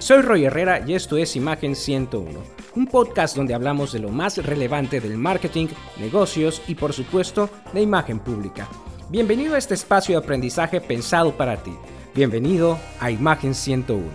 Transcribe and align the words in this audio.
Soy 0.00 0.22
Roy 0.22 0.46
Herrera 0.46 0.82
y 0.88 0.94
esto 0.94 1.18
es 1.18 1.36
Imagen 1.36 1.76
101, 1.76 2.42
un 2.74 2.86
podcast 2.86 3.36
donde 3.36 3.52
hablamos 3.52 3.92
de 3.92 3.98
lo 3.98 4.08
más 4.08 4.38
relevante 4.38 4.98
del 4.98 5.18
marketing, 5.18 5.66
negocios 5.98 6.62
y 6.66 6.74
por 6.74 6.94
supuesto 6.94 7.50
de 7.74 7.82
imagen 7.82 8.18
pública. 8.18 8.66
Bienvenido 9.10 9.54
a 9.54 9.58
este 9.58 9.74
espacio 9.74 10.18
de 10.18 10.24
aprendizaje 10.24 10.80
pensado 10.80 11.36
para 11.36 11.62
ti. 11.62 11.72
Bienvenido 12.14 12.80
a 12.98 13.10
Imagen 13.10 13.54
101. 13.54 14.10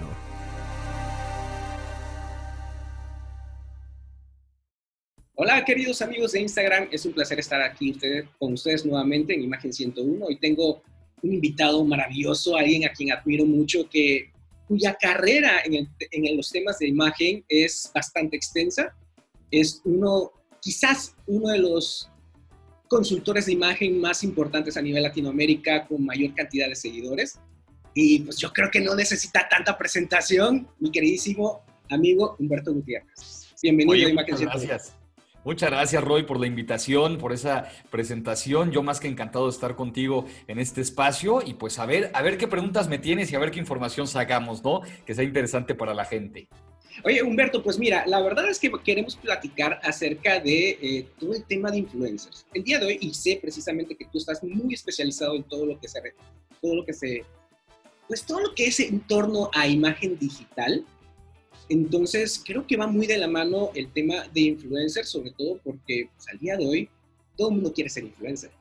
Hola 5.36 5.63
queridos 5.63 6.02
amigos 6.02 6.31
de 6.31 6.42
Instagram, 6.42 6.88
es 6.92 7.06
un 7.06 7.13
placer 7.13 7.38
estar 7.38 7.62
aquí 7.62 7.96
con 8.40 8.54
ustedes 8.54 8.88
nuevamente 8.88 9.36
en 9.36 9.44
Imagen 9.44 9.72
101. 9.72 10.26
Hoy 10.26 10.38
tengo 10.38 10.81
un 11.22 11.31
invitado 11.31 11.86
maravilloso, 11.86 12.58
alguien 12.58 12.86
a 12.86 12.92
quien 12.92 13.12
admiro 13.12 13.46
mucho, 13.46 13.88
que, 13.88 14.31
cuya 14.68 14.96
carrera 15.00 15.62
en, 15.63 15.88
en 16.00 16.38
los 16.38 16.52
temas 16.52 16.80
de 16.80 16.88
imagen 16.88 17.44
es 17.48 17.91
bastante 17.94 18.35
extensa. 18.35 18.95
Es 19.52 19.81
uno, 19.85 20.31
quizás 20.62 21.16
uno 21.27 21.49
de 21.49 21.59
los 21.59 22.09
consultores 22.88 23.48
de 23.48 23.53
imagen 23.53 23.99
más 23.99 24.23
importantes 24.23 24.77
a 24.77 24.81
nivel 24.81 25.03
Latinoamérica 25.03 25.88
con 25.88 26.05
mayor 26.05 26.34
cantidad 26.34 26.67
de 26.67 26.75
seguidores. 26.75 27.39
Y 27.94 28.20
pues 28.20 28.38
yo 28.38 28.52
creo 28.52 28.70
que 28.70 28.81
no 28.81 28.95
necesita 28.95 29.48
tanta 29.49 29.77
presentación, 29.77 30.67
mi 30.80 30.91
queridísimo 30.91 31.63
amigo 31.89 32.36
Humberto 32.39 32.73
Gutiérrez. 32.73 33.53
Bienvenido 33.61 34.08
a 34.08 34.11
Imagen 34.11 34.36
Gracias. 34.38 34.94
Muchas 35.45 35.70
gracias, 35.70 36.04
Roy, 36.04 36.23
por 36.23 36.40
la 36.40 36.48
invitación, 36.48 37.20
por 37.20 37.31
esa 37.31 37.70
presentación. 37.91 38.72
Yo 38.72 38.81
más 38.81 38.99
que 38.99 39.08
encantado 39.08 39.45
de 39.45 39.52
estar 39.52 39.76
contigo 39.76 40.26
en 40.48 40.58
este 40.58 40.81
espacio 40.81 41.44
y 41.45 41.53
pues 41.53 41.77
a 41.77 41.86
ver, 41.86 42.09
a 42.16 42.23
ver 42.23 42.40
qué 42.40 42.48
preguntas 42.48 42.90
me 42.90 42.98
tienes 42.98 43.31
y 43.31 43.36
a 43.36 43.40
ver 43.40 43.52
qué 43.52 43.59
información 43.59 44.08
sacamos, 44.08 44.63
¿no? 44.63 44.81
Que 45.05 45.13
sea 45.13 45.23
interesante 45.23 45.76
para 45.76 45.94
la 45.94 46.03
gente. 46.03 46.50
Oye, 47.03 47.22
Humberto, 47.22 47.62
pues 47.62 47.77
mira, 47.77 48.08
la 48.08 48.22
verdad 48.22 48.50
es 48.50 48.58
que 48.58 48.72
queremos 48.84 49.17
platicar 49.17 49.80
acerca 49.84 50.39
de 50.39 50.80
eh, 50.81 51.08
todo 51.19 51.36
el 51.36 51.44
tema 51.44 51.69
de 51.69 51.78
influencers. 51.78 52.47
El 52.52 52.64
día 52.64 52.80
de 52.80 52.88
hoy, 52.88 52.97
y 53.00 53.14
sé 53.14 53.38
precisamente 53.39 53.95
que 53.95 54.06
tú 54.06 54.17
estás 54.17 54.44
muy 54.44 54.73
especializado 54.73 55.36
en 55.36 55.44
todo 55.44 55.67
lo 55.67 55.80
que 55.80 55.88
se, 55.88 56.02
todo 56.59 56.75
lo 56.75 56.84
que 56.84 56.94
se, 56.94 57.23
pues 58.08 58.23
todo 58.23 58.39
lo 58.39 58.56
que 58.56 58.66
es 58.66 58.80
en 58.80 59.00
torno 59.02 59.52
a 59.53 59.67
imagen 59.67 60.17
digital. 60.17 60.84
Entonces, 61.69 62.41
creo 62.45 62.66
que 62.67 62.77
va 62.77 62.88
muy 62.88 63.08
de 63.08 63.17
la 63.17 63.27
mano 63.27 63.71
el 63.73 63.91
tema 63.91 64.27
de 64.33 64.41
influencers, 64.41 65.09
sobre 65.09 65.31
todo 65.31 65.59
porque 65.63 66.09
pues, 66.16 66.27
al 66.30 66.39
día 66.39 66.57
de 66.57 66.66
hoy 66.66 66.89
todo 67.35 67.49
el 67.49 67.55
mundo 67.55 67.73
quiere 67.73 67.89
ser 67.89 68.03
influencer. 68.03 68.52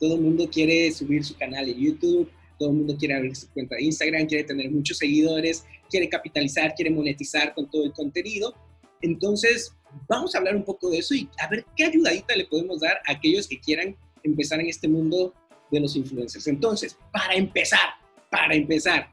Todo 0.00 0.14
el 0.14 0.22
mundo 0.22 0.48
quiere 0.50 0.90
subir 0.92 1.24
su 1.24 1.36
canal 1.36 1.66
de 1.66 1.74
YouTube, 1.74 2.30
todo 2.58 2.70
el 2.70 2.76
mundo 2.76 2.96
quiere 2.96 3.14
abrir 3.14 3.36
su 3.36 3.48
cuenta 3.50 3.76
de 3.76 3.84
Instagram, 3.84 4.26
quiere 4.26 4.44
tener 4.44 4.70
muchos 4.70 4.98
seguidores, 4.98 5.64
quiere 5.90 6.08
capitalizar, 6.08 6.74
quiere 6.74 6.90
monetizar 6.90 7.54
con 7.54 7.70
todo 7.70 7.84
el 7.84 7.92
contenido. 7.92 8.54
Entonces, 9.02 9.72
vamos 10.08 10.34
a 10.34 10.38
hablar 10.38 10.56
un 10.56 10.64
poco 10.64 10.90
de 10.90 10.98
eso 10.98 11.14
y 11.14 11.28
a 11.38 11.48
ver 11.48 11.64
qué 11.76 11.84
ayudadita 11.84 12.34
le 12.34 12.46
podemos 12.46 12.80
dar 12.80 12.96
a 13.06 13.12
aquellos 13.12 13.46
que 13.46 13.60
quieran 13.60 13.96
empezar 14.22 14.60
en 14.60 14.68
este 14.68 14.88
mundo 14.88 15.34
de 15.70 15.80
los 15.80 15.96
influencers. 15.96 16.46
Entonces, 16.46 16.96
para 17.12 17.34
empezar, 17.34 17.90
para 18.30 18.54
empezar, 18.54 19.10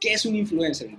¿qué 0.00 0.14
es 0.14 0.24
un 0.24 0.36
influencer? 0.36 0.90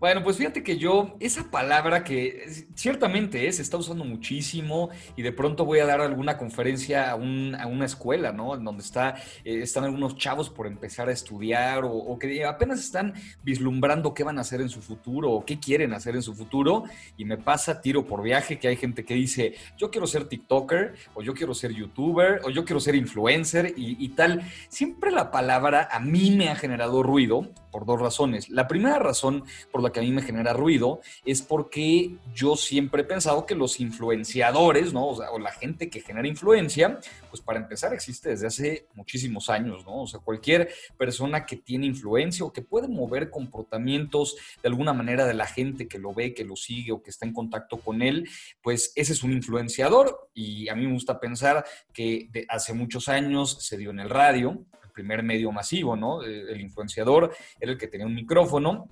Bueno, 0.00 0.24
pues 0.24 0.38
fíjate 0.38 0.62
que 0.62 0.78
yo, 0.78 1.14
esa 1.20 1.50
palabra 1.50 2.04
que 2.04 2.66
ciertamente 2.74 3.46
es, 3.46 3.56
se 3.56 3.62
está 3.62 3.76
usando 3.76 4.02
muchísimo 4.02 4.88
y 5.14 5.20
de 5.20 5.30
pronto 5.30 5.66
voy 5.66 5.80
a 5.80 5.84
dar 5.84 6.00
alguna 6.00 6.38
conferencia 6.38 7.10
a, 7.10 7.16
una 7.16 7.84
escuela, 7.84 8.32
¿no? 8.32 8.54
En 8.54 8.64
donde 8.64 8.82
está, 8.82 9.16
eh, 9.44 9.60
están 9.60 9.84
algunos 9.84 10.16
chavos 10.16 10.48
por 10.48 10.66
empezar 10.66 11.10
a 11.10 11.12
estudiar 11.12 11.82
o, 11.84 12.18
que 12.18 12.46
apenas 12.46 12.80
están 12.80 13.12
vislumbrando 13.42 14.14
qué 14.14 14.24
van 14.24 14.38
a 14.38 14.40
hacer 14.40 14.62
en 14.62 14.70
su 14.70 14.80
futuro 14.80 15.32
o 15.32 15.44
qué 15.44 15.60
quieren 15.60 15.92
hacer 15.92 16.16
en 16.16 16.22
su 16.22 16.34
futuro 16.34 16.84
y 17.18 17.26
me 17.26 17.36
pasa 17.36 17.82
tiro 17.82 18.06
por 18.06 18.22
viaje 18.22 18.58
que 18.58 18.68
hay 18.68 18.76
gente 18.76 19.04
que 19.04 19.12
dice, 19.12 19.54
yo 19.76 19.90
quiero 19.90 20.06
ser 20.06 20.24
TikToker 20.24 20.94
o 21.12 21.22
yo 21.22 21.34
quiero 21.34 21.52
ser 21.52 21.74
YouTuber 21.74 22.40
o 22.44 22.48
yo 22.48 22.64
quiero 22.64 22.80
ser 22.80 22.94
influencer 22.94 23.74
y 23.76 24.08
tal. 24.08 24.40
Siempre 24.70 25.10
la 25.10 25.30
palabra 25.30 25.90
a 25.92 26.00
mí 26.00 26.30
me 26.30 26.48
ha 26.48 26.56
generado 26.56 27.02
ruido 27.02 27.50
por 27.70 27.86
dos 27.86 28.00
razones. 28.00 28.48
La 28.48 28.68
primera 28.68 28.98
razón 28.98 29.44
por 29.70 29.82
la 29.82 29.90
que 29.90 30.00
a 30.00 30.02
mí 30.02 30.10
me 30.10 30.22
genera 30.22 30.52
ruido 30.52 31.00
es 31.24 31.42
porque 31.42 32.16
yo 32.34 32.56
siempre 32.56 33.02
he 33.02 33.04
pensado 33.04 33.46
que 33.46 33.54
los 33.54 33.80
influenciadores, 33.80 34.92
¿no? 34.92 35.08
O, 35.08 35.38
la 35.38 35.52
gente 35.52 35.88
que 35.88 36.00
genera 36.00 36.28
influencia, 36.28 36.98
pues 37.30 37.40
para 37.40 37.58
empezar 37.58 37.94
existe 37.94 38.30
desde 38.30 38.46
hace 38.46 38.86
muchísimos 38.94 39.48
años, 39.48 39.84
¿no? 39.86 40.02
O 40.02 40.06
sea, 40.06 40.20
cualquier 40.20 40.70
persona 40.98 41.46
que 41.46 41.56
tiene 41.56 41.86
influencia 41.86 42.44
o 42.44 42.52
que 42.52 42.62
puede 42.62 42.88
mover 42.88 43.30
comportamientos 43.30 44.36
de 44.62 44.68
alguna 44.68 44.92
manera 44.92 45.26
de 45.26 45.34
la 45.34 45.46
gente 45.46 45.88
que 45.88 45.98
lo 45.98 46.12
ve, 46.12 46.34
que 46.34 46.44
lo 46.44 46.56
sigue 46.56 46.92
o 46.92 47.02
que 47.02 47.10
está 47.10 47.26
en 47.26 47.32
contacto 47.32 47.78
con 47.78 48.02
él, 48.02 48.28
pues 48.62 48.92
ese 48.96 49.12
es 49.12 49.22
un 49.22 49.32
influenciador 49.32 50.30
y 50.34 50.68
a 50.68 50.74
mí 50.74 50.86
me 50.86 50.92
gusta 50.92 51.20
pensar 51.20 51.64
que 51.92 52.28
hace 52.48 52.72
muchos 52.72 53.08
años 53.08 53.58
se 53.60 53.76
dio 53.76 53.90
en 53.90 54.00
el 54.00 54.10
radio, 54.10 54.64
primer 55.00 55.22
medio 55.22 55.50
masivo, 55.52 55.96
¿no? 55.96 56.22
El 56.22 56.60
influenciador 56.60 57.34
era 57.58 57.72
el 57.72 57.78
que 57.78 57.88
tenía 57.88 58.06
un 58.06 58.14
micrófono 58.14 58.88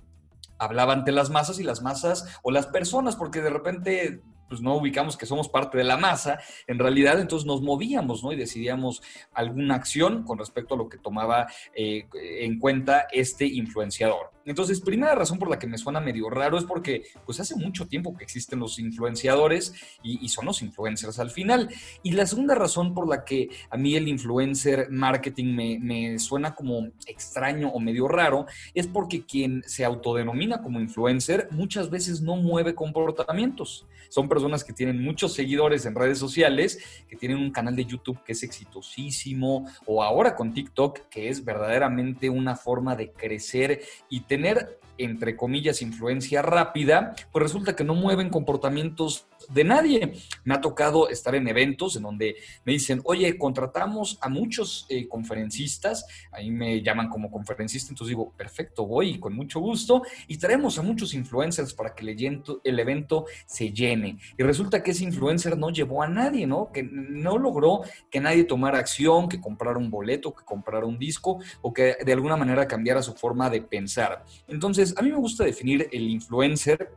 hablaba 0.59 0.93
ante 0.93 1.11
las 1.11 1.29
masas 1.29 1.59
y 1.59 1.63
las 1.63 1.81
masas 1.81 2.39
o 2.43 2.51
las 2.51 2.67
personas, 2.67 3.15
porque 3.15 3.41
de 3.41 3.49
repente 3.49 4.21
pues 4.49 4.61
no 4.61 4.75
ubicamos 4.75 5.15
que 5.15 5.27
somos 5.27 5.47
parte 5.47 5.77
de 5.77 5.83
la 5.83 5.95
masa, 5.95 6.39
en 6.65 6.79
realidad 6.79 7.19
entonces 7.19 7.45
nos 7.45 7.61
movíamos, 7.61 8.23
¿no? 8.23 8.33
Y 8.33 8.35
decidíamos 8.35 9.01
alguna 9.31 9.75
acción 9.75 10.23
con 10.23 10.39
respecto 10.39 10.73
a 10.73 10.77
lo 10.77 10.89
que 10.89 10.97
tomaba 10.97 11.47
eh, 11.73 12.07
en 12.13 12.57
cuenta 12.57 13.07
este 13.11 13.45
influenciador. 13.45 14.31
Entonces, 14.49 14.81
primera 14.81 15.13
razón 15.13 15.37
por 15.37 15.47
la 15.47 15.59
que 15.59 15.67
me 15.67 15.77
suena 15.77 15.99
medio 15.99 16.27
raro 16.27 16.57
es 16.57 16.63
porque 16.63 17.03
pues 17.23 17.39
hace 17.39 17.55
mucho 17.55 17.85
tiempo 17.85 18.17
que 18.17 18.23
existen 18.23 18.57
los 18.57 18.79
influenciadores 18.79 19.75
y, 20.01 20.27
son 20.29 20.45
los 20.45 20.63
influencers 20.63 21.19
al 21.19 21.29
final. 21.29 21.69
Y 22.01 22.13
la 22.13 22.25
segunda 22.25 22.55
razón 22.55 22.95
por 22.95 23.07
la 23.07 23.23
que 23.23 23.49
a 23.69 23.77
mí 23.77 23.95
el 23.95 24.07
influencer 24.07 24.89
marketing 24.89 25.53
me, 25.53 25.79
me 25.79 26.17
suena 26.17 26.55
como 26.55 26.87
extraño 27.05 27.69
o 27.69 27.79
medio 27.79 28.07
raro 28.07 28.47
es 28.73 28.87
porque 28.87 29.23
quien 29.23 29.61
se 29.67 29.85
autodenomina 29.85 30.63
como 30.63 30.79
influencer 30.79 31.47
muchas 31.51 31.91
veces 31.91 32.21
no 32.21 32.35
mueve 32.35 32.73
comportamientos. 32.73 33.85
Son 34.09 34.27
personas 34.27 34.63
que 34.63 34.73
tienen 34.73 35.03
muchos 35.03 35.33
seguidores 35.33 35.85
en 35.85 35.93
redes 35.93 36.17
sociales, 36.17 36.79
que 37.07 37.15
tienen 37.15 37.37
un 37.37 37.51
canal 37.51 37.75
de 37.75 37.85
YouTube 37.85 38.23
que 38.23 38.31
es 38.31 38.41
exitosísimo, 38.41 39.69
o 39.85 40.01
ahora 40.01 40.35
con 40.35 40.53
TikTok, 40.53 41.09
que 41.09 41.29
es 41.29 41.45
verdaderamente 41.45 42.31
una 42.31 42.55
forma 42.55 42.95
de 42.95 43.11
crecer 43.11 43.81
y 44.09 44.21
tener 44.21 44.38
tener, 44.39 44.79
entre 44.97 45.35
comillas, 45.35 45.81
influencia 45.81 46.41
rápida, 46.41 47.13
pues 47.33 47.43
resulta 47.43 47.75
que 47.75 47.83
no 47.83 47.93
mueven 47.93 48.29
comportamientos 48.29 49.27
de 49.49 49.63
nadie. 49.63 50.13
Me 50.43 50.53
ha 50.53 50.61
tocado 50.61 51.09
estar 51.09 51.35
en 51.35 51.47
eventos 51.47 51.95
en 51.95 52.03
donde 52.03 52.35
me 52.65 52.73
dicen, 52.73 53.01
oye, 53.05 53.37
contratamos 53.37 54.17
a 54.21 54.29
muchos 54.29 54.85
eh, 54.89 55.07
conferencistas, 55.07 56.05
ahí 56.31 56.51
me 56.51 56.81
llaman 56.81 57.09
como 57.09 57.31
conferencista, 57.31 57.91
entonces 57.91 58.09
digo, 58.09 58.31
perfecto, 58.31 58.85
voy 58.85 59.19
con 59.19 59.33
mucho 59.33 59.59
gusto, 59.59 60.03
y 60.27 60.37
traemos 60.37 60.77
a 60.79 60.81
muchos 60.81 61.13
influencers 61.13 61.73
para 61.73 61.93
que 61.93 62.03
el 62.03 62.79
evento 62.79 63.25
se 63.45 63.71
llene. 63.71 64.17
Y 64.37 64.43
resulta 64.43 64.83
que 64.83 64.91
ese 64.91 65.03
influencer 65.03 65.57
no 65.57 65.69
llevó 65.69 66.03
a 66.03 66.07
nadie, 66.07 66.45
¿no? 66.47 66.71
Que 66.71 66.83
no 66.83 67.37
logró 67.37 67.81
que 68.09 68.19
nadie 68.19 68.43
tomara 68.43 68.79
acción, 68.79 69.27
que 69.27 69.39
comprara 69.39 69.77
un 69.77 69.89
boleto, 69.89 70.33
que 70.33 70.43
comprara 70.43 70.85
un 70.85 70.97
disco 70.97 71.39
o 71.61 71.73
que 71.73 71.97
de 72.03 72.13
alguna 72.13 72.37
manera 72.37 72.67
cambiara 72.67 73.01
su 73.01 73.13
forma 73.13 73.49
de 73.49 73.61
pensar. 73.61 74.23
Entonces, 74.47 74.93
a 74.97 75.01
mí 75.01 75.11
me 75.11 75.17
gusta 75.17 75.43
definir 75.43 75.87
el 75.91 76.09
influencer 76.09 76.89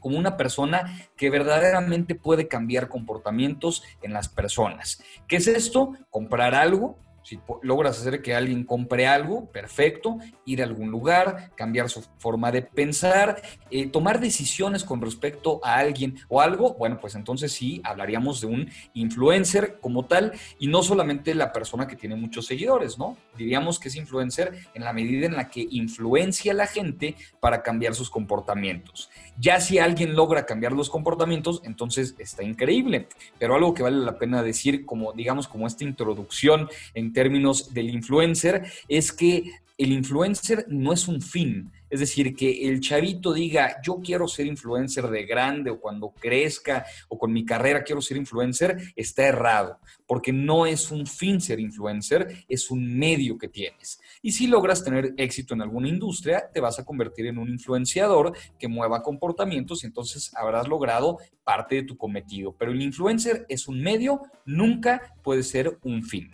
como 0.00 0.18
una 0.18 0.36
persona 0.36 1.08
que 1.16 1.30
verdaderamente 1.30 2.14
puede 2.14 2.48
cambiar 2.48 2.88
comportamientos 2.88 3.84
en 4.02 4.12
las 4.12 4.28
personas. 4.28 5.02
¿Qué 5.28 5.36
es 5.36 5.46
esto? 5.46 5.92
Comprar 6.10 6.54
algo, 6.54 6.98
si 7.22 7.38
logras 7.62 7.98
hacer 7.98 8.22
que 8.22 8.34
alguien 8.34 8.64
compre 8.64 9.06
algo, 9.06 9.46
perfecto, 9.50 10.18
ir 10.44 10.62
a 10.62 10.64
algún 10.64 10.90
lugar, 10.90 11.50
cambiar 11.54 11.88
su 11.88 12.02
forma 12.18 12.50
de 12.50 12.62
pensar, 12.62 13.42
eh, 13.70 13.86
tomar 13.88 14.20
decisiones 14.20 14.84
con 14.84 15.00
respecto 15.00 15.60
a 15.62 15.76
alguien 15.76 16.16
o 16.28 16.40
algo, 16.40 16.74
bueno, 16.74 16.98
pues 17.00 17.14
entonces 17.14 17.52
sí 17.52 17.80
hablaríamos 17.84 18.40
de 18.40 18.46
un 18.46 18.70
influencer 18.94 19.78
como 19.80 20.06
tal 20.06 20.32
y 20.58 20.68
no 20.68 20.82
solamente 20.82 21.34
la 21.34 21.52
persona 21.52 21.86
que 21.86 21.96
tiene 21.96 22.16
muchos 22.16 22.46
seguidores, 22.46 22.98
¿no? 22.98 23.16
Diríamos 23.36 23.78
que 23.78 23.88
es 23.88 23.96
influencer 23.96 24.66
en 24.74 24.84
la 24.84 24.92
medida 24.92 25.26
en 25.26 25.36
la 25.36 25.48
que 25.48 25.66
influencia 25.70 26.52
a 26.52 26.56
la 26.56 26.66
gente 26.66 27.16
para 27.40 27.62
cambiar 27.62 27.94
sus 27.94 28.10
comportamientos. 28.10 29.10
Ya 29.38 29.60
si 29.60 29.78
alguien 29.78 30.14
logra 30.14 30.46
cambiar 30.46 30.72
los 30.72 30.90
comportamientos, 30.90 31.62
entonces 31.64 32.14
está 32.18 32.42
increíble, 32.42 33.08
pero 33.38 33.54
algo 33.54 33.74
que 33.74 33.82
vale 33.82 33.98
la 33.98 34.18
pena 34.18 34.42
decir 34.42 34.84
como, 34.84 35.12
digamos, 35.12 35.48
como 35.48 35.66
esta 35.66 35.84
introducción 35.84 36.68
en 36.94 37.09
en 37.10 37.12
términos 37.12 37.74
del 37.74 37.90
influencer 37.90 38.62
es 38.88 39.12
que 39.12 39.50
el 39.76 39.92
influencer 39.92 40.66
no 40.68 40.92
es 40.92 41.08
un 41.08 41.20
fin. 41.20 41.72
Es 41.88 41.98
decir, 41.98 42.36
que 42.36 42.68
el 42.68 42.80
chavito 42.80 43.32
diga, 43.32 43.80
yo 43.82 43.98
quiero 44.04 44.28
ser 44.28 44.46
influencer 44.46 45.08
de 45.08 45.24
grande 45.24 45.70
o 45.70 45.80
cuando 45.80 46.10
crezca 46.10 46.84
o 47.08 47.18
con 47.18 47.32
mi 47.32 47.44
carrera 47.44 47.82
quiero 47.82 48.00
ser 48.00 48.16
influencer, 48.16 48.76
está 48.94 49.26
errado, 49.26 49.80
porque 50.06 50.32
no 50.32 50.66
es 50.66 50.92
un 50.92 51.04
fin 51.06 51.40
ser 51.40 51.58
influencer, 51.58 52.44
es 52.48 52.70
un 52.70 52.96
medio 52.96 53.38
que 53.38 53.48
tienes. 53.48 54.00
Y 54.22 54.32
si 54.32 54.46
logras 54.46 54.84
tener 54.84 55.14
éxito 55.16 55.54
en 55.54 55.62
alguna 55.62 55.88
industria, 55.88 56.48
te 56.52 56.60
vas 56.60 56.78
a 56.78 56.84
convertir 56.84 57.26
en 57.26 57.38
un 57.38 57.48
influenciador 57.48 58.36
que 58.58 58.68
mueva 58.68 59.02
comportamientos 59.02 59.82
y 59.82 59.86
entonces 59.86 60.30
habrás 60.36 60.68
logrado 60.68 61.18
parte 61.42 61.76
de 61.76 61.82
tu 61.84 61.96
cometido. 61.96 62.54
Pero 62.56 62.70
el 62.70 62.82
influencer 62.82 63.46
es 63.48 63.66
un 63.66 63.82
medio, 63.82 64.20
nunca 64.44 65.16
puede 65.22 65.42
ser 65.42 65.78
un 65.82 66.04
fin. 66.04 66.30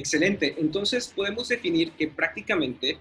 Excelente. 0.00 0.54
Entonces 0.56 1.12
podemos 1.14 1.48
definir 1.48 1.92
que 1.92 2.08
prácticamente 2.08 2.96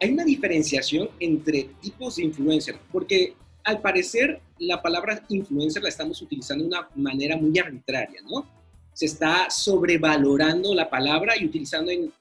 hay, 0.00 0.10
una 0.10 0.24
diferenciación 0.24 1.10
entre 1.20 1.70
tipos 1.80 2.16
de 2.16 2.24
influencer, 2.24 2.76
porque 2.90 3.36
al 3.62 3.80
parecer 3.80 4.40
la 4.58 4.82
palabra 4.82 5.24
influencer 5.28 5.80
la 5.84 5.90
estamos 5.90 6.20
utilizando 6.20 6.64
de 6.64 6.68
una 6.70 6.88
manera 6.96 7.36
muy 7.36 7.56
arbitraria, 7.56 8.20
¿no? 8.22 8.50
Se 8.94 9.06
está 9.06 9.48
sobrevalorando 9.48 10.74
la 10.74 10.90
palabra 10.90 11.34
y 11.38 11.46
utilizando 11.46 11.92
en 11.92 12.12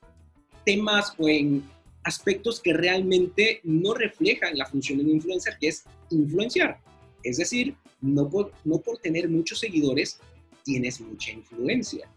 temas 0.63 1.15
o 1.18 1.27
en 1.27 1.63
aspectos 2.03 2.62
que 2.62 2.74
realmente 2.74 3.62
no 3.63 3.95
reflejan 3.95 4.56
la 4.56 4.68
función 4.68 5.00
de 5.00 5.06
un 5.06 5.09
influencer, 5.09 5.57
que 5.59 5.69
es 5.69 5.86
influenciar. 6.12 6.79
Es 7.24 7.38
decir, 7.38 7.75
no 8.00 8.29
por, 8.29 8.51
no 8.63 8.77
por 8.77 9.00
tener 9.00 9.27
muchos 9.27 9.59
seguidores 9.59 10.19
tienes 10.63 11.01
mucha 11.01 11.31
influencia. 11.31 12.07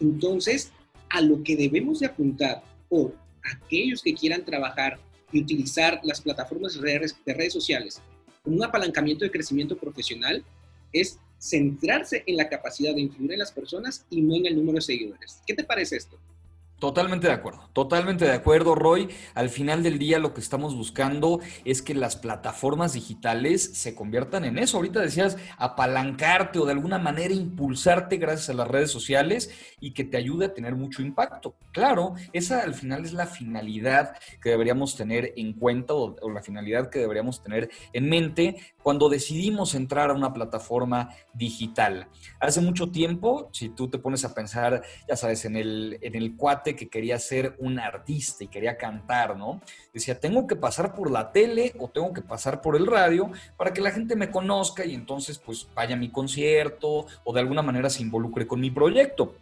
Entonces, 0.00 0.72
a 1.10 1.20
lo 1.20 1.42
que 1.42 1.56
debemos 1.56 2.00
de 2.00 2.06
apuntar 2.06 2.62
por 2.88 3.14
aquellos 3.42 4.02
que 4.02 4.14
quieran 4.14 4.44
trabajar 4.44 4.98
y 5.32 5.40
utilizar 5.40 6.00
las 6.02 6.20
plataformas 6.20 6.74
de 6.74 6.80
redes, 6.80 7.16
de 7.24 7.34
redes 7.34 7.52
sociales 7.52 8.02
como 8.42 8.56
un 8.56 8.64
apalancamiento 8.64 9.24
de 9.24 9.30
crecimiento 9.30 9.76
profesional 9.76 10.44
es 10.92 11.18
centrarse 11.38 12.22
en 12.26 12.36
la 12.36 12.48
capacidad 12.48 12.94
de 12.94 13.00
influir 13.00 13.32
en 13.32 13.38
las 13.38 13.52
personas 13.52 14.04
y 14.10 14.20
no 14.20 14.34
en 14.36 14.46
el 14.46 14.56
número 14.56 14.76
de 14.76 14.82
seguidores. 14.82 15.40
¿Qué 15.46 15.54
te 15.54 15.64
parece 15.64 15.96
esto? 15.96 16.18
Totalmente 16.82 17.28
de 17.28 17.32
acuerdo, 17.32 17.70
totalmente 17.72 18.24
de 18.24 18.32
acuerdo, 18.32 18.74
Roy. 18.74 19.08
Al 19.34 19.50
final 19.50 19.84
del 19.84 20.00
día 20.00 20.18
lo 20.18 20.34
que 20.34 20.40
estamos 20.40 20.74
buscando 20.74 21.38
es 21.64 21.80
que 21.80 21.94
las 21.94 22.16
plataformas 22.16 22.94
digitales 22.94 23.62
se 23.74 23.94
conviertan 23.94 24.44
en 24.44 24.58
eso. 24.58 24.78
Ahorita 24.78 24.98
decías 24.98 25.36
apalancarte 25.58 26.58
o 26.58 26.64
de 26.64 26.72
alguna 26.72 26.98
manera 26.98 27.32
impulsarte 27.32 28.16
gracias 28.16 28.50
a 28.50 28.54
las 28.54 28.66
redes 28.66 28.90
sociales 28.90 29.52
y 29.78 29.92
que 29.92 30.02
te 30.02 30.16
ayude 30.16 30.46
a 30.46 30.54
tener 30.54 30.74
mucho 30.74 31.02
impacto. 31.02 31.54
Claro, 31.70 32.14
esa 32.32 32.62
al 32.62 32.74
final 32.74 33.04
es 33.04 33.12
la 33.12 33.26
finalidad 33.26 34.16
que 34.42 34.50
deberíamos 34.50 34.96
tener 34.96 35.34
en 35.36 35.52
cuenta 35.52 35.94
o, 35.94 36.16
la 36.34 36.42
finalidad 36.42 36.90
que 36.90 36.98
deberíamos 36.98 37.44
tener 37.44 37.70
en 37.92 38.08
mente 38.08 38.56
cuando 38.82 39.08
decidimos 39.08 39.74
entrar 39.74 40.10
a 40.10 40.14
una 40.14 40.32
plataforma 40.32 41.10
digital. 41.32 42.08
Hace 42.40 42.60
mucho 42.60 42.90
tiempo, 42.90 43.48
si 43.52 43.68
tú 43.68 43.88
te 43.88 43.98
pones 43.98 44.24
a 44.24 44.34
pensar, 44.34 44.82
ya 45.08 45.16
sabes, 45.16 45.44
en 45.44 45.56
el, 45.56 45.98
en 46.02 46.14
el 46.14 46.36
cuate 46.36 46.76
que 46.76 46.88
quería 46.88 47.18
ser 47.18 47.56
un 47.58 47.78
artista 47.78 48.44
y 48.44 48.48
quería 48.48 48.76
cantar, 48.76 49.36
¿no? 49.36 49.60
Decía, 49.92 50.18
tengo 50.18 50.46
que 50.46 50.56
pasar 50.56 50.94
por 50.94 51.10
la 51.10 51.32
tele 51.32 51.72
o 51.78 51.88
tengo 51.88 52.12
que 52.12 52.22
pasar 52.22 52.60
por 52.60 52.76
el 52.76 52.86
radio 52.86 53.30
para 53.56 53.72
que 53.72 53.80
la 53.80 53.90
gente 53.90 54.16
me 54.16 54.30
conozca 54.30 54.84
y 54.84 54.94
entonces 54.94 55.38
pues 55.38 55.68
vaya 55.74 55.94
a 55.94 55.98
mi 55.98 56.10
concierto 56.10 57.06
o 57.24 57.32
de 57.32 57.40
alguna 57.40 57.62
manera 57.62 57.90
se 57.90 58.02
involucre 58.02 58.46
con 58.46 58.60
mi 58.60 58.70
proyecto. 58.70 59.34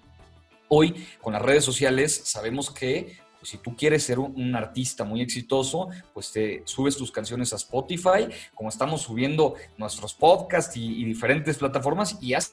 Hoy, 0.68 1.06
con 1.20 1.32
las 1.32 1.42
redes 1.42 1.64
sociales, 1.64 2.20
sabemos 2.24 2.70
que 2.70 3.18
pues, 3.40 3.50
si 3.50 3.58
tú 3.58 3.74
quieres 3.74 4.02
ser 4.02 4.18
un, 4.18 4.54
artista 4.54 5.04
muy 5.04 5.22
exitoso, 5.22 5.88
pues 6.12 6.30
te 6.30 6.62
subes 6.66 6.96
tus 6.96 7.10
canciones 7.10 7.52
a 7.52 7.56
Spotify, 7.56 8.28
como 8.54 8.68
estamos 8.68 9.02
subiendo 9.02 9.54
nuestros 9.78 10.12
podcasts 10.12 10.76
y, 10.76 11.04
diferentes 11.04 11.56
plataformas 11.56 12.18
y 12.20 12.34
haces 12.34 12.52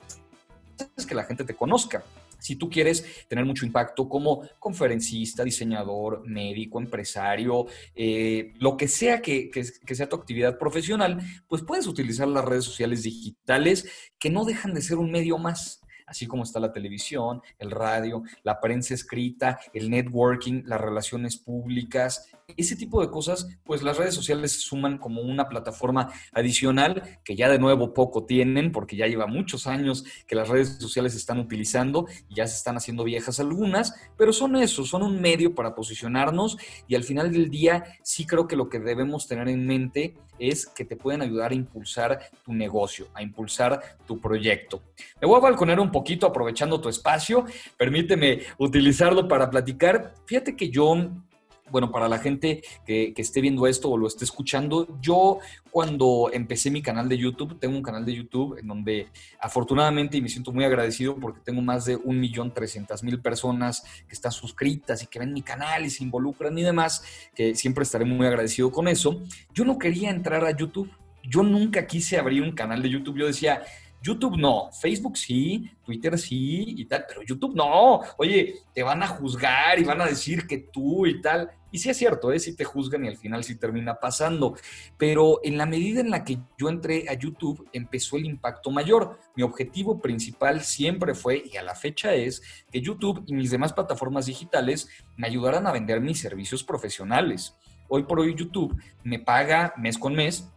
que 1.08 1.16
la 1.16 1.26
gente 1.26 1.44
te 1.44 1.56
conozca. 1.56 2.04
Si 2.40 2.56
tú 2.56 2.70
quieres 2.70 3.04
tener 3.28 3.44
mucho 3.46 3.66
impacto 3.66 4.08
como 4.08 4.48
conferencista, 4.60 5.44
diseñador, 5.44 6.26
médico, 6.26 6.80
empresario, 6.80 7.66
eh, 7.96 8.54
lo 8.60 8.78
que 8.78 8.88
sea 8.88 9.22
que, 9.22 9.50
sea 9.86 10.08
tu 10.08 10.16
actividad 10.16 10.58
profesional, 10.58 11.20
pues 11.48 11.64
puedes 11.64 11.88
utilizar 11.88 12.28
las 12.28 12.46
redes 12.46 12.64
sociales 12.64 13.04
digitales 13.04 13.90
que 14.20 14.30
no 14.30 14.46
dejan 14.46 14.74
de 14.74 14.82
ser 14.82 14.98
un 14.98 15.12
medio 15.12 15.38
más 15.38 15.82
así 16.08 16.26
como 16.26 16.44
está 16.44 16.60
la 16.60 16.72
televisión, 16.72 17.42
el 17.60 17.70
radio, 17.70 18.24
la 18.44 18.60
prensa 18.60 18.94
escrita, 18.94 19.60
el 19.74 19.90
networking, 19.90 20.64
las 20.66 20.82
relaciones 20.82 21.38
públicas, 21.38 22.30
ese 22.56 22.78
tipo 22.78 23.02
de 23.02 23.10
cosas, 23.10 23.50
pues 23.66 23.84
las 23.84 23.98
redes 23.98 24.16
sociales 24.16 24.54
se 24.54 24.60
suman 24.60 24.98
como 24.98 25.22
una 25.22 25.50
plataforma 25.50 26.14
adicional 26.32 27.20
que 27.26 27.36
ya 27.36 27.50
de 27.50 27.60
nuevo 27.60 27.94
poco 27.94 28.26
tienen, 28.26 28.72
porque 28.72 28.96
ya 28.96 29.06
lleva 29.06 29.28
muchos 29.28 29.68
años 29.68 30.06
que 30.26 30.36
las 30.36 30.48
redes 30.48 30.78
sociales 30.80 31.12
se 31.12 31.18
están 31.18 31.40
utilizando 31.40 32.08
y 32.30 32.36
ya 32.36 32.48
se 32.48 32.56
están 32.56 32.78
haciendo 32.78 33.04
viejas 33.04 33.42
algunas, 33.42 33.94
pero 34.18 34.32
son 34.32 34.56
eso, 34.56 34.86
son 34.86 35.04
un 35.04 35.20
medio 35.20 35.56
para 35.56 35.76
posicionarnos 35.76 36.58
y 36.88 36.96
al 36.96 37.04
final 37.04 37.34
del 37.34 37.50
día 37.50 37.84
sí 38.02 38.26
creo 38.26 38.48
que 38.48 38.56
lo 38.56 38.70
que 38.70 38.80
debemos 38.80 39.28
tener 39.28 39.50
en 39.50 39.66
mente 39.66 40.16
es 40.40 40.68
que 40.68 40.86
te 40.86 40.96
pueden 40.96 41.22
ayudar 41.22 41.52
a 41.52 41.56
impulsar 41.56 42.30
tu 42.46 42.54
negocio, 42.54 43.08
a 43.14 43.24
impulsar 43.24 43.98
tu 44.06 44.22
proyecto. 44.22 44.84
Me 45.20 45.28
voy 45.28 45.38
a 45.38 45.42
balconer 45.42 45.80
un 45.80 45.92
poquito 45.92 46.28
aprovechando 46.28 46.80
tu 46.80 46.88
espacio, 46.88 47.46
permíteme 47.76 48.42
utilizarlo 48.58 49.28
para 49.28 49.50
platicar. 49.50 50.14
Fíjate 50.26 50.56
que 50.56 50.70
yo 50.70 50.96
bueno, 51.72 51.92
para 51.92 52.08
la 52.08 52.20
gente 52.20 52.62
que, 52.86 53.14
esté 53.18 53.42
viendo 53.42 53.68
esto 53.68 53.90
o 53.90 53.98
lo 53.98 54.08
esté 54.08 54.26
escuchando, 54.26 55.00
yo 55.02 55.40
cuando 55.72 56.30
empecé 56.32 56.72
mi 56.72 56.82
canal 56.82 57.10
de 57.10 57.18
YouTube, 57.18 57.60
tengo 57.60 57.76
un 57.76 57.84
canal 57.84 58.06
de 58.06 58.16
YouTube 58.16 58.58
en 58.58 58.68
donde 58.68 59.08
afortunadamente 59.40 60.18
y 60.18 60.22
me 60.22 60.30
siento 60.30 60.52
muy 60.52 60.64
agradecido 60.64 61.16
porque 61.18 61.42
tengo 61.44 61.62
más 61.62 61.86
de 61.86 61.98
1.300.000 61.98 63.22
personas 63.22 63.84
que 64.08 64.14
están 64.14 64.32
suscritas 64.32 65.04
y 65.04 65.08
que 65.08 65.20
ven 65.20 65.34
mi 65.34 65.42
canal 65.42 65.86
y 65.86 65.90
se 65.90 66.04
involucran 66.04 66.58
y 66.58 66.64
demás, 66.64 67.04
que 67.36 67.56
siempre 67.56 67.84
estaré 67.84 68.06
muy 68.06 68.26
agradecido 68.26 68.72
con 68.72 68.88
eso. 68.88 69.22
Yo 69.54 69.66
no 69.66 69.78
quería 69.78 70.10
entrar 70.10 70.46
a 70.46 70.56
YouTube. 70.56 70.92
Yo 71.24 71.44
nunca 71.44 71.86
quise 71.86 72.18
abrir 72.18 72.42
un 72.42 72.54
canal 72.54 72.82
de 72.82 72.90
YouTube. 72.90 73.18
Yo 73.18 73.28
decía, 73.28 73.64
YouTube 74.08 74.38
no, 74.38 74.70
Facebook 74.72 75.18
sí, 75.18 75.70
Twitter 75.84 76.18
sí 76.18 76.64
y 76.78 76.86
tal, 76.86 77.06
pero 77.08 77.24
YouTube 77.24 77.54
no. 77.54 78.00
Oye, 78.18 78.56
te 78.74 78.82
van 78.82 79.04
a 79.04 79.08
juzgar 79.08 79.78
y 79.80 79.84
van 79.84 80.00
a 80.00 80.06
decir 80.06 80.48
que 80.48 80.60
tú 80.60 81.06
y 81.06 81.20
tal. 81.22 81.52
Y 81.72 81.80
sí 81.80 81.90
es 81.90 81.98
cierto, 81.98 82.32
¿eh? 82.32 82.40
sí 82.40 82.56
te 82.56 82.64
juzgan 82.64 83.04
y 83.04 83.10
al 83.10 83.18
final 83.18 83.44
sí 83.44 83.56
termina 83.56 83.96
pasando. 83.96 84.56
Pero 84.98 85.42
en 85.44 85.58
la 85.58 85.66
medida 85.66 86.00
en 86.00 86.10
la 86.10 86.24
que 86.24 86.40
yo 86.58 86.70
entré 86.70 87.10
a 87.10 87.14
YouTube, 87.14 87.68
empezó 87.74 88.16
el 88.16 88.26
impacto 88.26 88.72
mayor. 88.72 89.20
Mi 89.36 89.44
objetivo 89.44 90.00
principal 90.00 90.62
siempre 90.62 91.14
fue, 91.14 91.44
y 91.52 91.58
a 91.58 91.64
la 91.64 91.76
fecha 91.76 92.14
es, 92.14 92.42
que 92.72 92.80
YouTube 92.80 93.24
y 93.28 93.34
mis 93.34 93.52
demás 93.52 93.74
plataformas 93.74 94.28
digitales 94.28 94.88
me 95.18 95.28
ayudaran 95.28 95.68
a 95.68 95.74
vender 95.74 96.00
mis 96.00 96.22
servicios 96.22 96.64
profesionales. 96.64 97.58
Hoy 97.90 98.04
por 98.04 98.22
hoy 98.22 98.34
YouTube 98.36 98.74
me 99.04 99.20
paga 99.20 99.74
mes 99.78 99.98
con 99.98 100.14
mes 100.14 100.50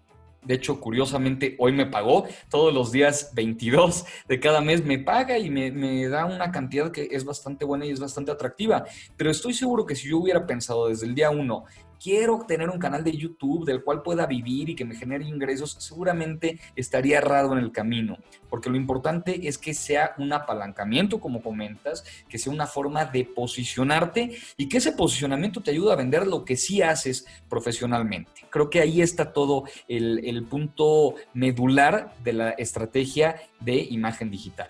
de 0.42 0.54
hecho, 0.54 0.80
curiosamente, 0.80 1.54
hoy 1.58 1.72
me 1.72 1.86
pagó. 1.86 2.26
Todos 2.48 2.72
los 2.72 2.92
días 2.92 3.32
22 3.34 4.06
de 4.26 4.40
cada 4.40 4.60
mes 4.60 4.84
me 4.84 4.98
paga 4.98 5.38
y 5.38 5.50
me, 5.50 6.08
da 6.08 6.24
una 6.24 6.50
cantidad 6.50 6.90
que 6.90 7.08
es 7.10 7.24
bastante 7.24 7.64
buena 7.64 7.84
y 7.84 7.90
es 7.90 8.00
bastante 8.00 8.30
atractiva. 8.30 8.84
Pero 9.16 9.30
estoy 9.30 9.52
seguro 9.52 9.84
que 9.84 9.94
si 9.94 10.08
yo 10.08 10.18
hubiera 10.18 10.46
pensado 10.46 10.88
desde 10.88 11.06
el 11.06 11.14
día 11.14 11.30
uno, 11.30 11.64
quiero 12.00 12.44
tener 12.48 12.70
un 12.70 12.78
canal 12.78 13.04
de 13.04 13.12
YouTube 13.12 13.66
del 13.66 13.84
cual 13.84 14.02
pueda 14.02 14.26
vivir 14.26 14.70
y 14.70 14.74
que 14.74 14.84
me 14.84 14.96
genere 14.96 15.24
ingresos, 15.24 15.76
seguramente 15.78 16.58
estaría 16.74 17.18
errado 17.18 17.52
en 17.52 17.58
el 17.58 17.72
camino, 17.72 18.18
porque 18.48 18.70
lo 18.70 18.76
importante 18.76 19.46
es 19.46 19.58
que 19.58 19.74
sea 19.74 20.14
un 20.18 20.32
apalancamiento, 20.32 21.20
como 21.20 21.42
comentas, 21.42 22.04
que 22.28 22.38
sea 22.38 22.52
una 22.52 22.66
forma 22.66 23.04
de 23.04 23.24
posicionarte 23.24 24.36
y 24.56 24.68
que 24.68 24.78
ese 24.78 24.92
posicionamiento 24.92 25.60
te 25.60 25.72
ayude 25.72 25.92
a 25.92 25.96
vender 25.96 26.26
lo 26.26 26.44
que 26.44 26.56
sí 26.56 26.80
haces 26.82 27.26
profesionalmente. 27.48 28.30
Creo 28.48 28.70
que 28.70 28.80
ahí 28.80 29.02
está 29.02 29.32
todo 29.32 29.64
el, 29.86 30.40
punto 30.50 31.14
medular 31.34 32.14
de 32.24 32.32
la 32.32 32.50
estrategia 32.50 33.36
de 33.60 33.76
imagen 33.76 34.30
digital. 34.30 34.68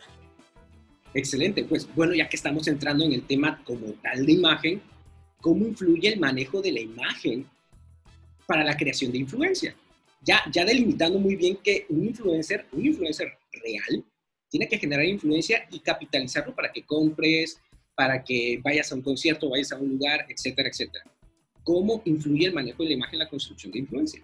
Excelente, 1.15 1.65
pues 1.65 1.89
bueno, 1.95 2.15
ya 2.15 2.29
que 2.29 2.37
estamos 2.37 2.67
entrando 2.69 3.05
en 3.05 3.13
el 3.13 3.23
tema 3.23 3.63
como 3.65 3.93
tal 4.03 4.27
de 4.27 4.33
imagen, 4.33 4.83
cómo 5.41 5.67
influye 5.67 6.09
el 6.09 6.21
manejo 6.21 6.61
de 6.61 6.73
la 6.73 6.81
imagen 6.81 7.47
para 8.47 8.65
la 8.65 8.77
creación 8.77 9.13
de 9.13 9.19
influencia. 9.19 9.75
Ya, 10.23 10.43
ya 10.53 10.65
delimitando 10.65 11.19
muy 11.19 11.37
bien 11.37 11.57
que 11.57 11.87
un 11.89 12.05
influencer, 12.05 12.67
un 12.73 12.85
influencer 12.85 13.33
real, 13.53 14.05
tiene 14.51 14.69
que 14.69 14.79
generar 14.79 15.05
influencia 15.05 15.67
y 15.71 15.79
capitalizarlo 15.79 16.55
para 16.55 16.73
que 16.73 16.83
compres, 16.83 17.61
para 17.95 18.23
que 18.23 18.61
vayas 18.63 18.91
a 18.91 18.97
un 18.97 19.03
concierto, 19.03 19.49
vayas 19.49 19.73
a 19.73 19.79
un 19.79 19.89
lugar, 19.91 20.27
etcétera, 20.29 20.69
etcétera. 20.69 21.05
¿Cómo 21.63 22.03
influye 22.05 22.47
el 22.47 22.53
manejo 22.53 22.83
de 22.83 22.91
la 22.91 22.95
imagen 22.97 23.15
en 23.15 23.21
la 23.21 23.29
construcción 23.29 23.73
de 23.73 23.79
influencia? 23.79 24.23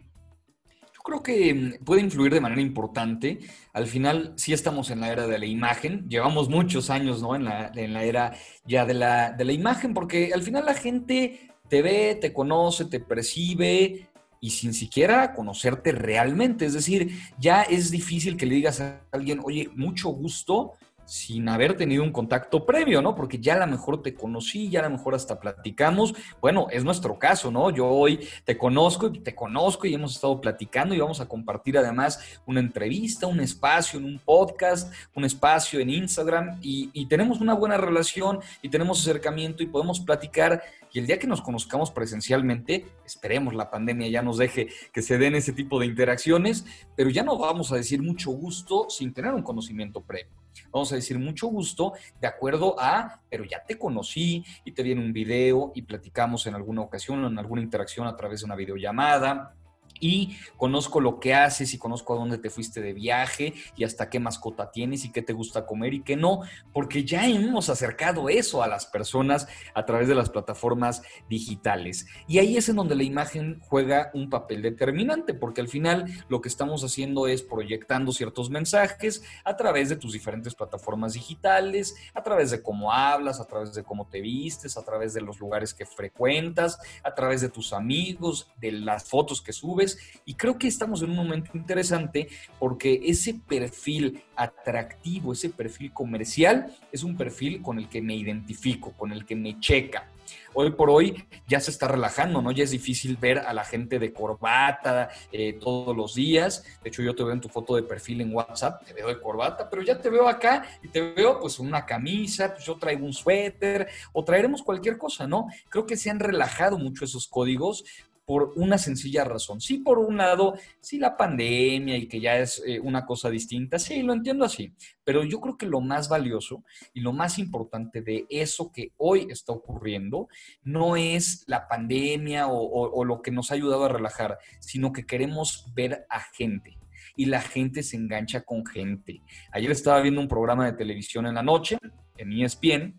Creo 1.06 1.22
que 1.22 1.54
mm, 1.54 1.84
puede 1.84 2.02
influir 2.02 2.34
de 2.34 2.40
manera 2.40 2.60
importante. 2.60 3.38
Al 3.72 3.86
final, 3.86 4.34
sí 4.36 4.52
estamos 4.52 4.90
en 4.90 5.00
la 5.00 5.12
era 5.12 5.26
de 5.26 5.38
la 5.38 5.46
imagen. 5.46 6.08
Llevamos 6.08 6.48
muchos 6.48 6.90
años, 6.90 7.22
¿no? 7.22 7.36
En 7.36 7.44
la, 7.44 7.70
en 7.74 7.94
la 7.94 8.02
era 8.04 8.34
ya 8.66 8.84
de 8.84 8.94
la, 8.94 9.30
de 9.30 9.44
la 9.44 9.52
imagen, 9.52 9.94
porque 9.94 10.32
al 10.34 10.42
final 10.42 10.66
la 10.66 10.74
gente 10.74 11.52
te 11.68 11.80
ve, 11.80 12.18
te 12.20 12.32
conoce, 12.32 12.84
te 12.86 13.00
percibe 13.00 14.08
y 14.40 14.50
sin 14.50 14.74
siquiera 14.74 15.32
conocerte 15.32 15.92
realmente. 15.92 16.66
Es 16.66 16.74
decir, 16.74 17.12
ya 17.38 17.62
es 17.62 17.90
difícil 17.90 18.36
que 18.36 18.46
le 18.46 18.56
digas 18.56 18.80
a 18.80 19.00
alguien, 19.12 19.40
oye, 19.44 19.70
mucho 19.74 20.08
gusto, 20.10 20.72
sin 21.06 21.48
haber 21.48 21.76
tenido 21.76 22.02
un 22.02 22.12
contacto 22.12 22.66
previo, 22.66 23.00
¿no? 23.00 23.14
Porque 23.14 23.38
ya 23.38 23.54
a 23.54 23.58
lo 23.58 23.66
mejor 23.66 24.02
te 24.02 24.14
conocí, 24.14 24.68
ya 24.68 24.80
a 24.80 24.82
lo 24.82 24.90
mejor 24.90 25.14
hasta 25.14 25.40
platicamos. 25.40 26.14
Bueno, 26.40 26.66
es 26.70 26.84
nuestro 26.84 27.18
caso, 27.18 27.50
¿no? 27.50 27.70
Yo 27.70 27.86
hoy 27.88 28.28
te 28.44 28.58
conozco 28.58 29.06
y 29.06 29.20
te 29.20 29.34
conozco 29.34 29.86
y 29.86 29.94
hemos 29.94 30.14
estado 30.14 30.40
platicando 30.40 30.94
y 30.94 31.00
vamos 31.00 31.20
a 31.20 31.28
compartir 31.28 31.78
además 31.78 32.38
una 32.44 32.60
entrevista, 32.60 33.26
un 33.26 33.40
espacio 33.40 33.98
en 33.98 34.04
un 34.04 34.18
podcast, 34.18 34.92
un 35.14 35.24
espacio 35.24 35.80
en 35.80 35.90
Instagram 35.90 36.58
y, 36.60 36.90
y 36.92 37.06
tenemos 37.06 37.40
una 37.40 37.54
buena 37.54 37.76
relación 37.78 38.40
y 38.60 38.68
tenemos 38.68 39.00
acercamiento 39.00 39.62
y 39.62 39.66
podemos 39.66 40.00
platicar 40.00 40.62
y 40.96 40.98
el 40.98 41.06
día 41.06 41.18
que 41.18 41.26
nos 41.26 41.42
conozcamos 41.42 41.90
presencialmente, 41.90 42.86
esperemos 43.04 43.52
la 43.52 43.70
pandemia 43.70 44.08
ya 44.08 44.22
nos 44.22 44.38
deje 44.38 44.68
que 44.94 45.02
se 45.02 45.18
den 45.18 45.34
ese 45.34 45.52
tipo 45.52 45.78
de 45.78 45.84
interacciones, 45.84 46.64
pero 46.96 47.10
ya 47.10 47.22
no 47.22 47.36
vamos 47.36 47.70
a 47.70 47.76
decir 47.76 48.02
mucho 48.02 48.30
gusto 48.30 48.88
sin 48.88 49.12
tener 49.12 49.34
un 49.34 49.42
conocimiento 49.42 50.00
previo. 50.00 50.45
Vamos 50.70 50.92
a 50.92 50.96
decir 50.96 51.18
mucho 51.18 51.48
gusto 51.48 51.92
de 52.20 52.26
acuerdo 52.26 52.76
a, 52.78 53.20
pero 53.28 53.44
ya 53.44 53.62
te 53.64 53.78
conocí 53.78 54.44
y 54.64 54.72
te 54.72 54.82
vi 54.82 54.92
en 54.92 54.98
un 54.98 55.12
video 55.12 55.72
y 55.74 55.82
platicamos 55.82 56.46
en 56.46 56.54
alguna 56.54 56.82
ocasión 56.82 57.24
en 57.24 57.38
alguna 57.38 57.62
interacción 57.62 58.06
a 58.06 58.16
través 58.16 58.40
de 58.40 58.46
una 58.46 58.56
videollamada 58.56 59.54
y 60.00 60.36
conozco 60.56 61.00
lo 61.00 61.20
que 61.20 61.34
haces 61.34 61.74
y 61.74 61.78
conozco 61.78 62.14
a 62.14 62.16
dónde 62.16 62.38
te 62.38 62.50
fuiste 62.50 62.80
de 62.80 62.92
viaje 62.92 63.54
y 63.76 63.84
hasta 63.84 64.10
qué 64.10 64.20
mascota 64.20 64.70
tienes 64.70 65.04
y 65.04 65.12
qué 65.12 65.22
te 65.22 65.32
gusta 65.32 65.66
comer 65.66 65.94
y 65.94 66.02
qué 66.02 66.16
no, 66.16 66.40
porque 66.72 67.04
ya 67.04 67.26
hemos 67.26 67.68
acercado 67.68 68.28
eso 68.28 68.62
a 68.62 68.68
las 68.68 68.86
personas 68.86 69.48
a 69.74 69.84
través 69.84 70.08
de 70.08 70.14
las 70.14 70.30
plataformas 70.30 71.02
digitales. 71.28 72.06
Y 72.26 72.38
ahí 72.38 72.56
es 72.56 72.68
en 72.68 72.76
donde 72.76 72.94
la 72.94 73.02
imagen 73.02 73.60
juega 73.68 74.10
un 74.14 74.30
papel 74.30 74.62
determinante, 74.62 75.34
porque 75.34 75.60
al 75.60 75.68
final 75.68 76.06
lo 76.28 76.40
que 76.40 76.48
estamos 76.48 76.82
haciendo 76.84 77.26
es 77.26 77.42
proyectando 77.42 78.12
ciertos 78.12 78.50
mensajes 78.50 79.22
a 79.44 79.56
través 79.56 79.88
de 79.88 79.96
tus 79.96 80.12
diferentes 80.12 80.54
plataformas 80.54 81.14
digitales, 81.14 81.94
a 82.14 82.22
través 82.22 82.50
de 82.50 82.62
cómo 82.62 82.92
hablas, 82.92 83.40
a 83.40 83.46
través 83.46 83.74
de 83.74 83.82
cómo 83.82 84.06
te 84.08 84.20
vistes, 84.20 84.76
a 84.76 84.84
través 84.84 85.14
de 85.14 85.20
los 85.20 85.38
lugares 85.38 85.74
que 85.74 85.86
frecuentas, 85.86 86.78
a 87.02 87.14
través 87.14 87.40
de 87.40 87.48
tus 87.48 87.72
amigos, 87.72 88.50
de 88.56 88.72
las 88.72 89.08
fotos 89.08 89.40
que 89.40 89.52
subes 89.52 89.85
y 90.24 90.34
creo 90.34 90.58
que 90.58 90.68
estamos 90.68 91.02
en 91.02 91.10
un 91.10 91.16
momento 91.16 91.50
interesante 91.54 92.28
porque 92.58 93.00
ese 93.04 93.34
perfil 93.34 94.22
atractivo, 94.34 95.32
ese 95.32 95.50
perfil 95.50 95.92
comercial, 95.92 96.74
es 96.90 97.02
un 97.02 97.16
perfil 97.16 97.62
con 97.62 97.78
el 97.78 97.88
que 97.88 98.02
me 98.02 98.16
identifico, 98.16 98.92
con 98.92 99.12
el 99.12 99.24
que 99.24 99.36
me 99.36 99.58
checa. 99.60 100.08
Hoy 100.54 100.70
por 100.70 100.90
hoy 100.90 101.24
ya 101.46 101.60
se 101.60 101.70
está 101.70 101.88
relajando, 101.88 102.40
¿no? 102.40 102.50
Ya 102.50 102.64
es 102.64 102.70
difícil 102.70 103.16
ver 103.16 103.38
a 103.40 103.52
la 103.52 103.64
gente 103.64 103.98
de 103.98 104.12
corbata 104.12 105.10
eh, 105.30 105.54
todos 105.60 105.96
los 105.96 106.14
días. 106.14 106.64
De 106.82 106.88
hecho, 106.88 107.02
yo 107.02 107.14
te 107.14 107.22
veo 107.22 107.32
en 107.32 107.40
tu 107.40 107.48
foto 107.48 107.76
de 107.76 107.82
perfil 107.82 108.22
en 108.22 108.34
WhatsApp, 108.34 108.84
te 108.84 108.92
veo 108.92 109.08
de 109.08 109.20
corbata, 109.20 109.68
pero 109.68 109.82
ya 109.82 110.00
te 110.00 110.10
veo 110.10 110.28
acá 110.28 110.66
y 110.82 110.88
te 110.88 111.12
veo 111.12 111.38
pues 111.40 111.58
una 111.58 111.84
camisa, 111.84 112.54
pues 112.54 112.64
yo 112.64 112.76
traigo 112.76 113.04
un 113.04 113.12
suéter 113.12 113.86
o 114.12 114.24
traeremos 114.24 114.62
cualquier 114.62 114.98
cosa, 114.98 115.26
¿no? 115.26 115.46
Creo 115.68 115.86
que 115.86 115.96
se 115.96 116.10
han 116.10 116.20
relajado 116.20 116.78
mucho 116.78 117.04
esos 117.04 117.28
códigos 117.28 117.84
por 118.26 118.52
una 118.56 118.76
sencilla 118.76 119.24
razón. 119.24 119.60
Sí, 119.60 119.78
por 119.78 119.98
un 119.98 120.18
lado, 120.18 120.54
sí 120.80 120.98
la 120.98 121.16
pandemia 121.16 121.96
y 121.96 122.08
que 122.08 122.20
ya 122.20 122.36
es 122.38 122.62
eh, 122.66 122.80
una 122.80 123.06
cosa 123.06 123.30
distinta, 123.30 123.78
sí, 123.78 124.02
lo 124.02 124.12
entiendo 124.12 124.44
así, 124.44 124.74
pero 125.04 125.24
yo 125.24 125.40
creo 125.40 125.56
que 125.56 125.66
lo 125.66 125.80
más 125.80 126.08
valioso 126.08 126.64
y 126.92 127.00
lo 127.00 127.12
más 127.12 127.38
importante 127.38 128.02
de 128.02 128.26
eso 128.28 128.72
que 128.72 128.92
hoy 128.96 129.28
está 129.30 129.52
ocurriendo 129.52 130.28
no 130.64 130.96
es 130.96 131.44
la 131.46 131.68
pandemia 131.68 132.48
o, 132.48 132.58
o 132.58 133.04
lo 133.04 133.22
que 133.22 133.30
nos 133.30 133.50
ha 133.50 133.54
ayudado 133.54 133.84
a 133.84 133.88
relajar, 133.88 134.38
sino 134.58 134.92
que 134.92 135.06
queremos 135.06 135.72
ver 135.74 136.04
a 136.10 136.20
gente 136.20 136.76
y 137.14 137.26
la 137.26 137.40
gente 137.40 137.82
se 137.82 137.96
engancha 137.96 138.42
con 138.42 138.66
gente. 138.66 139.22
Ayer 139.52 139.70
estaba 139.70 140.00
viendo 140.00 140.20
un 140.20 140.28
programa 140.28 140.66
de 140.66 140.72
televisión 140.72 141.26
en 141.26 141.34
la 141.34 141.42
noche, 141.42 141.78
en 142.18 142.32
ESPN, 142.32 142.94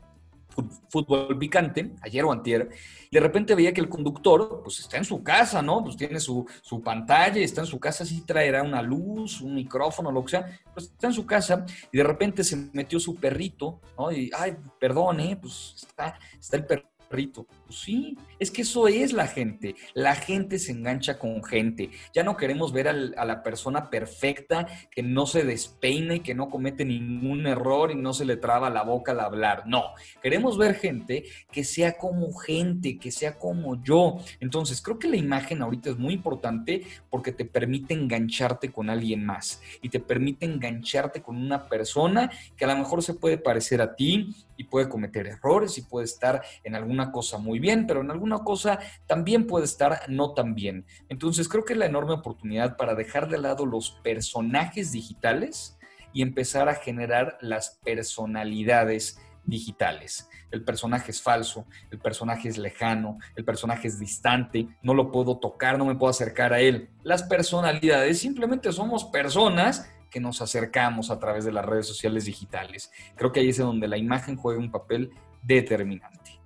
fútbol 0.89 1.37
picante, 1.37 1.91
ayer 2.01 2.23
o 2.23 2.31
antier, 2.31 2.69
y 3.09 3.15
de 3.15 3.19
repente 3.19 3.55
veía 3.55 3.73
que 3.73 3.81
el 3.81 3.89
conductor, 3.89 4.61
pues 4.63 4.79
está 4.79 4.97
en 4.97 5.05
su 5.05 5.23
casa, 5.23 5.61
¿no? 5.61 5.83
Pues 5.83 5.95
tiene 5.95 6.19
su, 6.19 6.45
su 6.61 6.81
pantalla, 6.81 7.39
está 7.41 7.61
en 7.61 7.67
su 7.67 7.79
casa, 7.79 8.05
sí 8.05 8.21
traerá 8.21 8.63
una 8.63 8.81
luz, 8.81 9.41
un 9.41 9.55
micrófono, 9.55 10.11
lo 10.11 10.23
que 10.23 10.31
sea, 10.31 10.59
pues 10.73 10.87
está 10.87 11.07
en 11.07 11.13
su 11.13 11.25
casa, 11.25 11.65
y 11.91 11.97
de 11.97 12.03
repente 12.03 12.43
se 12.43 12.55
metió 12.73 12.99
su 12.99 13.15
perrito, 13.15 13.79
¿no? 13.97 14.11
Y, 14.11 14.31
ay, 14.37 14.57
perdón, 14.79 15.19
¿eh? 15.19 15.37
Pues 15.39 15.73
está, 15.77 16.19
está 16.39 16.57
el 16.57 16.65
perrito 16.65 16.96
rito. 17.09 17.47
Pues 17.65 17.79
sí, 17.79 18.17
es 18.39 18.51
que 18.51 18.61
eso 18.63 18.87
es 18.87 19.13
la 19.13 19.27
gente. 19.27 19.75
La 19.93 20.15
gente 20.15 20.59
se 20.59 20.71
engancha 20.71 21.19
con 21.19 21.43
gente. 21.43 21.89
Ya 22.13 22.23
no 22.23 22.37
queremos 22.37 22.73
ver 22.73 22.87
a 22.87 23.25
la 23.25 23.43
persona 23.43 23.89
perfecta 23.89 24.67
que 24.91 25.03
no 25.03 25.25
se 25.25 25.43
despeina 25.43 26.15
y 26.15 26.19
que 26.21 26.35
no 26.35 26.49
comete 26.49 26.85
ningún 26.85 27.47
error 27.47 27.91
y 27.91 27.95
no 27.95 28.13
se 28.13 28.25
le 28.25 28.37
traba 28.37 28.69
la 28.69 28.83
boca 28.83 29.11
al 29.11 29.19
hablar. 29.19 29.63
No, 29.65 29.83
queremos 30.21 30.57
ver 30.57 30.75
gente 30.75 31.25
que 31.51 31.63
sea 31.63 31.97
como 31.97 32.33
gente, 32.33 32.97
que 32.97 33.11
sea 33.11 33.37
como 33.37 33.81
yo. 33.83 34.17
Entonces, 34.39 34.81
creo 34.81 34.99
que 34.99 35.07
la 35.07 35.17
imagen 35.17 35.61
ahorita 35.61 35.89
es 35.89 35.97
muy 35.97 36.13
importante 36.13 36.83
porque 37.09 37.31
te 37.31 37.45
permite 37.45 37.93
engancharte 37.93 38.71
con 38.71 38.89
alguien 38.89 39.25
más 39.25 39.61
y 39.81 39.89
te 39.89 39.99
permite 39.99 40.45
engancharte 40.45 41.21
con 41.21 41.37
una 41.37 41.67
persona 41.67 42.31
que 42.55 42.65
a 42.65 42.67
lo 42.67 42.77
mejor 42.77 43.03
se 43.03 43.13
puede 43.13 43.37
parecer 43.37 43.81
a 43.81 43.95
ti 43.95 44.35
y 44.57 44.65
puede 44.65 44.89
cometer 44.89 45.27
errores 45.27 45.77
y 45.77 45.83
puede 45.83 46.05
estar 46.05 46.41
en 46.63 46.75
alguna 46.97 47.11
cosa 47.11 47.37
muy 47.37 47.59
bien, 47.59 47.85
pero 47.85 48.01
en 48.01 48.11
alguna 48.11 48.39
cosa 48.39 48.79
también 49.05 49.45
puede 49.45 49.65
estar 49.65 50.01
no 50.09 50.33
tan 50.33 50.55
bien. 50.55 50.85
Entonces 51.09 51.47
creo 51.47 51.63
que 51.63 51.73
es 51.73 51.79
la 51.79 51.85
enorme 51.85 52.13
oportunidad 52.13 52.75
para 52.75 52.95
dejar 52.95 53.29
de 53.29 53.37
lado 53.37 53.65
los 53.65 53.91
personajes 54.03 54.91
digitales 54.91 55.77
y 56.11 56.21
empezar 56.21 56.69
a 56.69 56.75
generar 56.75 57.37
las 57.41 57.79
personalidades 57.83 59.19
digitales. 59.45 60.27
El 60.51 60.63
personaje 60.63 61.11
es 61.11 61.21
falso, 61.21 61.67
el 61.91 61.99
personaje 61.99 62.49
es 62.49 62.57
lejano, 62.57 63.19
el 63.35 63.45
personaje 63.45 63.87
es 63.87 63.99
distante, 63.99 64.67
no 64.81 64.93
lo 64.93 65.11
puedo 65.11 65.37
tocar, 65.37 65.77
no 65.77 65.85
me 65.85 65.95
puedo 65.95 66.09
acercar 66.09 66.53
a 66.53 66.59
él. 66.59 66.89
Las 67.03 67.23
personalidades 67.23 68.19
simplemente 68.19 68.71
somos 68.71 69.05
personas 69.05 69.89
que 70.09 70.19
nos 70.19 70.41
acercamos 70.41 71.11
a 71.11 71.19
través 71.19 71.45
de 71.45 71.51
las 71.51 71.65
redes 71.65 71.85
sociales 71.85 72.25
digitales. 72.25 72.91
Creo 73.15 73.31
que 73.31 73.41
ahí 73.41 73.49
es 73.49 73.57
donde 73.57 73.87
la 73.87 73.97
imagen 73.97 74.35
juega 74.35 74.59
un 74.59 74.71
papel 74.71 75.11
determinante. 75.43 76.37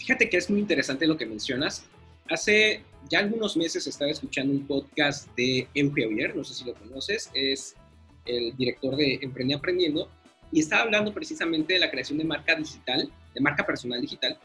Fíjate 0.00 0.30
que 0.30 0.38
es 0.38 0.48
muy 0.48 0.60
interesante 0.60 1.06
lo 1.06 1.18
que 1.18 1.26
mencionas. 1.26 1.84
Hace 2.30 2.82
ya 3.10 3.18
algunos 3.18 3.54
meses 3.54 3.86
estaba 3.86 4.10
escuchando 4.10 4.54
un 4.54 4.66
podcast 4.66 5.28
de 5.36 5.68
Euge 5.74 6.32
no 6.34 6.42
sé 6.42 6.54
si 6.54 6.64
lo 6.64 6.74
conoces, 6.74 7.30
es 7.34 7.76
el 8.24 8.56
director 8.56 8.96
de 8.96 9.18
Emprende 9.20 9.54
Aprendiendo, 9.54 10.08
y 10.50 10.60
estaba 10.60 10.82
hablando 10.82 11.12
precisamente 11.12 11.74
de 11.74 11.80
la 11.80 11.90
creación 11.90 12.16
de 12.16 12.24
marca 12.24 12.54
digital, 12.54 13.12
de 13.34 13.40
marca 13.42 13.66
personal 13.66 14.00
digital, 14.00 14.38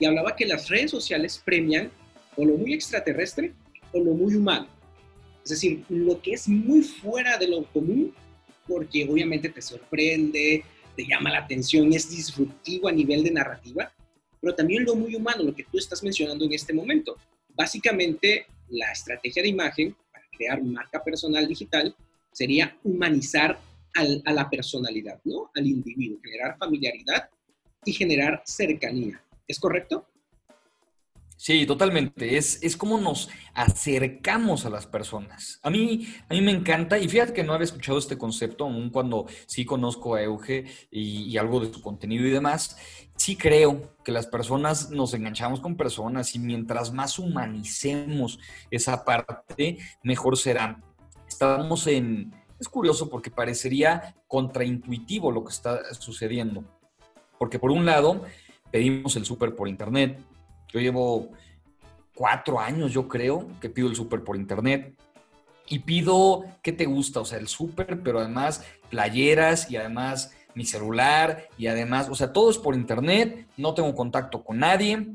y 0.00 0.06
hablaba 0.06 0.34
que 0.34 0.46
las 0.46 0.68
redes 0.68 0.90
sociales 0.90 1.40
premian 1.44 1.92
o 2.36 2.44
lo 2.44 2.56
muy 2.56 2.74
extraterrestre 2.74 3.52
o 3.92 4.00
lo 4.00 4.12
muy 4.14 4.34
humano. 4.34 4.66
Es 5.44 5.50
decir, 5.50 5.84
lo 5.88 6.20
que 6.20 6.32
es 6.32 6.48
muy 6.48 6.82
fuera 6.82 7.38
de 7.38 7.46
lo 7.46 7.64
común, 7.66 8.12
porque 8.66 9.06
obviamente 9.08 9.50
te 9.50 9.62
sorprende, 9.62 10.64
te 10.96 11.06
llama 11.06 11.30
la 11.30 11.38
atención, 11.38 11.92
es 11.92 12.10
disruptivo 12.10 12.88
a 12.88 12.92
nivel 12.92 13.22
de 13.22 13.30
narrativa, 13.30 13.92
pero 14.40 14.54
también 14.54 14.84
lo 14.84 14.94
muy 14.94 15.14
humano, 15.14 15.42
lo 15.42 15.54
que 15.54 15.64
tú 15.64 15.78
estás 15.78 16.02
mencionando 16.02 16.44
en 16.44 16.52
este 16.52 16.72
momento. 16.72 17.16
Básicamente, 17.48 18.46
la 18.68 18.90
estrategia 18.92 19.42
de 19.42 19.48
imagen 19.48 19.96
para 20.12 20.24
crear 20.36 20.62
marca 20.62 21.02
personal 21.02 21.46
digital 21.46 21.94
sería 22.32 22.76
humanizar 22.84 23.58
a 23.94 24.32
la 24.32 24.48
personalidad, 24.48 25.20
¿no? 25.24 25.50
Al 25.54 25.66
individuo, 25.66 26.20
generar 26.22 26.56
familiaridad 26.58 27.28
y 27.84 27.92
generar 27.92 28.42
cercanía. 28.46 29.20
¿Es 29.48 29.58
correcto? 29.58 30.06
Sí, 31.42 31.64
totalmente. 31.64 32.36
Es, 32.36 32.62
es 32.62 32.76
como 32.76 32.98
nos 33.00 33.30
acercamos 33.54 34.66
a 34.66 34.68
las 34.68 34.86
personas. 34.86 35.58
A 35.62 35.70
mí, 35.70 36.06
a 36.28 36.34
mí 36.34 36.42
me 36.42 36.50
encanta, 36.50 36.98
y 36.98 37.08
fíjate 37.08 37.32
que 37.32 37.42
no 37.42 37.54
había 37.54 37.64
escuchado 37.64 37.96
este 37.96 38.18
concepto, 38.18 38.64
aun 38.64 38.90
cuando 38.90 39.24
sí 39.46 39.64
conozco 39.64 40.16
a 40.16 40.22
Euge 40.22 40.66
y, 40.90 41.34
algo 41.38 41.60
de 41.60 41.72
su 41.72 41.80
contenido 41.80 42.26
y 42.26 42.30
demás. 42.30 42.76
Sí 43.16 43.36
creo 43.36 43.96
que 44.04 44.12
las 44.12 44.26
personas 44.26 44.90
nos 44.90 45.14
enganchamos 45.14 45.60
con 45.60 45.78
personas 45.78 46.34
y 46.34 46.38
mientras 46.38 46.92
más 46.92 47.18
humanicemos 47.18 48.38
esa 48.70 49.02
parte, 49.02 49.78
mejor 50.02 50.36
será. 50.36 50.84
Estamos 51.26 51.86
en... 51.86 52.34
Es 52.60 52.68
curioso 52.68 53.08
porque 53.08 53.30
parecería 53.30 54.14
contraintuitivo 54.28 55.32
lo 55.32 55.42
que 55.42 55.52
está 55.52 55.94
sucediendo. 55.94 56.64
Porque 57.38 57.58
por 57.58 57.70
un 57.70 57.86
lado, 57.86 58.24
pedimos 58.70 59.16
el 59.16 59.24
súper 59.24 59.56
por 59.56 59.66
internet, 59.66 60.22
yo 60.72 60.80
llevo 60.80 61.30
cuatro 62.14 62.60
años, 62.60 62.92
yo 62.92 63.08
creo, 63.08 63.46
que 63.60 63.70
pido 63.70 63.88
el 63.88 63.96
súper 63.96 64.22
por 64.22 64.36
internet. 64.36 64.94
y 65.72 65.78
pido, 65.80 66.44
¿qué 66.62 66.72
te 66.72 66.84
gusta? 66.84 67.20
O 67.20 67.24
sea, 67.24 67.38
el 67.38 67.46
súper, 67.46 68.02
pero 68.02 68.18
además 68.18 68.64
playeras 68.90 69.70
y 69.70 69.76
además 69.76 70.32
mi 70.54 70.64
celular 70.64 71.48
y 71.56 71.68
además, 71.68 72.08
o 72.10 72.14
sea, 72.14 72.32
todo 72.32 72.50
es 72.50 72.58
por 72.58 72.74
internet, 72.74 73.46
no 73.56 73.72
tengo 73.74 73.94
contacto 73.94 74.42
con 74.42 74.58
nadie, 74.58 75.14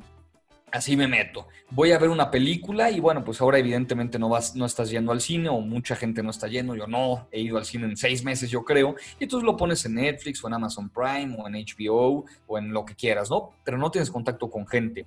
así 0.72 0.96
me 0.96 1.08
meto. 1.08 1.48
Voy 1.72 1.92
a 1.92 1.98
ver 1.98 2.10
una 2.10 2.30
película 2.30 2.92
y 2.92 3.00
bueno, 3.00 3.24
pues 3.24 3.42
ahora 3.42 3.58
evidentemente 3.58 4.20
no 4.20 4.30
vas, 4.30 4.56
no 4.56 4.66
estás 4.66 4.90
yendo 4.90 5.12
al 5.12 5.22
cine 5.22 5.50
o 5.50 5.60
mucha 5.62 5.96
gente 5.96 6.22
no 6.22 6.30
está 6.30 6.48
yendo. 6.48 6.76
Yo 6.76 6.88
no 6.88 7.28
he 7.32 7.42
ido 7.42 7.58
al 7.58 7.66
cine 7.66 7.86
en 7.86 7.98
seis 7.98 8.24
meses, 8.24 8.50
yo 8.50 8.64
creo. 8.64 8.96
Y 9.20 9.24
entonces 9.24 9.46
lo 9.46 9.58
pones 9.58 9.86
en 9.86 9.96
Netflix 9.96 10.44
o 10.44 10.48
en 10.48 10.54
Amazon 10.54 10.90
Prime 10.90 11.36
o 11.38 11.48
en 11.48 11.54
HBO 11.54 12.26
o 12.48 12.58
en 12.58 12.72
lo 12.72 12.86
que 12.86 12.96
quieras, 12.96 13.30
¿no? 13.30 13.52
Pero 13.64 13.78
no 13.78 13.90
tienes 13.90 14.12
contacto 14.12 14.50
con 14.50 14.68
gente. 14.68 15.06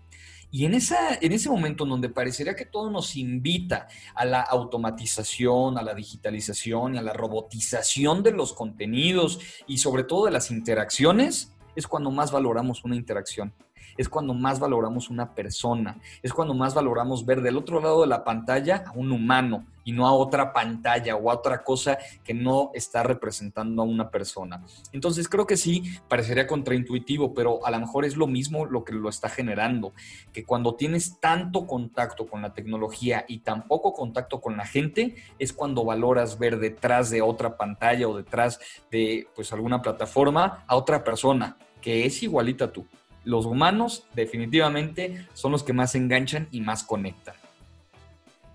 Y 0.51 0.65
en, 0.65 0.75
esa, 0.75 1.15
en 1.21 1.33
ese 1.33 1.51
momento 1.51 1.85
en 1.85 1.91
donde 1.91 2.09
parecería 2.09 2.57
que 2.57 2.65
todo 2.65 2.91
nos 2.91 3.17
invita 3.17 3.89
a 4.15 4.25
la 4.25 4.41
automatización, 4.41 5.77
a 5.77 5.83
la 5.83 5.95
digitalización 5.95 6.95
y 6.95 6.99
a 6.99 7.03
la 7.03 7.13
robotización 7.13 8.23
de 8.23 8.33
los 8.33 8.55
contenidos 8.55 9.41
y 9.67 9.79
sobre 9.79 10.05
todo 10.05 10.25
de 10.25 10.31
las 10.31 10.51
interacciones, 10.51 11.53
es 11.77 11.87
cuando 11.87 12.11
más 12.11 12.33
valoramos 12.33 12.85
una 12.85 12.97
interacción 12.97 13.53
es 13.99 14.09
cuando 14.09 14.33
más 14.33 14.61
valoramos 14.61 15.11
una 15.11 15.35
persona, 15.35 15.99
es 16.23 16.33
cuando 16.33 16.55
más 16.55 16.73
valoramos 16.73 17.27
ver 17.27 17.43
del 17.43 17.59
otro 17.59 17.81
lado 17.81 18.01
de 18.01 18.07
la 18.07 18.25
pantalla 18.25 18.85
a 18.87 18.93
un 18.93 19.13
humano 19.13 19.67
y 19.85 19.93
no 19.93 20.07
a 20.07 20.13
otra 20.13 20.53
pantalla 20.53 21.17
o 21.17 21.31
a 21.31 21.35
otra 21.35 21.65
cosa 21.65 21.99
que 22.23 22.35
no 22.35 22.71
está 22.75 23.03
representando 23.03 23.83
a 23.83 23.87
una 23.87 24.11
persona. 24.11 24.63
Entonces 24.93 25.29
creo 25.29 25.47
que 25.47 25.57
sí, 25.57 25.83
parecería 26.09 26.47
contraintuitivo, 26.47 27.33
pero 27.33 27.65
a 27.67 27.71
lo 27.71 27.81
mejor 27.81 28.05
es 28.05 28.15
lo 28.15 28.27
mismo 28.27 28.67
lo 28.67 28.85
que 28.85 28.93
lo 28.93 29.09
está 29.09 29.29
generando, 29.29 29.95
que 30.33 30.45
cuando 30.45 30.75
tienes 30.75 31.19
tanto 31.21 31.67
contacto 31.67 32.27
con 32.27 32.43
la 32.43 32.53
tecnología 32.53 33.25
y 33.29 33.39
tan 33.39 33.67
poco 33.67 33.95
contacto 33.95 34.41
con 34.41 34.57
la 34.57 34.67
gente, 34.67 35.17
es 35.39 35.53
cuando 35.53 35.85
valoras 35.85 36.39
ver 36.39 36.59
detrás 36.59 37.11
de 37.11 37.23
otra 37.23 37.57
pantalla 37.57 38.09
o 38.09 38.17
detrás 38.17 38.61
de 38.91 39.27
pues 39.35 39.53
alguna 39.55 39.83
plataforma 39.83 40.65
a 40.67 40.77
otra 40.77 41.03
persona 41.03 41.57
que 41.81 42.05
es 42.05 42.23
igualita 42.23 42.67
a 42.67 42.73
tú 42.73 42.87
los 43.29 43.45
humanos 43.45 44.05
definitivamente 44.15 45.29
son 45.35 45.53
los 45.53 45.63
que 45.63 45.75
más 45.75 45.95
enganchan 45.95 46.49
y 46.51 46.63
más 46.63 46.83
conectan. 46.83 47.35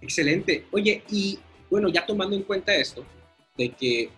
Excelente. 0.02 0.66
Oye, 0.72 1.04
y 1.12 1.38
bueno, 1.70 1.90
ya 1.90 2.04
tomando 2.08 2.36
en 2.36 2.42
cuenta 2.42 2.74
esto, 2.74 3.06
de 3.56 3.70
que 3.70 4.10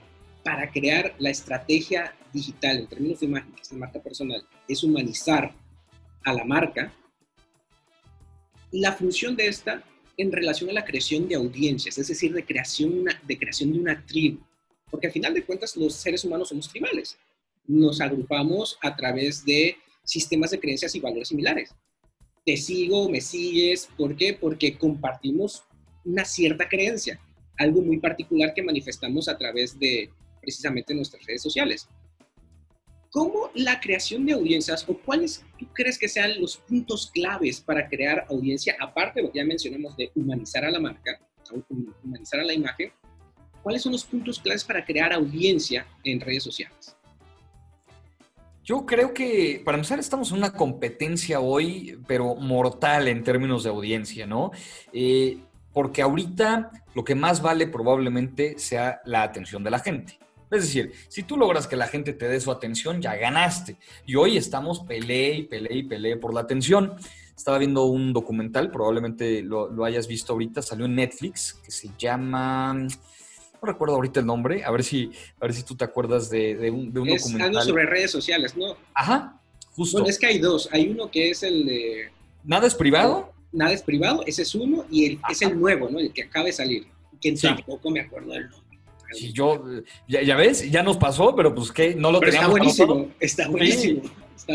para 0.46 0.72
crear 0.72 1.14
la 1.20 1.30
estrategia 1.30 2.16
digital 2.32 2.78
en 2.78 2.88
términos 2.88 3.20
de 3.20 3.26
imagen, 3.26 3.52
que 3.52 3.64
es 3.64 3.72
la 3.74 3.80
marca 3.80 4.00
personal, 4.02 4.48
es 4.66 4.82
humanizar 4.82 5.52
a 6.24 6.34
la 6.34 6.46
marca, 6.46 6.94
la 8.72 8.94
función 8.94 9.36
de 9.36 9.48
esta 9.48 9.84
en 10.16 10.32
relación 10.32 10.70
a 10.70 10.74
la 10.74 10.86
creación 10.86 11.28
de 11.28 11.36
audiencias, 11.36 11.98
es 11.98 12.08
decir, 12.08 12.34
de 12.34 12.46
creación, 12.46 13.04
de 13.28 13.38
creación 13.38 13.74
de 13.74 13.80
una 13.80 14.06
tribu, 14.06 14.40
porque 14.90 15.08
al 15.08 15.14
final 15.14 15.34
de 15.34 15.44
cuentas 15.44 15.76
los 15.76 15.96
seres 15.96 16.24
humanos 16.24 16.48
somos 16.48 16.70
tribales, 16.70 17.18
nos 17.68 18.00
agrupamos 18.00 18.80
a 18.82 18.96
través 18.96 19.44
de 19.44 19.76
sistemas 20.06 20.52
de 20.52 20.60
creencias 20.60 20.96
y 20.96 21.00
valores 21.00 21.28
similares. 21.28 21.76
Te 22.46 22.56
sigo, 22.56 23.10
me 23.10 23.22
sigues, 23.22 23.90
¿por 23.98 24.16
qué? 24.16 24.34
Porque 24.34 24.78
compartimos 24.78 25.64
una 26.06 26.24
cierta 26.24 26.70
creencia, 26.70 27.20
algo 27.58 27.82
muy 27.82 27.98
particular 27.98 28.54
que 28.54 28.64
manifestamos 28.64 29.28
a 29.28 29.38
través 29.38 29.78
de 29.78 30.10
precisamente 30.42 30.94
nuestras 30.94 31.26
redes 31.26 31.42
sociales. 31.42 31.90
¿Cómo 33.12 33.50
la 33.56 33.80
creación 33.80 34.26
de 34.26 34.34
audiencias 34.34 34.84
o 34.88 34.98
cuáles 34.98 35.44
tú 35.58 35.66
crees 35.74 35.98
que 35.98 36.10
sean 36.10 36.40
los 36.40 36.58
puntos 36.58 37.10
claves 37.12 37.62
para 37.62 37.88
crear 37.88 38.26
audiencia, 38.30 38.76
aparte 38.80 39.20
de 39.20 39.28
lo 39.28 39.32
que 39.32 39.40
ya 39.40 39.46
mencionamos 39.46 39.96
de 39.96 40.12
humanizar 40.16 40.66
a 40.66 40.70
la 40.70 40.80
marca, 40.80 41.20
humanizar 42.04 42.42
a 42.42 42.44
la 42.44 42.54
imagen? 42.54 42.92
¿Cuáles 43.64 43.82
son 43.82 43.94
los 43.94 44.04
puntos 44.04 44.40
claves 44.40 44.64
para 44.64 44.86
crear 44.86 45.14
audiencia 45.14 45.88
en 46.04 46.20
redes 46.20 46.44
sociales? 46.44 46.96
Yo 48.66 48.84
creo 48.88 49.14
que, 49.14 49.62
para 49.64 49.78
empezar, 49.78 50.00
estamos 50.00 50.32
en 50.32 50.40
una 50.40 50.52
competencia 50.52 51.40
hoy, 51.40 52.00
pero 52.08 52.34
mortal 52.34 53.08
en 53.08 53.24
términos 53.24 53.64
de 53.64 53.70
audiencia, 53.70 54.26
¿no? 54.26 54.50
Eh, 54.92 55.38
porque 55.72 56.02
ahorita 56.02 56.72
lo 56.96 57.04
que 57.04 57.14
más 57.14 57.44
vale 57.44 57.68
probablemente 57.68 58.58
sea 58.58 59.02
la 59.06 59.22
atención 59.22 59.64
de 59.64 59.70
la 59.70 59.78
gente. 59.78 60.18
Es 60.50 60.64
decir, 60.64 60.94
si 61.10 61.22
tú 61.22 61.38
logras 61.38 61.68
que 61.68 61.76
la 61.76 61.86
gente 61.86 62.14
te 62.14 62.28
dé 62.28 62.40
su 62.40 62.50
atención, 62.50 63.04
ya 63.04 63.16
ganaste. 63.16 63.78
Y 64.08 64.16
hoy 64.16 64.36
estamos 64.36 64.80
peleé 64.80 65.36
y 65.36 65.44
peleé 65.44 65.78
y 65.78 65.84
peleé 65.84 66.18
por 66.18 66.34
la 66.34 66.42
atención. 66.42 66.96
Estaba 67.38 67.60
viendo 67.60 67.86
un 67.86 68.14
documental, 68.14 68.72
probablemente 68.72 69.44
lo, 69.44 69.70
lo 69.70 69.86
hayas 69.86 70.08
visto 70.08 70.34
ahorita, 70.34 70.64
salió 70.64 70.86
en 70.86 70.96
Netflix, 70.96 71.54
que 71.54 71.70
se 71.70 71.92
llama 72.00 72.88
recuerdo 73.66 73.96
ahorita 73.96 74.20
el 74.20 74.26
nombre, 74.26 74.64
a 74.64 74.72
ver 74.72 74.84
si, 74.84 75.12
a 75.40 75.46
ver 75.46 75.54
si 75.54 75.64
tú 75.64 75.76
te 75.76 75.84
acuerdas 75.84 76.30
de, 76.30 76.70
un, 76.72 76.94
de 76.94 77.00
un 77.00 77.10
es 77.10 77.34
Algo 77.34 77.62
sobre 77.62 77.86
redes 77.86 78.12
sociales, 78.12 78.56
¿no? 78.56 78.78
Ajá, 78.94 79.40
justo. 79.76 79.98
Bueno, 79.98 80.10
es 80.10 80.20
que 80.20 80.28
hay 80.28 80.40
dos. 80.40 80.70
Hay 80.72 80.88
uno 80.88 81.10
que 81.10 81.32
es 81.32 81.44
el 81.44 81.66
de... 81.66 82.10
¿Nada 82.44 82.68
es 82.68 82.76
privado? 82.76 83.34
Nada 83.52 83.72
es 83.74 83.82
privado, 83.82 84.24
ese 84.26 84.42
es 84.42 84.54
uno, 84.54 84.86
y 84.92 85.06
el, 85.06 85.20
es 85.30 85.42
el 85.42 85.60
nuevo, 85.60 85.90
¿no? 85.90 86.00
El 86.00 86.12
que 86.12 86.24
acaba 86.24 86.46
de 86.46 86.54
salir. 86.54 86.88
Que 87.22 87.32
tampoco 87.34 87.90
me 87.90 88.02
acuerdo 88.02 88.34
del 88.34 88.50
nombre. 88.50 88.80
Sí, 89.14 89.32
yo, 89.32 89.64
ya, 90.08 90.36
ves, 90.36 90.70
ya 90.70 90.84
nos 90.84 90.98
pasó, 90.98 91.36
pero 91.36 91.56
pues 91.56 91.72
que 91.72 91.96
no 91.96 92.12
lo 92.12 92.20
pero 92.20 92.34
Está 92.34 92.48
buenísimo, 92.48 93.08
está 93.20 93.48
buenísimo. 93.48 94.02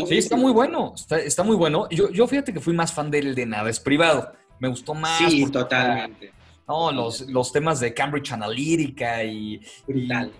Sí, 0.07 0.17
está, 0.17 0.37
muy 0.37 0.51
bueno, 0.51 0.93
está, 0.95 1.19
está 1.19 1.43
muy 1.43 1.55
bueno. 1.55 1.89
Yo, 1.89 2.09
yo 2.11 2.27
fíjate 2.27 2.53
que 2.53 2.59
fui 2.59 2.73
más 2.73 2.93
fan 2.93 3.09
del 3.09 3.33
de 3.33 3.45
Nada 3.45 3.69
es 3.69 3.79
privado. 3.79 4.31
Me 4.59 4.67
gustó 4.67 4.93
más. 4.93 5.31
Sí, 5.31 5.49
totalmente. 5.49 6.31
No, 6.71 6.89
los, 6.89 7.19
los 7.27 7.51
temas 7.51 7.81
de 7.81 7.93
Cambridge 7.93 8.31
Analytica 8.31 9.21
y, 9.25 9.59
Brutal. 9.85 10.31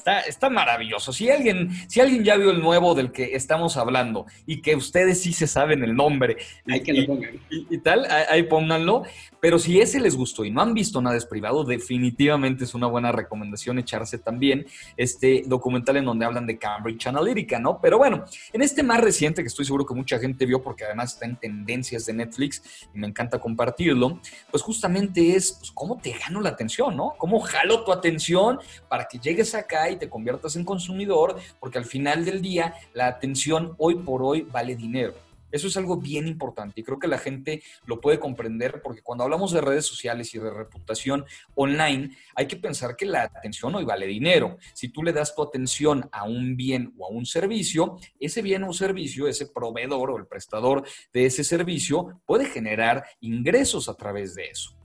Está, 0.00 0.20
está, 0.20 0.48
maravilloso. 0.48 1.12
Si 1.12 1.28
alguien, 1.28 1.70
si 1.86 2.00
alguien 2.00 2.24
ya 2.24 2.36
vio 2.38 2.50
el 2.52 2.60
nuevo 2.60 2.94
del 2.94 3.12
que 3.12 3.34
estamos 3.36 3.76
hablando 3.76 4.24
y 4.46 4.62
que 4.62 4.74
ustedes 4.74 5.20
sí 5.20 5.34
se 5.34 5.46
saben 5.46 5.84
el 5.84 5.94
nombre, 5.94 6.38
hay 6.66 6.82
que 6.82 6.94
lo 6.94 7.06
pongan. 7.06 7.38
Y, 7.50 7.78
tal, 7.78 8.06
ahí, 8.30 8.44
pónganlo. 8.44 9.02
Pero 9.40 9.58
si 9.58 9.78
ese 9.78 10.00
les 10.00 10.16
gustó 10.16 10.44
y 10.46 10.50
no 10.50 10.62
han 10.62 10.72
visto 10.72 11.02
nada 11.02 11.16
es 11.16 11.26
privado, 11.26 11.64
definitivamente 11.64 12.64
es 12.64 12.74
una 12.74 12.86
buena 12.86 13.12
recomendación 13.12 13.78
echarse 13.78 14.18
también 14.18 14.66
este 14.96 15.42
documental 15.46 15.98
en 15.98 16.06
donde 16.06 16.24
hablan 16.24 16.46
de 16.46 16.58
Cambridge 16.58 17.06
Analytica, 17.06 17.58
¿no? 17.58 17.78
Pero 17.80 17.98
bueno, 17.98 18.24
en 18.52 18.62
este 18.62 18.82
más 18.82 19.00
reciente, 19.00 19.42
que 19.42 19.48
estoy 19.48 19.66
seguro 19.66 19.84
que 19.84 19.94
mucha 19.94 20.18
gente 20.18 20.46
vio 20.46 20.62
porque 20.62 20.84
además 20.84 21.14
está 21.14 21.26
en 21.26 21.36
tendencias 21.36 22.06
de 22.06 22.14
Netflix 22.14 22.62
y 22.94 22.98
me 22.98 23.06
encanta 23.06 23.38
compartirlo, 23.38 24.20
pues 24.50 24.62
justamente 24.62 25.36
es 25.36 25.52
pues, 25.52 25.70
cómo 25.72 25.98
te 25.98 26.12
gano 26.12 26.40
la 26.40 26.50
atención, 26.50 26.96
¿no? 26.96 27.14
Cómo 27.18 27.40
jalo 27.40 27.84
tu 27.84 27.92
atención 27.92 28.58
para 28.88 29.06
que 29.06 29.18
llegues 29.18 29.54
acá 29.54 29.89
y 29.90 29.96
te 29.96 30.08
conviertas 30.08 30.56
en 30.56 30.64
consumidor, 30.64 31.36
porque 31.58 31.78
al 31.78 31.84
final 31.84 32.24
del 32.24 32.42
día 32.42 32.74
la 32.94 33.06
atención 33.06 33.74
hoy 33.78 33.96
por 33.96 34.22
hoy 34.22 34.42
vale 34.42 34.76
dinero. 34.76 35.14
Eso 35.50 35.66
es 35.66 35.76
algo 35.76 35.96
bien 35.96 36.28
importante 36.28 36.80
y 36.80 36.84
creo 36.84 36.98
que 36.98 37.08
la 37.08 37.18
gente 37.18 37.62
lo 37.84 38.00
puede 38.00 38.20
comprender 38.20 38.80
porque 38.82 39.02
cuando 39.02 39.24
hablamos 39.24 39.52
de 39.52 39.60
redes 39.60 39.86
sociales 39.86 40.34
y 40.34 40.38
de 40.38 40.50
reputación 40.50 41.24
online, 41.54 42.16
hay 42.36 42.46
que 42.46 42.56
pensar 42.56 42.96
que 42.96 43.06
la 43.06 43.24
atención 43.24 43.74
hoy 43.74 43.84
vale 43.84 44.06
dinero. 44.06 44.58
Si 44.74 44.88
tú 44.88 45.02
le 45.02 45.12
das 45.12 45.34
tu 45.34 45.42
atención 45.42 46.08
a 46.12 46.24
un 46.24 46.56
bien 46.56 46.94
o 46.98 47.06
a 47.06 47.10
un 47.10 47.26
servicio, 47.26 47.98
ese 48.18 48.42
bien 48.42 48.62
o 48.64 48.72
servicio, 48.72 49.26
ese 49.26 49.46
proveedor 49.46 50.10
o 50.10 50.18
el 50.18 50.26
prestador 50.26 50.84
de 51.12 51.26
ese 51.26 51.42
servicio 51.42 52.22
puede 52.26 52.46
generar 52.46 53.04
ingresos 53.20 53.88
a 53.88 53.94
través 53.94 54.34
de 54.34 54.44
eso. 54.44 54.76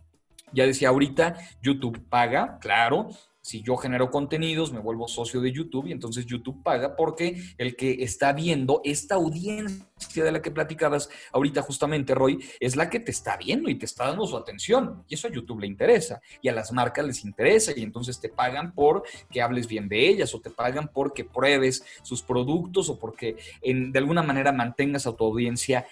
Ya 0.51 0.65
decía 0.65 0.89
ahorita, 0.89 1.35
YouTube 1.61 2.07
paga, 2.07 2.57
claro, 2.59 3.09
si 3.45 3.61
yo 3.61 3.77
genero 3.77 4.09
contenidos, 4.09 4.73
me 4.73 4.79
vuelvo 4.79 5.07
socio 5.07 5.39
de 5.39 5.51
YouTube 5.51 5.85
y 5.85 5.91
entonces 5.91 6.25
YouTube 6.25 6.63
paga 6.63 6.95
porque 6.95 7.43
el 7.59 7.75
que 7.75 8.03
está 8.03 8.33
viendo 8.33 8.81
esta 8.83 9.13
audiencia 9.13 10.23
de 10.23 10.31
la 10.31 10.41
que 10.41 10.49
platicabas 10.49 11.11
ahorita 11.31 11.61
justamente, 11.61 12.15
Roy, 12.15 12.43
es 12.59 12.75
la 12.75 12.89
que 12.89 12.99
te 12.99 13.11
está 13.11 13.37
viendo 13.37 13.69
y 13.69 13.75
te 13.75 13.85
está 13.85 14.07
dando 14.07 14.25
su 14.25 14.35
atención. 14.35 15.03
Y 15.07 15.13
eso 15.13 15.27
a 15.27 15.31
YouTube 15.31 15.59
le 15.59 15.67
interesa 15.67 16.21
y 16.41 16.49
a 16.49 16.53
las 16.53 16.71
marcas 16.71 17.05
les 17.05 17.23
interesa 17.23 17.71
y 17.75 17.83
entonces 17.83 18.19
te 18.19 18.29
pagan 18.29 18.73
por 18.73 19.03
que 19.29 19.43
hables 19.43 19.67
bien 19.67 19.87
de 19.87 20.07
ellas 20.07 20.33
o 20.33 20.41
te 20.41 20.49
pagan 20.49 20.89
porque 20.91 21.23
pruebes 21.23 21.85
sus 22.01 22.23
productos 22.23 22.89
o 22.89 22.97
porque 22.97 23.37
de 23.61 23.99
alguna 23.99 24.23
manera 24.23 24.53
mantengas 24.53 25.05
a 25.05 25.15
tu 25.15 25.23
audiencia 25.23 25.85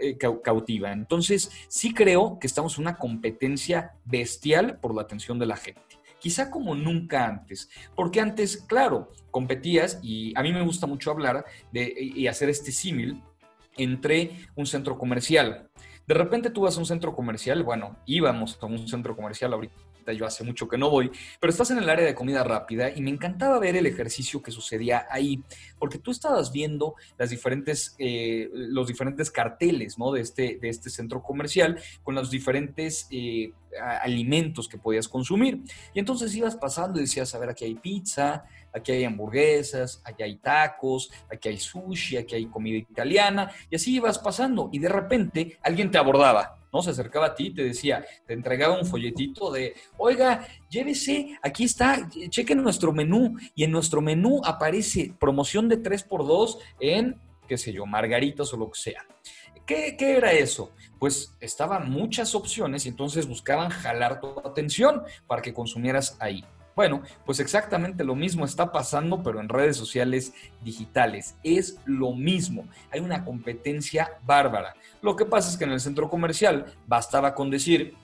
eh, 0.00 0.18
cautiva. 0.42 0.90
Entonces, 0.90 1.52
sí 1.68 1.94
creo 1.94 2.40
que 2.40 2.48
estamos 2.48 2.78
en 2.78 2.82
una 2.82 2.96
competencia 2.96 3.94
bestial 4.04 4.80
por 4.80 4.92
la 4.92 5.02
atención 5.02 5.38
de 5.38 5.46
la 5.46 5.56
gente 5.56 6.03
quizá 6.24 6.50
como 6.50 6.74
nunca 6.74 7.26
antes, 7.26 7.68
porque 7.94 8.18
antes, 8.18 8.56
claro, 8.56 9.12
competías 9.30 9.98
y 10.02 10.32
a 10.38 10.42
mí 10.42 10.54
me 10.54 10.62
gusta 10.62 10.86
mucho 10.86 11.10
hablar 11.10 11.44
de, 11.70 11.94
y 11.98 12.26
hacer 12.28 12.48
este 12.48 12.72
símil 12.72 13.22
entre 13.76 14.30
un 14.54 14.64
centro 14.64 14.96
comercial. 14.96 15.68
De 16.06 16.14
repente 16.14 16.48
tú 16.48 16.62
vas 16.62 16.78
a 16.78 16.80
un 16.80 16.86
centro 16.86 17.14
comercial, 17.14 17.62
bueno, 17.62 17.98
íbamos 18.06 18.58
a 18.58 18.64
un 18.64 18.88
centro 18.88 19.14
comercial 19.14 19.52
ahorita 19.52 19.74
yo 20.12 20.26
hace 20.26 20.44
mucho 20.44 20.68
que 20.68 20.78
no 20.78 20.90
voy, 20.90 21.10
pero 21.40 21.50
estás 21.50 21.70
en 21.70 21.78
el 21.78 21.88
área 21.88 22.04
de 22.04 22.14
comida 22.14 22.44
rápida 22.44 22.90
y 22.94 23.00
me 23.00 23.10
encantaba 23.10 23.58
ver 23.58 23.76
el 23.76 23.86
ejercicio 23.86 24.42
que 24.42 24.50
sucedía 24.50 25.06
ahí, 25.10 25.42
porque 25.78 25.98
tú 25.98 26.10
estabas 26.10 26.52
viendo 26.52 26.94
las 27.18 27.30
diferentes, 27.30 27.94
eh, 27.98 28.50
los 28.52 28.86
diferentes 28.86 29.30
carteles 29.30 29.96
este, 30.18 30.58
de 30.60 30.68
este 30.68 30.90
centro 30.90 31.22
comercial 31.22 31.78
con 32.02 32.14
los 32.14 32.30
diferentes 32.30 33.06
eh, 33.10 33.52
alimentos 33.80 34.68
que 34.68 34.78
podías 34.78 35.08
consumir. 35.08 35.60
Y 35.92 35.98
entonces 35.98 36.34
ibas 36.34 36.56
pasando 36.56 36.98
y 36.98 37.02
decías, 37.02 37.34
a 37.34 37.38
ver, 37.38 37.50
aquí 37.50 37.64
hay 37.64 37.74
pizza, 37.74 38.44
aquí 38.72 38.92
hay 38.92 39.04
hamburguesas, 39.04 40.02
aquí 40.04 40.22
hay 40.22 40.36
tacos, 40.36 41.10
aquí 41.30 41.48
hay 41.48 41.58
sushi, 41.58 42.16
aquí 42.16 42.34
hay 42.34 42.46
comida 42.46 42.78
italiana, 42.78 43.50
y 43.70 43.76
así 43.76 43.94
ibas 43.94 44.18
pasando 44.18 44.68
y 44.72 44.78
de 44.78 44.88
repente 44.88 45.58
alguien 45.62 45.90
te 45.90 45.98
abordaba. 45.98 46.58
¿No? 46.74 46.82
Se 46.82 46.90
acercaba 46.90 47.26
a 47.26 47.34
ti 47.34 47.46
y 47.46 47.54
te 47.54 47.62
decía, 47.62 48.04
te 48.26 48.34
entregaba 48.34 48.76
un 48.76 48.84
folletito 48.84 49.52
de, 49.52 49.74
oiga, 49.96 50.46
llévese, 50.68 51.38
aquí 51.40 51.64
está, 51.64 52.10
chequen 52.28 52.62
nuestro 52.62 52.92
menú. 52.92 53.36
Y 53.54 53.62
en 53.62 53.70
nuestro 53.70 54.00
menú 54.00 54.40
aparece 54.44 55.14
promoción 55.20 55.68
de 55.68 55.80
3x2 55.80 56.58
en, 56.80 57.20
qué 57.46 57.56
sé 57.56 57.72
yo, 57.72 57.86
margaritas 57.86 58.52
o 58.52 58.56
lo 58.56 58.70
que 58.70 58.80
sea. 58.80 59.06
¿Qué, 59.64 59.96
¿Qué, 59.96 60.16
era 60.16 60.32
eso? 60.32 60.72
Pues 60.98 61.36
estaban 61.40 61.90
muchas 61.90 62.34
opciones 62.34 62.84
y 62.84 62.88
entonces 62.88 63.26
buscaban 63.26 63.70
jalar 63.70 64.20
tu 64.20 64.38
atención 64.40 65.02
para 65.26 65.40
que 65.40 65.54
consumieras 65.54 66.16
ahí. 66.20 66.44
Bueno, 66.76 67.02
pues 67.24 67.38
exactamente 67.38 68.02
lo 68.02 68.16
mismo 68.16 68.44
está 68.44 68.72
pasando, 68.72 69.22
pero 69.22 69.40
en 69.40 69.48
redes 69.48 69.76
sociales 69.76 70.32
digitales. 70.62 71.36
Es 71.42 71.78
lo 71.84 72.12
mismo. 72.12 72.66
Hay 72.90 73.00
una 73.00 73.24
competencia 73.24 74.18
bárbara. 74.24 74.74
Lo 75.00 75.14
que 75.14 75.24
pasa 75.24 75.50
es 75.50 75.56
que 75.56 75.64
en 75.64 75.72
el 75.72 75.80
centro 75.80 76.10
comercial 76.10 76.66
bastaba 76.86 77.34
con 77.34 77.50
decir, 77.50 77.94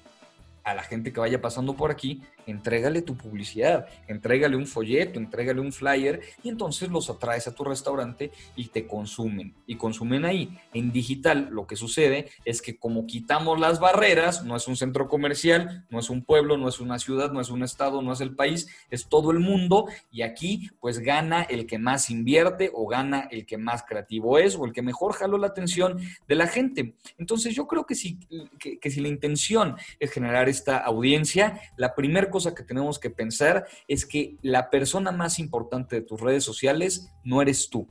a 0.62 0.74
la 0.74 0.83
gente 0.83 1.12
que 1.12 1.20
vaya 1.20 1.40
pasando 1.40 1.74
por 1.74 1.90
aquí, 1.90 2.22
entrégale 2.46 3.03
tu 3.03 3.16
publicidad, 3.16 3.87
entrégale 4.09 4.57
un 4.57 4.66
folleto, 4.66 5.18
entrégale 5.18 5.61
un 5.61 5.72
flyer 5.72 6.20
y 6.42 6.48
entonces 6.48 6.88
los 6.88 7.11
atraes 7.11 7.46
a 7.46 7.55
tu 7.55 7.64
restaurante 7.64 8.31
y 8.57 8.68
te 8.68 8.87
consumen. 8.87 9.55
Y 9.66 9.76
consumen 9.76 10.24
ahí. 10.24 10.57
En 10.72 10.92
digital 10.92 11.48
lo 11.50 11.66
que 11.66 11.76
sucede 11.76 12.31
es 12.44 12.62
que 12.62 12.79
como 12.79 13.07
quitamos 13.07 13.59
las 13.59 13.81
barreras, 13.81 14.44
no 14.44 14.57
es 14.57 14.66
un 14.68 14.76
centro 14.76 15.09
comercial, 15.09 15.87
no 15.90 15.98
es 15.98 16.11
un 16.11 16.22
pueblo, 16.22 16.57
no 16.57 16.68
es 16.68 16.81
una 16.81 16.98
ciudad, 16.98 17.33
no 17.33 17.40
es 17.40 17.50
un 17.50 17.62
estado, 17.62 18.03
no 18.03 18.12
es 18.12 18.20
el 18.20 18.35
país, 18.35 18.68
es 18.90 19.09
todo 19.09 19.31
el 19.31 19.40
mundo 19.40 19.87
y 20.11 20.22
aquí 20.22 20.70
pues 20.81 20.98
gana 20.98 21.42
el 21.42 21.66
que 21.66 21.79
más 21.79 22.11
invierte 22.11 22.70
o 22.72 22.87
gana 22.87 23.29
el 23.31 23.46
que 23.46 23.59
más 23.59 23.83
creativo 23.83 24.38
es 24.38 24.57
o 24.57 24.64
el 24.64 24.72
que 24.72 24.83
mejor 24.83 25.12
jaló 25.12 25.38
la 25.38 25.48
atención 25.48 25.98
de 26.29 26.35
la 26.35 26.46
gente. 26.46 26.94
Entonces 27.18 27.55
yo 27.55 27.66
creo 27.66 27.87
que 27.87 27.94
si, 27.94 28.18
que, 28.59 28.90
si 28.90 29.00
la 29.00 29.09
intención 29.09 29.76
es 29.98 30.11
generar 30.11 30.48
esta 30.48 30.79
audiencia, 30.79 31.61
la 31.76 31.94
primera 31.94 32.30
cosa 32.31 32.55
que 32.55 32.62
tenemos 32.62 32.99
que 32.99 33.11
pensar 33.11 33.66
es 33.88 34.07
que 34.07 34.37
la 34.43 34.71
persona 34.71 35.12
más 35.12 35.38
importante 35.38 35.97
de 35.97 36.03
tus 36.03 36.21
redes 36.21 36.45
sociales 36.45 37.12
no 37.25 37.43
eres 37.43 37.69
tú, 37.69 37.88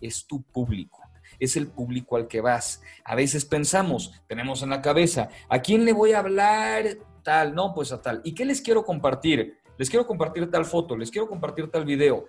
es 0.00 0.26
tu 0.26 0.42
público. 0.42 1.00
Es 1.38 1.56
el 1.56 1.68
público 1.68 2.16
al 2.16 2.28
que 2.28 2.40
vas. 2.40 2.82
A 3.04 3.14
veces 3.14 3.44
pensamos, 3.44 4.12
tenemos 4.26 4.62
en 4.62 4.70
la 4.70 4.82
cabeza, 4.82 5.28
¿a 5.48 5.60
quién 5.60 5.84
le 5.84 5.92
voy 5.92 6.12
a 6.12 6.18
hablar? 6.18 6.98
Tal, 7.22 7.54
no, 7.54 7.72
pues 7.74 7.92
a 7.92 8.02
tal. 8.02 8.20
¿Y 8.24 8.34
qué 8.34 8.44
les 8.44 8.60
quiero 8.60 8.84
compartir? 8.84 9.59
Les 9.80 9.88
quiero 9.88 10.06
compartir 10.06 10.50
tal 10.50 10.66
foto, 10.66 10.94
les 10.94 11.10
quiero 11.10 11.26
compartir 11.26 11.70
tal 11.70 11.86
video. 11.86 12.26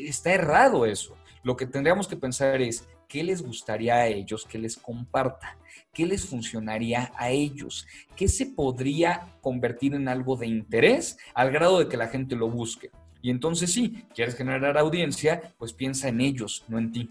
Está 0.00 0.32
errado 0.32 0.86
eso. 0.86 1.14
Lo 1.44 1.56
que 1.56 1.66
tendríamos 1.66 2.08
que 2.08 2.16
pensar 2.16 2.60
es, 2.60 2.88
¿qué 3.06 3.22
les 3.22 3.42
gustaría 3.42 3.94
a 3.94 4.08
ellos 4.08 4.44
que 4.44 4.58
les 4.58 4.76
comparta? 4.76 5.56
¿Qué 5.94 6.04
les 6.04 6.26
funcionaría 6.26 7.12
a 7.14 7.30
ellos? 7.30 7.86
¿Qué 8.16 8.26
se 8.26 8.46
podría 8.46 9.36
convertir 9.40 9.94
en 9.94 10.08
algo 10.08 10.34
de 10.34 10.48
interés 10.48 11.16
al 11.32 11.52
grado 11.52 11.78
de 11.78 11.86
que 11.86 11.96
la 11.96 12.08
gente 12.08 12.34
lo 12.34 12.50
busque? 12.50 12.90
Y 13.22 13.30
entonces 13.30 13.72
sí, 13.72 14.04
quieres 14.12 14.34
generar 14.34 14.76
audiencia, 14.78 15.54
pues 15.58 15.72
piensa 15.72 16.08
en 16.08 16.20
ellos, 16.20 16.64
no 16.66 16.78
en 16.78 16.90
ti. 16.90 17.08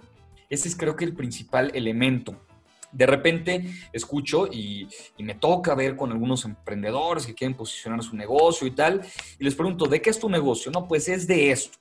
Ese 0.49 0.67
es 0.67 0.75
creo 0.75 0.97
que 0.97 1.05
el 1.05 1.13
principal 1.13 1.71
elemento. 1.73 2.35
De 2.97 3.05
repente 3.05 3.63
escucho 3.93 4.47
y, 4.47 4.87
me 5.19 5.35
toca 5.35 5.75
ver 5.75 5.95
con 5.95 6.11
algunos 6.11 6.45
emprendedores 6.45 7.27
que 7.27 7.35
quieren 7.35 7.55
posicionar 7.55 8.01
su 8.01 8.15
negocio 8.15 8.65
y 8.65 8.71
tal, 8.71 9.01
y 9.37 9.43
les 9.43 9.53
pregunto, 9.53 9.85
¿de 9.85 10.01
qué 10.01 10.09
es 10.09 10.19
tu 10.19 10.29
negocio? 10.29 10.71
No, 10.71 10.87
pues 10.87 11.07
es 11.07 11.27
de 11.27 11.51
esto. 11.51 11.77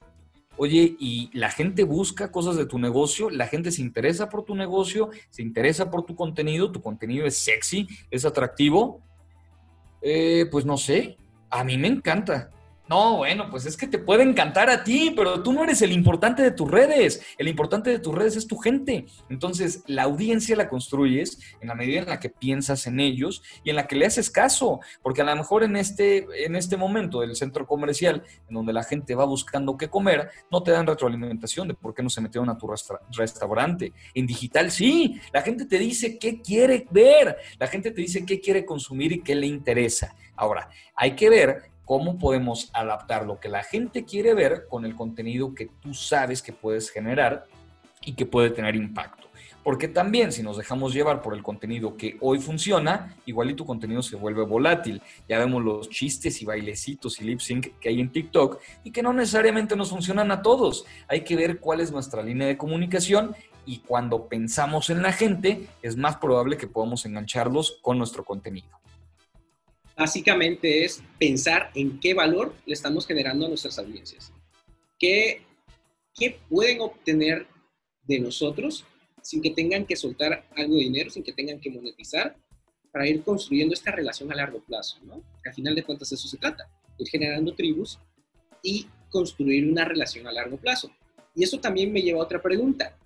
Oye, 0.59 0.97
y 0.99 1.31
la 1.33 1.51
gente 1.51 1.85
busca 1.85 2.31
cosas 2.31 2.57
de 2.57 2.67
tu 2.67 2.79
negocio, 2.79 3.31
la 3.31 3.47
gente 3.47 3.71
se 3.71 3.83
interesa 3.83 4.29
por 4.29 4.45
tu 4.45 4.55
negocio, 4.55 5.11
se 5.31 5.43
interesa 5.43 5.91
por 5.91 6.05
tu 6.05 6.15
contenido, 6.15 6.73
tu 6.73 6.83
contenido 6.83 7.27
es 7.27 7.39
sexy, 7.39 7.87
es 8.11 8.25
atractivo. 8.25 9.01
Eh, 10.03 10.47
pues 10.51 10.65
no 10.67 10.77
sé, 10.77 11.17
a 11.51 11.65
mí 11.65 11.79
me 11.79 11.89
encanta. 11.89 12.51
No, 12.89 13.17
bueno, 13.17 13.51
pues 13.51 13.67
es 13.67 13.77
que 13.77 13.89
te 13.89 13.99
puede 13.99 14.23
encantar 14.23 14.71
a 14.71 14.85
ti, 14.85 15.13
pero 15.17 15.43
tú 15.43 15.53
no 15.53 15.65
eres 15.65 15.83
el 15.83 15.91
importante 15.91 16.43
de 16.43 16.53
tus 16.53 16.71
redes. 16.71 17.21
El 17.37 17.49
importante 17.49 17.91
de 17.91 17.99
tus 17.99 18.15
redes 18.15 18.37
es 18.37 18.47
tu 18.47 18.59
gente. 18.59 19.07
Entonces, 19.29 19.83
la 19.87 20.05
audiencia 20.05 20.55
la 20.55 20.69
construyes 20.69 21.41
en 21.61 21.67
la 21.67 21.75
medida 21.75 22.01
en 22.01 22.09
la 22.09 22.21
que 22.21 22.29
piensas 22.29 22.87
en 22.87 23.01
ellos 23.01 23.43
y 23.65 23.71
en 23.71 23.77
la 23.77 23.89
que 23.89 23.97
le 23.97 24.07
haces 24.07 24.31
caso. 24.31 24.79
Porque 25.03 25.23
a 25.23 25.25
lo 25.25 25.35
mejor 25.35 25.65
en 25.65 25.77
este, 25.77 26.27
en 26.45 26.55
este 26.55 26.77
momento 26.77 27.21
del 27.21 27.35
centro 27.35 27.67
comercial, 27.67 28.23
en 28.49 28.55
donde 28.55 28.73
la 28.73 28.85
gente 28.85 29.17
va 29.17 29.25
buscando 29.25 29.77
qué 29.77 29.89
comer, 29.89 30.31
no 30.53 30.63
te 30.63 30.71
dan 30.71 30.87
retroalimentación 30.87 31.67
de 31.67 31.75
por 31.75 31.93
qué 31.93 32.05
no 32.05 32.11
se 32.11 32.21
metieron 32.21 32.49
a 32.51 32.57
tu 32.57 32.71
restaurante. 33.17 33.93
En 34.15 34.27
digital, 34.29 34.71
sí. 34.71 35.21
La 35.33 35.43
gente 35.43 35.67
te 35.67 35.81
dice 35.81 36.19
qué 36.21 36.41
quiere 36.41 36.87
ver. 36.93 37.37
La 37.59 37.67
gente 37.67 37.91
te 37.91 38.01
dice 38.01 38.25
qué 38.25 38.41
quiere 38.41 38.65
consumir 38.65 39.11
y 39.11 39.23
qué 39.23 39.35
le 39.35 39.49
interesa. 39.49 40.15
Ahora, 40.37 40.69
hay 40.95 41.17
que 41.17 41.31
ver 41.31 41.76
cómo 41.87 42.19
podemos 42.19 42.69
adaptar 42.75 43.25
lo 43.25 43.41
que 43.41 43.49
la 43.49 43.63
gente 43.63 44.05
quiere 44.05 44.35
ver 44.35 44.67
con 44.69 44.85
el 44.85 44.95
contenido 44.95 45.55
que 45.55 45.71
tú 45.81 45.95
sabes 45.95 46.43
que 46.43 46.53
puedes 46.53 46.91
generar 46.91 47.47
y 48.05 48.15
que 48.15 48.27
puede 48.27 48.51
tener 48.51 48.75
impacto. 48.75 49.29
Porque 49.63 49.89
también 49.89 50.33
si 50.33 50.43
nos 50.43 50.57
dejamos 50.57 50.93
llevar 50.93 51.23
por 51.23 51.35
el 51.35 51.43
contenido 51.43 51.97
que 51.97 52.19
hoy 52.21 52.41
funciona, 52.41 53.17
igual 53.25 53.51
y 53.51 53.55
tu 53.55 53.65
contenido 53.65 54.03
se 54.03 54.17
vuelve 54.17 54.45
volátil. 54.45 55.01
Ya 55.29 55.39
vemos 55.39 55.63
los 55.63 55.89
chistes 55.89 56.43
y 56.43 56.45
bailecitos 56.45 57.21
y 57.21 57.25
lip 57.25 57.41
sync 57.41 57.79
que 57.81 57.89
hay 57.89 58.01
en 58.01 58.11
TikTok 58.11 58.61
y 58.83 58.91
que 58.91 59.03
no 59.03 59.13
necesariamente 59.13 59.77
nos 59.77 59.91
funcionan 59.91 60.31
a 60.33 60.43
todos. 60.43 60.87
Hay 61.09 61.23
que 61.23 61.37
ver 61.37 61.61
cuál 61.61 61.81
es 61.81 61.93
nuestra 61.93 62.23
línea 62.23 62.49
de 62.49 62.59
comunicación 62.59 63.35
y 63.65 63.79
cuando 63.79 64.29
pensamos 64.29 64.91
en 64.91 65.03
la 65.03 65.13
gente 65.13 65.69
es 65.83 65.97
más 65.97 66.17
probable 66.17 66.57
que 66.57 66.67
podamos 66.67 67.07
engancharlos 67.07 67.79
con 67.81 67.99
nuestro 67.99 68.25
contenido 68.25 68.77
básicamente 69.97 70.85
es 70.85 71.03
pensar 71.19 71.71
en 71.75 71.99
qué 72.01 72.15
valor 72.15 72.55
le 72.67 72.75
estamos 72.75 73.07
generando 73.07 73.47
a 73.47 73.49
nuestras 73.49 73.79
audiencias. 73.79 74.33
¿Qué, 74.99 75.43
qué 76.15 76.39
pueden 76.49 76.81
obtener 76.81 77.47
de 78.03 78.21
nosotros 78.21 78.85
sin 79.23 79.43
que 79.43 79.51
tengan 79.51 79.87
que 79.87 79.97
soltar 79.97 80.47
algo 80.55 80.75
de 80.75 80.83
dinero, 80.83 81.11
sin 81.11 81.25
que 81.25 81.33
tengan 81.33 81.59
que 81.59 81.71
monetizar, 81.71 82.37
para 82.93 83.09
ir 83.09 83.23
construyendo 83.23 83.75
esta 83.75 83.91
relación 83.91 84.31
a 84.33 84.37
largo 84.37 84.61
plazo, 84.61 84.99
¿no? 85.03 85.23
al 85.45 85.53
final 85.53 85.75
de 85.75 85.83
cuentas 85.83 86.13
eso 86.13 86.29
se 86.29 86.39
trata, 86.39 86.71
ir 86.97 87.09
generando 87.09 87.55
tribus 87.55 87.99
y 88.63 88.87
construir 89.11 89.71
una 89.71 89.85
relación 89.85 90.27
a 90.27 90.33
largo 90.33 90.57
plazo. 90.57 90.91
Y 91.35 91.45
eso 91.45 91.61
también 91.61 91.93
me 91.93 92.01
lleva 92.01 92.21
a 92.21 92.25
otra 92.25 92.41
pregunta. 92.41 92.97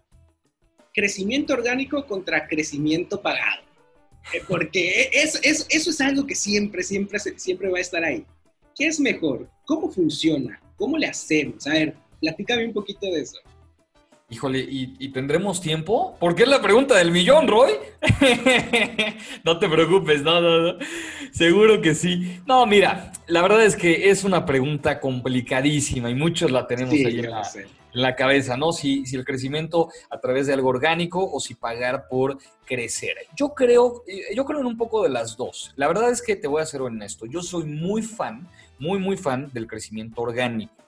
Crecimiento 0.93 1.55
orgánico 1.55 2.07
contra 2.07 2.47
crecimiento 2.47 3.21
pagado. 3.21 3.63
Eh, 4.33 4.43
porque 4.47 5.11
eso, 5.13 5.39
eso, 5.43 5.65
eso, 5.69 5.91
es 5.91 6.01
algo 6.01 6.27
que 6.27 6.35
siempre, 6.35 6.83
siempre, 6.83 7.19
siempre 7.19 7.69
va 7.71 7.79
a 7.79 7.81
estar 7.81 8.05
ahí. 8.05 8.25
¿Qué 8.77 8.87
es 8.87 9.01
mejor? 9.01 9.49
¿Cómo 9.67 9.91
funciona? 9.91 10.61
¿Cómo 10.77 10.97
le 10.97 11.07
hacemos? 11.07 11.67
A 11.67 11.71
ver, 11.71 11.95
platícame 12.21 12.67
un 12.67 12.73
poquito 12.73 13.07
de 13.07 13.21
eso. 13.21 13.39
Híjole, 14.33 14.61
¿y, 14.61 15.09
tendremos 15.09 15.61
tiempo? 15.61 16.17
Porque 16.21 16.45
es 16.45 16.49
la 16.49 16.63
pregunta 16.63 16.97
del 16.97 17.11
millón, 17.11 17.49
Roy. 17.49 17.73
no 19.45 19.59
te 19.59 19.69
preocupes, 19.69 20.23
no, 20.23 20.41
no, 20.41 20.59
no. 20.61 20.79
Seguro 21.33 21.81
que 21.81 21.97
sí. 21.97 22.41
No, 22.47 22.65
mira, 22.65 23.13
la 23.27 23.43
verdad 23.43 23.65
es 23.65 23.75
que 23.75 24.09
es 24.09 24.23
una 24.23 24.47
pregunta 24.47 25.01
complicadísima 25.01 26.11
y 26.11 26.15
muchos 26.15 26.53
la 26.53 26.69
tenemos 26.69 26.95
ahí 26.95 27.19
en 27.19 27.31
la, 27.31 27.43
la 27.93 28.15
cabeza, 28.15 28.57
¿no? 28.57 28.73
Si, 28.73 29.05
si 29.05 29.17
el 29.17 29.25
crecimiento 29.25 29.89
a 30.11 30.21
través 30.21 30.47
de 30.47 30.53
algo 30.53 30.69
orgánico 30.69 31.29
o 31.29 31.41
si 31.41 31.55
pagar 31.55 32.07
por 32.09 32.39
crecer. 32.65 33.17
Yo 33.37 33.49
creo, 33.49 34.05
eh, 34.07 34.35
yo 34.35 34.45
creo 34.45 34.61
en 34.61 34.67
un 34.67 34.77
poco 34.77 35.03
de 35.03 35.09
las 35.09 35.37
dos. 35.37 35.73
La 35.75 35.89
verdad 35.89 36.09
es 36.09 36.23
que 36.23 36.37
te 36.37 36.47
voy 36.47 36.63
a 36.63 36.67
ser 36.67 36.83
honesto. 36.83 37.27
Yo 37.27 37.43
soy 37.43 37.65
muy 37.65 38.03
fan, 38.03 38.49
muy, 38.79 39.01
muy 39.01 39.17
fan 39.17 39.51
del 39.53 39.67
crecimiento 39.67 40.23
orgánico. 40.23 40.80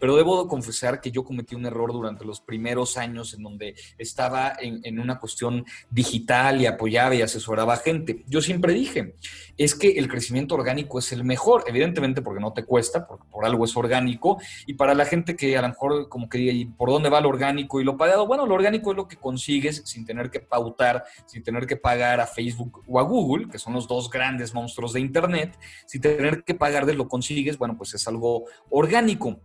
Pero 0.00 0.16
debo 0.16 0.48
confesar 0.48 1.00
que 1.00 1.10
yo 1.10 1.22
cometí 1.22 1.54
un 1.54 1.66
error 1.66 1.92
durante 1.92 2.24
los 2.24 2.40
primeros 2.40 2.96
años 2.96 3.34
en 3.34 3.42
donde 3.42 3.74
estaba 3.98 4.54
en, 4.58 4.98
una 4.98 5.18
cuestión 5.18 5.64
digital 5.90 6.60
y 6.60 6.66
apoyaba 6.66 7.14
y 7.14 7.22
asesoraba 7.22 7.74
a 7.74 7.76
gente. 7.76 8.24
Yo 8.26 8.40
siempre 8.40 8.72
dije, 8.72 9.14
es 9.56 9.74
que 9.74 9.92
el 9.92 10.08
crecimiento 10.08 10.54
orgánico 10.54 10.98
es 10.98 11.12
el 11.12 11.22
mejor, 11.24 11.64
evidentemente 11.66 12.22
porque 12.22 12.40
no 12.40 12.52
te 12.52 12.64
cuesta, 12.64 13.06
porque 13.06 13.24
por 13.30 13.44
algo 13.44 13.64
es 13.64 13.76
orgánico, 13.76 14.38
y 14.66 14.74
para 14.74 14.94
la 14.94 15.04
gente 15.04 15.36
que 15.36 15.56
a 15.56 15.62
lo 15.62 15.68
mejor 15.68 16.08
como 16.08 16.28
que 16.28 16.38
¿y 16.38 16.64
por 16.64 16.90
dónde 16.90 17.10
va 17.10 17.20
lo 17.20 17.28
orgánico 17.28 17.80
y 17.80 17.84
lo 17.84 17.96
pagado? 17.96 18.26
Bueno, 18.26 18.46
lo 18.46 18.54
orgánico 18.54 18.90
es 18.90 18.96
lo 18.96 19.06
que 19.06 19.16
consigues 19.16 19.82
sin 19.84 20.04
tener 20.04 20.30
que 20.30 20.40
pautar, 20.40 21.04
sin 21.26 21.42
tener 21.42 21.66
que 21.66 21.76
pagar 21.76 22.20
a 22.20 22.26
Facebook 22.26 22.82
o 22.88 22.98
a 22.98 23.02
Google, 23.02 23.48
que 23.48 23.58
son 23.58 23.74
los 23.74 23.86
dos 23.86 24.08
grandes 24.10 24.54
monstruos 24.54 24.94
de 24.94 25.00
Internet, 25.00 25.58
sin 25.86 26.00
tener 26.00 26.42
que 26.44 26.54
pagar 26.54 26.86
de 26.86 26.94
lo 26.94 27.08
consigues, 27.08 27.58
bueno, 27.58 27.76
pues 27.76 27.94
es 27.94 28.08
algo 28.08 28.44
orgánico. 28.70 29.40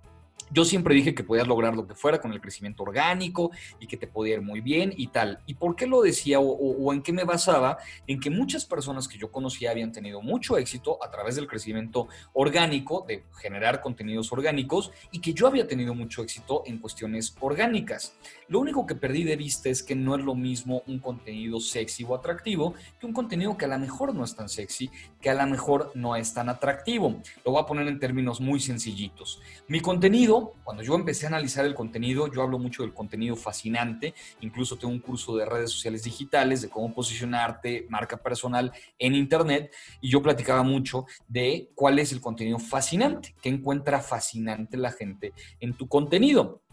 Yo 0.51 0.63
siempre 0.63 0.93
dije 0.93 1.15
que 1.15 1.23
podías 1.23 1.47
lograr 1.47 1.75
lo 1.75 1.87
que 1.87 1.95
fuera 1.95 2.21
con 2.21 2.31
el 2.31 2.39
crecimiento 2.39 2.83
orgánico 2.83 3.51
y 3.79 3.87
que 3.87 3.97
te 3.97 4.07
podía 4.07 4.35
ir 4.35 4.41
muy 4.41 4.61
bien 4.61 4.93
y 4.95 5.07
tal. 5.07 5.39
¿Y 5.47 5.55
por 5.55 5.75
qué 5.75 5.87
lo 5.87 6.01
decía 6.01 6.39
o, 6.39 6.93
en 6.93 7.01
qué 7.01 7.11
me 7.11 7.23
basaba? 7.23 7.77
En 8.05 8.19
que 8.19 8.29
muchas 8.29 8.65
personas 8.65 9.07
que 9.07 9.17
yo 9.17 9.31
conocía 9.31 9.71
habían 9.71 9.91
tenido 9.91 10.21
mucho 10.21 10.57
éxito 10.57 11.03
a 11.03 11.09
través 11.09 11.35
del 11.35 11.47
crecimiento 11.47 12.07
orgánico, 12.33 13.05
de 13.07 13.23
generar 13.41 13.81
contenidos 13.81 14.31
orgánicos, 14.31 14.91
y 15.11 15.19
que 15.19 15.33
yo 15.33 15.47
había 15.47 15.67
tenido 15.67 15.95
mucho 15.95 16.21
éxito 16.21 16.63
en 16.65 16.77
cuestiones 16.77 17.35
orgánicas. 17.39 18.13
Lo 18.47 18.59
único 18.59 18.85
que 18.85 18.95
perdí 18.95 19.23
de 19.23 19.35
vista 19.35 19.69
es 19.69 19.81
que 19.81 19.95
no 19.95 20.15
es 20.15 20.23
lo 20.23 20.35
mismo 20.35 20.83
un 20.87 20.99
contenido 20.99 21.59
sexy 21.59 22.03
o 22.03 22.15
atractivo 22.15 22.75
que 22.99 23.05
un 23.05 23.13
contenido 23.13 23.57
que 23.57 23.65
a 23.65 23.69
lo 23.69 23.79
mejor 23.79 24.13
no 24.13 24.23
es 24.23 24.35
tan 24.35 24.49
sexy, 24.49 24.89
que 25.21 25.29
a 25.29 25.33
lo 25.33 25.47
mejor 25.47 25.91
no 25.95 26.15
es 26.15 26.33
tan 26.33 26.49
atractivo. 26.49 27.21
Lo 27.43 27.51
voy 27.51 27.61
a 27.61 27.65
poner 27.65 27.87
en 27.87 27.99
términos 27.99 28.39
muy 28.39 28.59
sencillitos. 28.59 29.41
Mi 29.67 29.79
contenido 29.79 30.34
cuando 30.63 30.83
yo 30.83 30.95
empecé 30.95 31.25
a 31.25 31.29
analizar 31.29 31.65
el 31.65 31.73
contenido, 31.73 32.31
yo 32.31 32.41
hablo 32.41 32.59
mucho 32.59 32.83
del 32.83 32.93
contenido 32.93 33.35
fascinante, 33.35 34.13
incluso 34.41 34.77
tengo 34.77 34.93
un 34.93 34.99
curso 34.99 35.35
de 35.35 35.45
redes 35.45 35.71
sociales 35.71 36.03
digitales, 36.03 36.61
de 36.61 36.69
cómo 36.69 36.93
posicionarte, 36.93 37.85
marca 37.89 38.17
personal 38.17 38.71
en 38.99 39.15
Internet, 39.15 39.73
y 40.01 40.09
yo 40.09 40.21
platicaba 40.21 40.63
mucho 40.63 41.05
de 41.27 41.69
cuál 41.75 41.99
es 41.99 42.11
el 42.11 42.21
contenido 42.21 42.59
fascinante, 42.59 43.35
qué 43.41 43.49
encuentra 43.49 43.99
fascinante 43.99 44.77
la 44.77 44.91
gente 44.91 45.33
en 45.59 45.73
tu 45.73 45.87
contenido. 45.87 46.64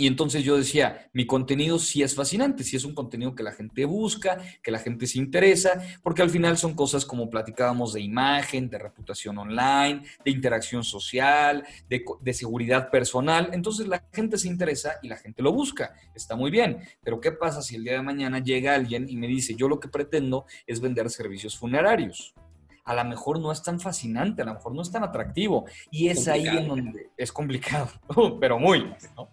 Y 0.00 0.06
entonces 0.06 0.44
yo 0.44 0.56
decía, 0.56 1.10
mi 1.12 1.26
contenido 1.26 1.76
sí 1.80 2.04
es 2.04 2.14
fascinante, 2.14 2.62
sí 2.62 2.76
es 2.76 2.84
un 2.84 2.94
contenido 2.94 3.34
que 3.34 3.42
la 3.42 3.50
gente 3.50 3.84
busca, 3.84 4.38
que 4.62 4.70
la 4.70 4.78
gente 4.78 5.08
se 5.08 5.18
interesa, 5.18 5.82
porque 6.04 6.22
al 6.22 6.30
final 6.30 6.56
son 6.56 6.74
cosas 6.74 7.04
como 7.04 7.28
platicábamos 7.28 7.94
de 7.94 8.00
imagen, 8.00 8.70
de 8.70 8.78
reputación 8.78 9.36
online, 9.38 10.04
de 10.24 10.30
interacción 10.30 10.84
social, 10.84 11.66
de, 11.88 12.32
seguridad 12.32 12.92
personal. 12.92 13.50
Entonces 13.52 13.88
la 13.88 14.04
gente 14.12 14.38
se 14.38 14.46
interesa 14.46 15.00
y 15.02 15.08
la 15.08 15.16
gente 15.16 15.42
lo 15.42 15.52
busca. 15.52 15.92
Está 16.14 16.36
muy 16.36 16.52
bien. 16.52 16.78
Pero 17.02 17.20
¿qué 17.20 17.32
pasa 17.32 17.60
si 17.60 17.74
el 17.74 17.82
día 17.82 17.94
de 17.94 18.02
mañana 18.02 18.38
llega 18.38 18.76
alguien 18.76 19.08
y 19.08 19.16
me 19.16 19.26
dice, 19.26 19.56
yo 19.56 19.68
lo 19.68 19.80
que 19.80 19.88
pretendo 19.88 20.46
es 20.68 20.80
vender 20.80 21.10
servicios 21.10 21.58
funerarios? 21.58 22.36
a 22.84 22.94
lo 22.94 23.04
mejor 23.04 23.38
no 23.38 23.52
es 23.52 23.62
tan 23.62 23.78
fascinante, 23.78 24.40
a 24.40 24.46
lo 24.46 24.54
mejor 24.54 24.74
no 24.74 24.80
es 24.80 24.90
tan 24.90 25.04
atractivo. 25.04 25.66
Y 25.90 26.08
es 26.08 26.26
ahí 26.26 26.46
en 26.46 26.68
donde 26.68 27.10
es 27.18 27.30
complicado, 27.30 27.90
pero 28.40 28.58
muy, 28.58 28.90
¿no? 29.14 29.28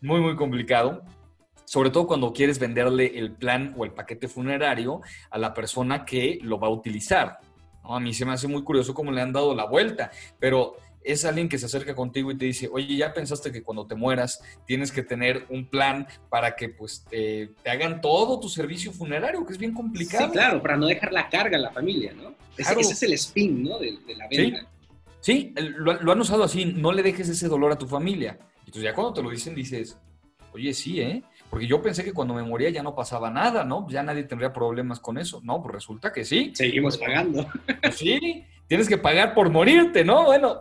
Muy, 0.00 0.20
muy 0.20 0.36
complicado. 0.36 1.02
Sobre 1.64 1.90
todo 1.90 2.06
cuando 2.06 2.32
quieres 2.32 2.58
venderle 2.58 3.18
el 3.18 3.32
plan 3.32 3.74
o 3.76 3.84
el 3.84 3.92
paquete 3.92 4.26
funerario 4.26 5.02
a 5.30 5.38
la 5.38 5.52
persona 5.52 6.04
que 6.04 6.38
lo 6.42 6.58
va 6.58 6.68
a 6.68 6.70
utilizar. 6.70 7.38
A 7.82 8.00
mí 8.00 8.14
se 8.14 8.24
me 8.24 8.32
hace 8.32 8.48
muy 8.48 8.62
curioso 8.64 8.94
cómo 8.94 9.10
le 9.12 9.20
han 9.20 9.32
dado 9.32 9.54
la 9.54 9.64
vuelta, 9.64 10.10
pero 10.38 10.76
es 11.02 11.24
alguien 11.24 11.48
que 11.48 11.58
se 11.58 11.66
acerca 11.66 11.94
contigo 11.94 12.30
y 12.30 12.36
te 12.36 12.44
dice, 12.44 12.68
oye, 12.70 12.96
ya 12.96 13.12
pensaste 13.12 13.52
que 13.52 13.62
cuando 13.62 13.86
te 13.86 13.94
mueras 13.94 14.42
tienes 14.66 14.92
que 14.92 15.02
tener 15.02 15.46
un 15.48 15.68
plan 15.68 16.06
para 16.28 16.54
que 16.54 16.68
pues 16.68 17.04
te, 17.08 17.54
hagan 17.66 18.00
todo 18.00 18.38
tu 18.40 18.48
servicio 18.48 18.92
funerario, 18.92 19.44
que 19.46 19.52
es 19.52 19.58
bien 19.58 19.72
complicado. 19.72 20.26
Sí, 20.26 20.32
claro, 20.32 20.60
para 20.60 20.76
no 20.76 20.86
dejar 20.86 21.12
la 21.12 21.28
carga 21.28 21.56
a 21.56 21.60
la 21.60 21.70
familia, 21.70 22.12
¿no? 22.12 22.34
Ese, 22.56 22.80
es 22.80 23.02
el 23.02 23.12
spin, 23.14 23.62
¿no? 23.62 23.78
De, 23.78 23.98
la 24.16 24.28
venta. 24.28 24.66
Sí, 25.20 25.54
lo, 25.56 26.12
han 26.12 26.20
usado 26.20 26.44
así, 26.44 26.64
no 26.64 26.92
le 26.92 27.02
dejes 27.02 27.28
ese 27.28 27.48
dolor 27.48 27.72
a 27.72 27.78
tu 27.78 27.86
familia. 27.86 28.38
Entonces 28.68 28.84
ya 28.84 28.94
cuando 28.94 29.14
te 29.14 29.22
lo 29.22 29.30
dicen 29.30 29.54
dices, 29.54 29.98
oye, 30.52 30.74
sí, 30.74 31.00
¿eh? 31.00 31.22
Porque 31.48 31.66
yo 31.66 31.80
pensé 31.80 32.04
que 32.04 32.12
cuando 32.12 32.34
me 32.34 32.42
moría 32.42 32.68
ya 32.68 32.82
no 32.82 32.94
pasaba 32.94 33.30
nada, 33.30 33.64
¿no? 33.64 33.88
Ya 33.88 34.02
nadie 34.02 34.24
tendría 34.24 34.52
problemas 34.52 35.00
con 35.00 35.16
eso. 35.16 35.40
No, 35.42 35.62
pues 35.62 35.76
resulta 35.76 36.12
que 36.12 36.26
sí. 36.26 36.52
Seguimos 36.54 36.98
pagando. 36.98 37.46
Pues 37.80 37.96
sí, 37.96 38.44
tienes 38.66 38.86
que 38.86 38.98
pagar 38.98 39.32
por 39.32 39.48
morirte, 39.48 40.04
¿no? 40.04 40.26
Bueno, 40.26 40.58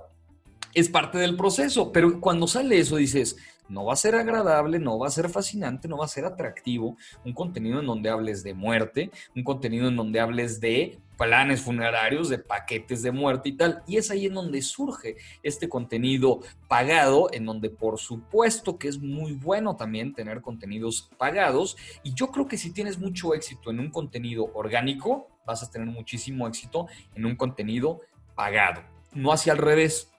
es 0.74 0.88
parte 0.88 1.18
del 1.18 1.36
proceso, 1.36 1.92
pero 1.92 2.22
cuando 2.22 2.48
sale 2.48 2.80
eso 2.80 2.96
dices, 2.96 3.36
no 3.68 3.84
va 3.84 3.92
a 3.92 3.98
ser 3.98 4.16
agradable, 4.16 4.80
no 4.80 4.98
va 4.98 5.08
a 5.08 5.12
ser 5.12 5.28
fascinante, 5.28 5.90
no 5.90 5.98
va 5.98 6.06
a 6.06 6.08
ser 6.08 6.24
atractivo 6.24 6.96
un 7.26 7.34
contenido 7.34 7.82
en 7.82 7.88
donde 7.88 8.10
hables 8.10 8.42
de 8.42 8.54
muerte, 8.54 9.12
un 9.36 9.44
contenido 9.44 9.90
en 9.90 9.98
donde 9.98 10.22
hables 10.22 10.62
de 10.62 10.98
planes 11.18 11.62
funerarios, 11.62 12.30
de 12.30 12.38
paquetes 12.38 13.02
de 13.02 13.12
muerte 13.12 13.50
y 13.50 13.58
tal. 13.58 13.84
Y 13.88 13.98
es 13.98 14.12
ahí 14.12 14.28
en 14.28 14.36
donde 14.36 14.62
surge 14.62 15.18
este 15.44 15.68
contenido 15.68 16.42
pagado, 16.68 17.30
en 17.34 17.46
donde 17.46 17.70
por 17.70 18.00
supuesto 18.00 18.78
que 18.78 18.88
es 18.88 19.00
muy 19.00 19.34
bueno 19.34 19.76
también 19.76 20.14
tener 20.14 20.42
contenidos 20.42 21.10
pagados. 21.18 21.76
Y 22.04 22.14
yo 22.14 22.28
creo 22.28 22.48
que 22.48 22.58
si 22.58 22.72
tienes 22.72 23.00
mucho 23.00 23.34
éxito 23.34 23.72
en 23.72 23.80
un 23.80 23.90
contenido 23.90 24.52
orgánico, 24.54 25.28
vas 25.46 25.64
a 25.64 25.72
tener 25.72 25.88
muchísimo 25.88 26.48
éxito 26.48 26.88
en 27.16 27.26
un 27.26 27.36
contenido 27.36 28.02
pagado. 28.36 28.82
No 29.14 29.32
hacia 29.32 29.54
al 29.54 29.58
revés. 29.58 30.12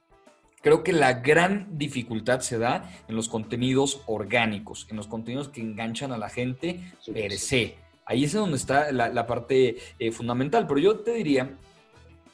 Creo 0.61 0.83
que 0.83 0.93
la 0.93 1.13
gran 1.15 1.79
dificultad 1.79 2.41
se 2.41 2.59
da 2.59 2.91
en 3.07 3.15
los 3.15 3.29
contenidos 3.29 4.03
orgánicos, 4.07 4.89
en 4.91 4.97
los 4.97 5.07
contenidos 5.07 5.49
que 5.49 5.61
enganchan 5.61 6.11
a 6.11 6.19
la 6.19 6.29
gente 6.29 6.81
per 7.07 7.33
se 7.39 7.77
Ahí 8.09 8.25
es 8.25 8.33
donde 8.33 8.57
está 8.57 8.91
la, 8.91 9.27
parte 9.27 9.77
eh, 9.99 10.11
fundamental. 10.11 10.67
Pero 10.67 10.81
yo 10.81 11.01
te 11.01 11.13
diría 11.13 11.51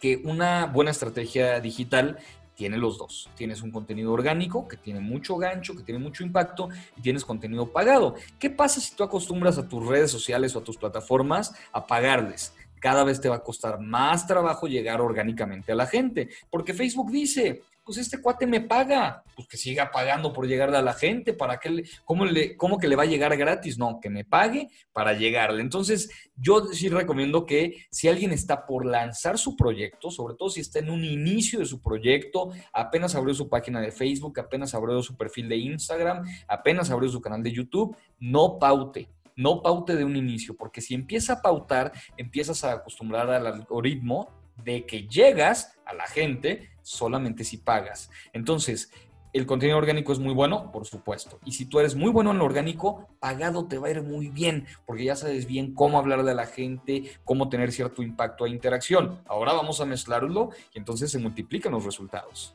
que 0.00 0.22
una 0.24 0.66
buena 0.66 0.92
estrategia 0.92 1.58
digital 1.58 2.18
tiene 2.54 2.78
los 2.78 2.96
dos. 2.96 3.28
Tienes 3.36 3.60
un 3.60 3.72
contenido 3.72 4.12
orgánico 4.12 4.68
que 4.68 4.76
tiene 4.76 5.00
mucho 5.00 5.36
gancho, 5.36 5.74
que 5.76 5.82
tiene 5.82 5.98
mucho 5.98 6.22
impacto 6.22 6.68
y 6.96 7.02
tienes 7.02 7.24
contenido 7.24 7.66
pagado. 7.72 8.14
¿Qué 8.38 8.50
pasa 8.50 8.80
si 8.80 8.94
tú 8.94 9.02
acostumbras 9.02 9.58
a 9.58 9.68
tus 9.68 9.84
redes 9.84 10.12
sociales 10.12 10.54
o 10.54 10.60
a 10.60 10.64
tus 10.64 10.76
plataformas 10.76 11.52
a 11.72 11.84
pagarles? 11.84 12.54
Cada 12.78 13.02
vez 13.02 13.20
te 13.20 13.28
va 13.28 13.36
a 13.36 13.42
costar 13.42 13.80
más 13.80 14.28
trabajo 14.28 14.68
llegar 14.68 15.00
orgánicamente 15.00 15.72
a 15.72 15.74
la 15.74 15.86
gente, 15.86 16.28
porque 16.50 16.74
Facebook 16.74 17.10
dice, 17.10 17.62
pues 17.84 17.98
este 17.98 18.20
cuate 18.20 18.46
me 18.46 18.60
paga, 18.60 19.22
pues 19.36 19.46
que 19.46 19.56
siga 19.56 19.90
pagando 19.90 20.32
por 20.32 20.46
llegarle 20.46 20.78
a 20.78 20.82
la 20.82 20.94
gente, 20.94 21.34
¿para 21.34 21.58
qué 21.58 21.84
cómo, 22.04 22.24
le, 22.24 22.56
cómo 22.56 22.78
que 22.78 22.88
le 22.88 22.96
va 22.96 23.02
a 23.02 23.06
llegar 23.06 23.36
gratis? 23.36 23.78
No, 23.78 24.00
que 24.00 24.10
me 24.10 24.24
pague 24.24 24.68
para 24.92 25.12
llegarle. 25.12 25.60
Entonces, 25.60 26.10
yo 26.36 26.64
sí 26.72 26.88
recomiendo 26.88 27.44
que 27.44 27.86
si 27.90 28.08
alguien 28.08 28.32
está 28.32 28.66
por 28.66 28.86
lanzar 28.86 29.38
su 29.38 29.56
proyecto, 29.56 30.10
sobre 30.10 30.34
todo 30.34 30.48
si 30.48 30.60
está 30.60 30.78
en 30.78 30.90
un 30.90 31.04
inicio 31.04 31.58
de 31.58 31.66
su 31.66 31.80
proyecto, 31.80 32.50
apenas 32.72 33.14
abrió 33.14 33.34
su 33.34 33.48
página 33.48 33.80
de 33.80 33.92
Facebook, 33.92 34.40
apenas 34.40 34.74
abrió 34.74 35.02
su 35.02 35.16
perfil 35.16 35.48
de 35.48 35.56
Instagram, 35.56 36.24
apenas 36.48 36.90
abrió 36.90 37.10
su 37.10 37.20
canal 37.20 37.42
de 37.42 37.52
YouTube, 37.52 37.96
no 38.18 38.58
paute 38.58 39.08
no 39.36 39.62
paute 39.62 39.96
de 39.96 40.04
un 40.04 40.16
inicio, 40.16 40.54
porque 40.56 40.80
si 40.80 40.94
empieza 40.94 41.32
a 41.34 41.42
pautar, 41.42 41.92
empiezas 42.16 42.62
a 42.62 42.72
acostumbrar 42.72 43.28
al 43.30 43.46
algoritmo 43.48 44.43
de 44.62 44.86
que 44.86 45.06
llegas 45.08 45.76
a 45.84 45.94
la 45.94 46.06
gente 46.06 46.70
solamente 46.82 47.44
si 47.44 47.58
pagas. 47.58 48.10
Entonces, 48.32 48.90
el 49.34 49.46
contenido 49.46 49.78
orgánico 49.78 50.12
es 50.12 50.20
muy 50.20 50.32
bueno, 50.32 50.70
por 50.70 50.86
supuesto. 50.86 51.40
Y 51.44 51.52
si 51.52 51.66
tú 51.66 51.80
eres 51.80 51.96
muy 51.96 52.12
bueno 52.12 52.30
en 52.30 52.38
lo 52.38 52.44
orgánico, 52.44 53.08
pagado 53.18 53.66
te 53.66 53.78
va 53.78 53.88
a 53.88 53.90
ir 53.90 54.02
muy 54.02 54.28
bien, 54.28 54.66
porque 54.86 55.04
ya 55.04 55.16
sabes 55.16 55.46
bien 55.46 55.74
cómo 55.74 55.98
hablarle 55.98 56.30
a 56.30 56.34
la 56.34 56.46
gente, 56.46 57.10
cómo 57.24 57.48
tener 57.48 57.72
cierto 57.72 58.02
impacto 58.02 58.46
e 58.46 58.50
interacción. 58.50 59.20
Ahora 59.26 59.52
vamos 59.52 59.80
a 59.80 59.86
mezclarlo 59.86 60.50
y 60.72 60.78
entonces 60.78 61.10
se 61.10 61.18
multiplican 61.18 61.72
los 61.72 61.84
resultados. 61.84 62.54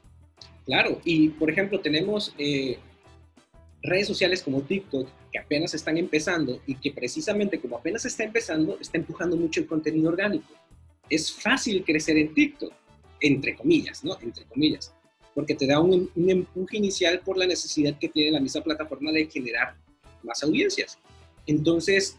Claro, 0.65 1.01
y 1.03 1.29
por 1.29 1.49
ejemplo 1.49 1.81
tenemos 1.81 2.33
eh, 2.37 2.79
redes 3.81 4.07
sociales 4.07 4.41
como 4.41 4.61
TikTok 4.61 5.09
que 5.33 5.39
apenas 5.39 5.73
están 5.73 5.97
empezando 5.97 6.61
y 6.65 6.75
que 6.75 6.93
precisamente 6.93 7.59
como 7.59 7.77
apenas 7.77 8.05
está 8.05 8.23
empezando, 8.23 8.77
está 8.79 8.97
empujando 8.97 9.35
mucho 9.35 9.59
el 9.59 9.67
contenido 9.67 10.09
orgánico 10.09 10.47
es 11.09 11.31
fácil 11.31 11.83
crecer 11.83 12.17
en 12.17 12.33
TikTok, 12.33 12.73
entre 13.21 13.55
comillas, 13.55 14.03
¿no? 14.03 14.17
Entre 14.21 14.45
comillas, 14.45 14.93
porque 15.33 15.55
te 15.55 15.67
da 15.67 15.79
un, 15.79 16.09
empuje 16.15 16.77
inicial 16.77 17.19
por 17.21 17.37
la 17.37 17.45
necesidad 17.45 17.97
que 17.97 18.09
tiene 18.09 18.31
la 18.31 18.39
misma 18.39 18.61
plataforma 18.61 19.11
de 19.11 19.25
generar 19.27 19.75
más 20.23 20.43
audiencias. 20.43 20.97
Entonces, 21.45 22.17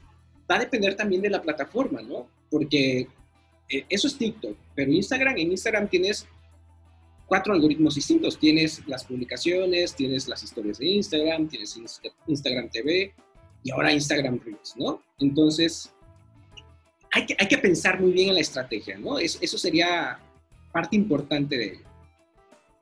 va 0.50 0.56
a 0.56 0.60
depender 0.60 0.96
también 0.96 1.22
de 1.22 1.30
la 1.30 1.42
plataforma, 1.42 2.02
¿no? 2.02 2.28
Porque 2.50 3.06
eh, 3.68 3.84
eso 3.88 4.08
es 4.08 4.16
TikTok, 4.16 4.56
pero 4.74 4.90
Instagram, 4.90 5.38
en 5.38 5.52
Instagram 5.52 5.88
tienes 5.88 6.26
cuatro 7.30 7.54
algoritmos 7.54 7.94
distintos. 7.94 8.36
Tienes 8.36 8.82
las 8.88 9.04
publicaciones, 9.04 9.94
tienes 9.94 10.26
las 10.26 10.42
historias 10.42 10.78
de 10.78 10.88
Instagram, 10.88 11.46
tienes 11.48 11.80
Instagram 12.26 12.68
TV 12.68 13.14
y 13.62 13.70
ahora 13.70 13.92
Instagram 13.92 14.40
Reels, 14.44 14.74
¿no? 14.76 15.00
Entonces, 15.20 15.94
hay 17.12 17.26
que, 17.26 17.36
hay 17.38 17.48
que 17.48 17.58
pensar 17.58 18.00
muy 18.00 18.12
bien 18.12 18.28
en 18.28 18.34
la 18.34 18.40
estrategia, 18.40 18.98
¿no? 18.98 19.18
eso 19.18 19.58
sería 19.58 20.18
parte 20.72 20.96
importante 20.96 21.56
de 21.56 21.64
ello. 21.72 21.84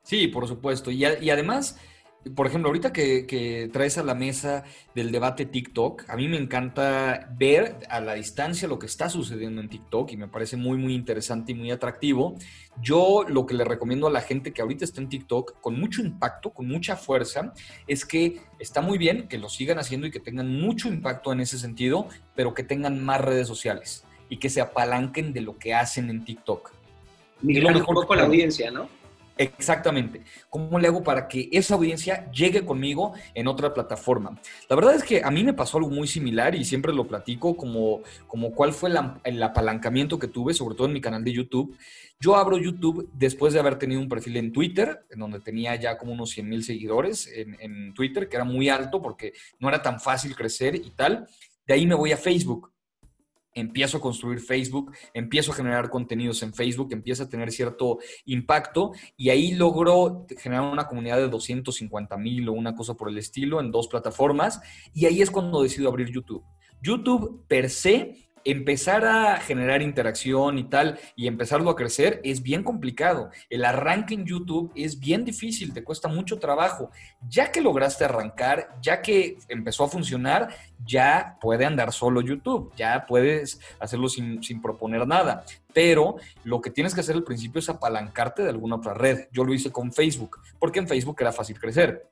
Sí, 0.03 0.29
por 0.29 0.49
supuesto. 0.49 0.91
Y, 0.91 1.05
y 1.05 1.31
además, 1.31 1.79
por 2.35 2.47
ejemplo, 2.47 2.69
ahorita 2.69 2.93
que, 2.93 3.69
traes 3.73 3.99
a 3.99 4.03
la 4.03 4.14
mesa 4.14 4.64
del 4.95 5.12
debate 5.12 5.47
TikTok, 5.47 6.05
a 6.09 6.17
mí 6.17 6.29
me 6.29 6.37
encanta 6.38 7.29
ver 7.38 7.77
a 7.88 8.01
la 8.01 8.14
distancia 8.14 8.69
lo 8.69 8.79
que 8.79 8.87
está 8.87 9.09
sucediendo 9.09 9.61
en 9.61 9.69
TikTok 9.69 10.11
y 10.12 10.17
me 10.17 10.29
parece 10.29 10.57
muy, 10.57 10.79
muy 10.79 10.95
interesante 10.95 11.53
y 11.53 11.55
muy 11.55 11.71
atractivo. 11.71 12.37
Yo 12.83 13.25
lo 13.29 13.47
que 13.47 13.55
le 13.55 13.64
recomiendo 13.64 14.07
a 14.07 14.11
la 14.11 14.21
gente 14.21 14.53
que 14.53 14.62
ahorita 14.62 14.85
está 14.85 15.01
en 15.01 15.09
TikTok 15.09 15.61
con 15.61 15.79
mucho 15.79 16.03
impacto, 16.03 16.51
con 16.51 16.69
mucha 16.69 16.97
fuerza, 16.97 17.53
es 17.87 18.05
que 18.05 18.41
está 18.59 18.81
muy 18.81 18.99
bien 18.99 19.29
que 19.29 19.38
lo 19.38 19.49
sigan 19.49 19.79
haciendo 19.79 20.07
y 20.07 20.11
que 20.11 20.21
tengan 20.21 20.59
mucho 20.59 20.88
impacto 20.88 21.33
en 21.33 21.41
ese 21.41 21.59
sentido, 21.59 22.09
pero 22.35 22.55
que 22.55 22.62
tengan 22.62 23.05
más 23.05 23.21
redes 23.21 23.47
sociales 23.47 24.05
y 24.29 24.38
que 24.38 24.51
se 24.51 24.61
apalanquen 24.61 25.33
de 25.33 25.41
lo 25.41 25.59
que 25.59 25.75
hacen 25.75 26.11
en 26.11 26.25
TikTok. 26.25 26.73
Migrar 27.43 27.77
un 27.77 27.85
poco 27.85 28.14
la 28.14 28.25
audiencia, 28.25 28.71
¿no? 28.71 28.88
Exactamente. 29.38 30.23
¿Cómo 30.51 30.79
le 30.81 30.88
hago 30.88 31.05
para 31.05 31.29
que 31.29 31.49
esa 31.53 31.77
audiencia 31.77 32.29
llegue 32.33 32.64
conmigo 32.64 33.14
en 33.35 33.47
otra 33.47 33.73
plataforma? 33.73 34.38
La 34.69 34.75
verdad 34.75 34.97
es 34.97 35.05
que 35.05 35.23
a 35.23 35.31
mí 35.31 35.45
me 35.45 35.55
pasó 35.55 35.79
algo 35.79 35.91
muy 35.91 36.09
similar 36.09 36.57
y 36.57 36.64
siempre 36.64 36.93
lo 36.93 37.07
platico 37.07 37.57
como, 37.57 38.03
como 38.27 38.51
cuál 38.51 38.73
fue 38.73 38.91
el 39.25 39.43
apalancamiento 39.43 40.19
que 40.19 40.27
tuve, 40.27 40.55
sobre 40.55 40.75
todo 40.75 40.88
en 40.88 40.93
mi 40.93 41.01
canal 41.01 41.23
de 41.23 41.33
YouTube. 41.33 41.77
Yo 42.19 42.35
abro 42.35 42.59
YouTube 42.59 43.09
después 43.12 43.55
de 43.55 43.61
haber 43.61 43.79
tenido 43.79 44.01
un 44.01 44.09
perfil 44.09 44.37
en 44.38 44.53
Twitter, 44.53 45.07
en 45.09 45.21
donde 45.21 45.38
tenía 45.38 45.77
ya 45.77 45.97
como 45.97 46.12
unos 46.12 46.31
100 46.31 46.49
mil 46.49 46.64
seguidores 46.64 47.29
en, 47.29 47.57
en 47.61 47.95
Twitter, 47.95 48.29
que 48.29 48.37
era 48.37 48.45
muy 48.45 48.69
alto 48.69 49.01
porque 49.01 49.35
no 49.61 49.69
era 49.69 49.81
tan 49.81 50.01
fácil 50.01 50.35
crecer 50.35 50.75
y 50.75 50.91
tal. 50.91 51.29
De 51.64 51.75
ahí 51.75 51.87
me 51.87 51.95
voy 51.95 52.11
a 52.11 52.17
Facebook 52.17 52.73
empiezo 53.54 53.98
a 53.98 54.00
construir 54.00 54.40
Facebook, 54.40 54.92
empiezo 55.14 55.52
a 55.52 55.54
generar 55.54 55.90
contenidos 55.90 56.42
en 56.42 56.54
Facebook, 56.54 56.92
empieza 56.92 57.24
a 57.24 57.28
tener 57.28 57.50
cierto 57.50 57.98
impacto 58.24 58.92
y 59.16 59.30
ahí 59.30 59.54
logro 59.54 60.26
generar 60.38 60.70
una 60.70 60.87
comunidad 60.87 61.16
de 61.16 61.28
250 61.28 62.16
mil 62.16 62.48
o 62.48 62.52
una 62.52 62.74
cosa 62.74 62.94
por 62.94 63.08
el 63.08 63.18
estilo 63.18 63.61
en 63.61 63.70
dos 63.70 63.88
plataformas 63.88 64.61
y 64.94 65.06
ahí 65.06 65.22
es 65.22 65.30
cuando 65.30 65.62
decido 65.62 65.88
abrir 65.88 66.11
YouTube. 66.11 66.44
YouTube 66.80 67.44
per 67.48 67.70
se 67.70 68.28
empezar 68.50 69.04
a 69.04 69.37
generar 69.37 69.82
interacción 69.82 70.56
y 70.56 70.64
tal 70.64 70.98
y 71.16 71.26
empezarlo 71.26 71.68
a 71.68 71.76
crecer 71.76 72.18
es 72.24 72.42
bien 72.42 72.64
complicado. 72.64 73.30
El 73.50 73.62
arranque 73.62 74.14
en 74.14 74.24
YouTube 74.24 74.72
es 74.74 74.98
bien 74.98 75.26
difícil, 75.26 75.74
te 75.74 75.84
cuesta 75.84 76.08
mucho 76.08 76.38
trabajo. 76.38 76.90
Ya 77.28 77.52
que 77.52 77.61
lograste 77.61 78.06
arrancar, 78.06 78.70
ya 78.80 79.02
que 79.02 79.37
empezó 79.48 79.84
a 79.84 79.88
funcionar, 79.88 80.48
ya 80.87 81.37
puede 81.42 81.66
andar 81.66 81.92
solo 81.92 82.22
YouTube, 82.22 82.72
ya 82.74 83.04
puedes 83.06 83.61
hacerlo 83.80 84.08
sin, 84.08 84.42
sin 84.42 84.62
proponer 84.62 85.06
nada. 85.06 85.44
Pero 85.74 86.16
lo 86.44 86.62
que 86.62 86.70
tienes 86.70 86.94
que 86.94 87.02
hacer 87.02 87.16
al 87.16 87.24
principio 87.24 87.58
es 87.58 87.68
apalancarte 87.68 88.42
de 88.42 88.48
alguna 88.48 88.76
otra 88.76 88.94
red. 88.94 89.28
Yo 89.30 89.44
lo 89.44 89.52
hice 89.52 89.70
con 89.70 89.92
Facebook, 89.92 90.40
porque 90.58 90.78
en 90.78 90.88
Facebook 90.88 91.18
era 91.20 91.32
fácil 91.32 91.61
crecer 91.61 92.08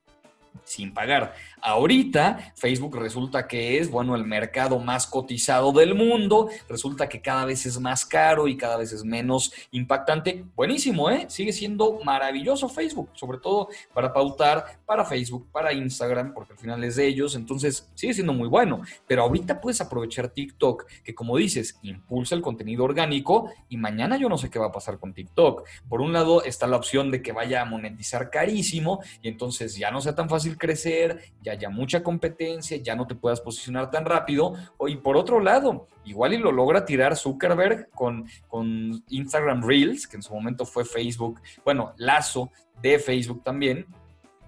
sin 0.64 0.92
pagar. 0.92 1.34
Ahorita 1.60 2.52
Facebook 2.54 2.96
resulta 2.96 3.46
que 3.46 3.78
es, 3.78 3.90
bueno, 3.90 4.14
el 4.14 4.24
mercado 4.24 4.78
más 4.78 5.06
cotizado 5.06 5.72
del 5.72 5.94
mundo, 5.94 6.48
resulta 6.68 7.08
que 7.08 7.20
cada 7.20 7.44
vez 7.44 7.66
es 7.66 7.80
más 7.80 8.04
caro 8.04 8.46
y 8.48 8.56
cada 8.56 8.76
vez 8.76 8.92
es 8.92 9.04
menos 9.04 9.52
impactante. 9.70 10.44
Buenísimo, 10.54 11.10
¿eh? 11.10 11.26
Sigue 11.28 11.52
siendo 11.52 12.00
maravilloso 12.04 12.68
Facebook, 12.68 13.10
sobre 13.14 13.38
todo 13.38 13.68
para 13.92 14.12
pautar 14.12 14.80
para 14.86 15.04
Facebook, 15.04 15.48
para 15.50 15.72
Instagram, 15.72 16.32
porque 16.34 16.52
al 16.52 16.58
final 16.58 16.84
es 16.84 16.96
de 16.96 17.06
ellos, 17.06 17.34
entonces 17.34 17.88
sigue 17.94 18.14
siendo 18.14 18.32
muy 18.32 18.48
bueno. 18.48 18.82
Pero 19.06 19.22
ahorita 19.22 19.60
puedes 19.60 19.80
aprovechar 19.80 20.28
TikTok, 20.28 20.86
que 21.02 21.14
como 21.14 21.36
dices, 21.36 21.78
impulsa 21.82 22.34
el 22.34 22.42
contenido 22.42 22.84
orgánico 22.84 23.50
y 23.68 23.76
mañana 23.76 24.16
yo 24.16 24.28
no 24.28 24.38
sé 24.38 24.50
qué 24.50 24.58
va 24.58 24.66
a 24.66 24.72
pasar 24.72 24.98
con 24.98 25.12
TikTok. 25.12 25.66
Por 25.88 26.00
un 26.00 26.12
lado 26.12 26.44
está 26.44 26.66
la 26.66 26.76
opción 26.76 27.10
de 27.10 27.22
que 27.22 27.32
vaya 27.32 27.62
a 27.62 27.64
monetizar 27.64 28.30
carísimo 28.30 29.00
y 29.22 29.28
entonces 29.28 29.76
ya 29.76 29.90
no 29.90 30.00
sea 30.00 30.14
tan 30.14 30.28
fácil 30.28 30.45
crecer, 30.54 31.32
ya 31.42 31.52
haya 31.52 31.68
mucha 31.68 32.02
competencia, 32.02 32.76
ya 32.76 32.94
no 32.94 33.06
te 33.06 33.14
puedas 33.14 33.40
posicionar 33.40 33.90
tan 33.90 34.04
rápido. 34.04 34.54
Y 34.86 34.96
por 34.96 35.16
otro 35.16 35.40
lado, 35.40 35.88
igual 36.04 36.34
y 36.34 36.38
lo 36.38 36.52
logra 36.52 36.84
tirar 36.84 37.16
Zuckerberg 37.16 37.90
con, 37.90 38.26
con 38.48 39.02
Instagram 39.08 39.62
Reels, 39.66 40.06
que 40.06 40.16
en 40.16 40.22
su 40.22 40.32
momento 40.34 40.64
fue 40.64 40.84
Facebook, 40.84 41.40
bueno, 41.64 41.92
Lazo 41.96 42.50
de 42.80 42.98
Facebook 42.98 43.42
también, 43.42 43.86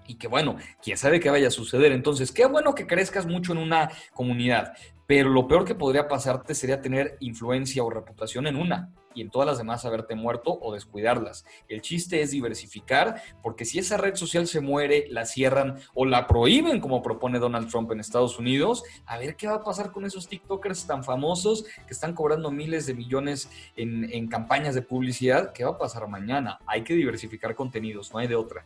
y 0.07 0.15
que 0.15 0.27
bueno, 0.27 0.55
quién 0.81 0.97
sabe 0.97 1.19
qué 1.19 1.29
vaya 1.29 1.49
a 1.49 1.51
suceder. 1.51 1.91
Entonces, 1.91 2.31
qué 2.31 2.45
bueno 2.45 2.73
que 2.73 2.87
crezcas 2.87 3.25
mucho 3.25 3.51
en 3.51 3.59
una 3.59 3.91
comunidad, 4.13 4.73
pero 5.05 5.29
lo 5.29 5.47
peor 5.47 5.65
que 5.65 5.75
podría 5.75 6.07
pasarte 6.07 6.55
sería 6.55 6.81
tener 6.81 7.17
influencia 7.19 7.83
o 7.83 7.89
reputación 7.89 8.47
en 8.47 8.55
una 8.55 8.91
y 9.13 9.21
en 9.21 9.29
todas 9.29 9.47
las 9.47 9.57
demás 9.57 9.85
haberte 9.85 10.15
muerto 10.15 10.57
o 10.61 10.73
descuidarlas. 10.73 11.45
El 11.67 11.81
chiste 11.81 12.21
es 12.21 12.31
diversificar, 12.31 13.21
porque 13.41 13.65
si 13.65 13.79
esa 13.79 13.97
red 13.97 14.15
social 14.15 14.47
se 14.47 14.61
muere, 14.61 15.05
la 15.09 15.25
cierran 15.25 15.79
o 15.93 16.05
la 16.05 16.27
prohíben, 16.27 16.79
como 16.79 17.01
propone 17.01 17.39
Donald 17.39 17.69
Trump 17.69 17.91
en 17.91 17.99
Estados 17.99 18.39
Unidos, 18.39 18.83
a 19.05 19.17
ver 19.17 19.35
qué 19.35 19.47
va 19.47 19.55
a 19.55 19.63
pasar 19.63 19.91
con 19.91 20.05
esos 20.05 20.27
TikTokers 20.27 20.87
tan 20.87 21.03
famosos 21.03 21.65
que 21.87 21.93
están 21.93 22.13
cobrando 22.13 22.51
miles 22.51 22.85
de 22.85 22.93
millones 22.93 23.49
en, 23.75 24.11
en 24.11 24.27
campañas 24.27 24.75
de 24.75 24.81
publicidad. 24.81 25.53
¿Qué 25.53 25.63
va 25.63 25.71
a 25.71 25.77
pasar 25.77 26.07
mañana? 26.07 26.59
Hay 26.65 26.83
que 26.83 26.93
diversificar 26.93 27.55
contenidos, 27.55 28.13
no 28.13 28.19
hay 28.19 28.27
de 28.27 28.35
otra. 28.35 28.65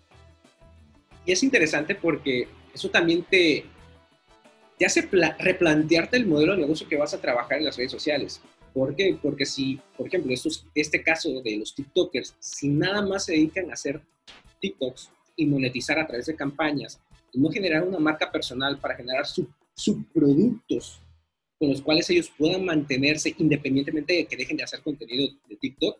Y 1.25 1.31
es 1.31 1.43
interesante 1.43 1.95
porque 1.95 2.47
eso 2.73 2.89
también 2.89 3.23
te, 3.23 3.65
te 4.77 4.85
hace 4.85 5.07
replantearte 5.39 6.17
el 6.17 6.25
modelo 6.25 6.53
de 6.53 6.61
negocio 6.61 6.87
que 6.87 6.97
vas 6.97 7.13
a 7.13 7.21
trabajar 7.21 7.59
en 7.59 7.65
las 7.65 7.77
redes 7.77 7.91
sociales. 7.91 8.41
¿Por 8.73 8.95
qué? 8.95 9.17
Porque 9.21 9.45
si, 9.45 9.79
por 9.95 10.07
ejemplo, 10.07 10.33
estos, 10.33 10.65
este 10.73 11.03
caso 11.03 11.41
de 11.41 11.57
los 11.57 11.75
TikTokers, 11.75 12.35
si 12.39 12.69
nada 12.69 13.01
más 13.01 13.25
se 13.25 13.33
dedican 13.33 13.69
a 13.69 13.73
hacer 13.73 14.01
TikToks 14.59 15.11
y 15.35 15.45
monetizar 15.45 15.99
a 15.99 16.07
través 16.07 16.25
de 16.25 16.35
campañas 16.35 16.99
y 17.31 17.39
no 17.39 17.49
generar 17.49 17.83
una 17.83 17.99
marca 17.99 18.31
personal 18.31 18.79
para 18.79 18.95
generar 18.95 19.25
subproductos 19.75 21.01
con 21.59 21.69
los 21.69 21.81
cuales 21.81 22.09
ellos 22.09 22.31
puedan 22.37 22.65
mantenerse 22.65 23.33
independientemente 23.37 24.13
de 24.13 24.25
que 24.25 24.35
dejen 24.35 24.57
de 24.57 24.63
hacer 24.63 24.81
contenido 24.81 25.33
de 25.47 25.55
TikTok, 25.55 25.97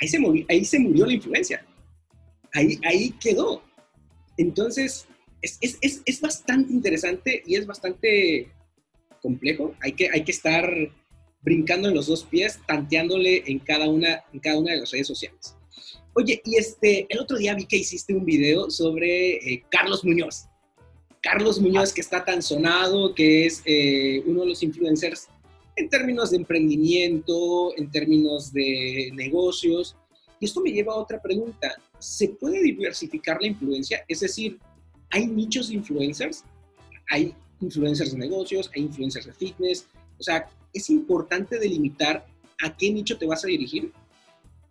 ahí 0.00 0.08
se, 0.08 0.18
murió, 0.18 0.46
ahí 0.48 0.64
se 0.64 0.78
murió 0.78 1.06
la 1.06 1.12
influencia. 1.12 1.66
Ahí, 2.54 2.78
ahí 2.84 3.10
quedó. 3.20 3.62
Entonces, 4.38 5.06
es, 5.42 5.58
es, 5.60 6.02
es, 6.04 6.20
bastante 6.20 6.72
interesante 6.72 7.42
y 7.46 7.56
es 7.56 7.66
bastante 7.66 8.48
complejo. 9.20 9.74
Hay 9.80 9.92
que, 9.92 10.08
hay 10.10 10.24
que 10.24 10.32
estar 10.32 10.66
brincando 11.46 11.88
en 11.88 11.94
los 11.94 12.08
dos 12.08 12.24
pies, 12.24 12.58
tanteándole 12.66 13.44
en 13.46 13.60
cada 13.60 13.88
una, 13.88 14.24
en 14.32 14.40
cada 14.40 14.58
una 14.58 14.72
de 14.72 14.80
las 14.80 14.90
redes 14.90 15.06
sociales. 15.06 15.56
Oye, 16.12 16.42
y 16.44 16.56
este, 16.56 17.06
el 17.08 17.20
otro 17.20 17.38
día 17.38 17.54
vi 17.54 17.66
que 17.66 17.76
hiciste 17.76 18.12
un 18.12 18.24
video 18.24 18.68
sobre 18.68 19.36
eh, 19.36 19.64
Carlos 19.70 20.04
Muñoz. 20.04 20.46
Carlos 21.22 21.60
Muñoz, 21.60 21.92
que 21.92 22.00
está 22.00 22.24
tan 22.24 22.42
sonado, 22.42 23.14
que 23.14 23.46
es 23.46 23.62
eh, 23.64 24.22
uno 24.26 24.40
de 24.40 24.48
los 24.48 24.62
influencers 24.64 25.28
en 25.76 25.88
términos 25.88 26.32
de 26.32 26.38
emprendimiento, 26.38 27.76
en 27.76 27.92
términos 27.92 28.52
de 28.52 29.12
negocios. 29.14 29.96
Y 30.40 30.46
esto 30.46 30.60
me 30.60 30.72
lleva 30.72 30.94
a 30.94 30.96
otra 30.96 31.22
pregunta. 31.22 31.76
¿Se 32.00 32.28
puede 32.28 32.60
diversificar 32.60 33.40
la 33.40 33.46
influencia? 33.46 34.04
Es 34.08 34.20
decir, 34.20 34.58
¿hay 35.10 35.28
nichos 35.28 35.68
de 35.68 35.74
influencers? 35.74 36.42
Hay 37.08 37.32
influencers 37.60 38.12
de 38.12 38.18
negocios, 38.18 38.68
hay 38.74 38.82
influencers 38.82 39.26
de 39.26 39.32
fitness. 39.32 39.86
O 40.18 40.22
sea, 40.22 40.48
¿es 40.72 40.90
importante 40.90 41.58
delimitar 41.58 42.26
a 42.62 42.76
qué 42.76 42.90
nicho 42.90 43.18
te 43.18 43.26
vas 43.26 43.44
a 43.44 43.48
dirigir? 43.48 43.92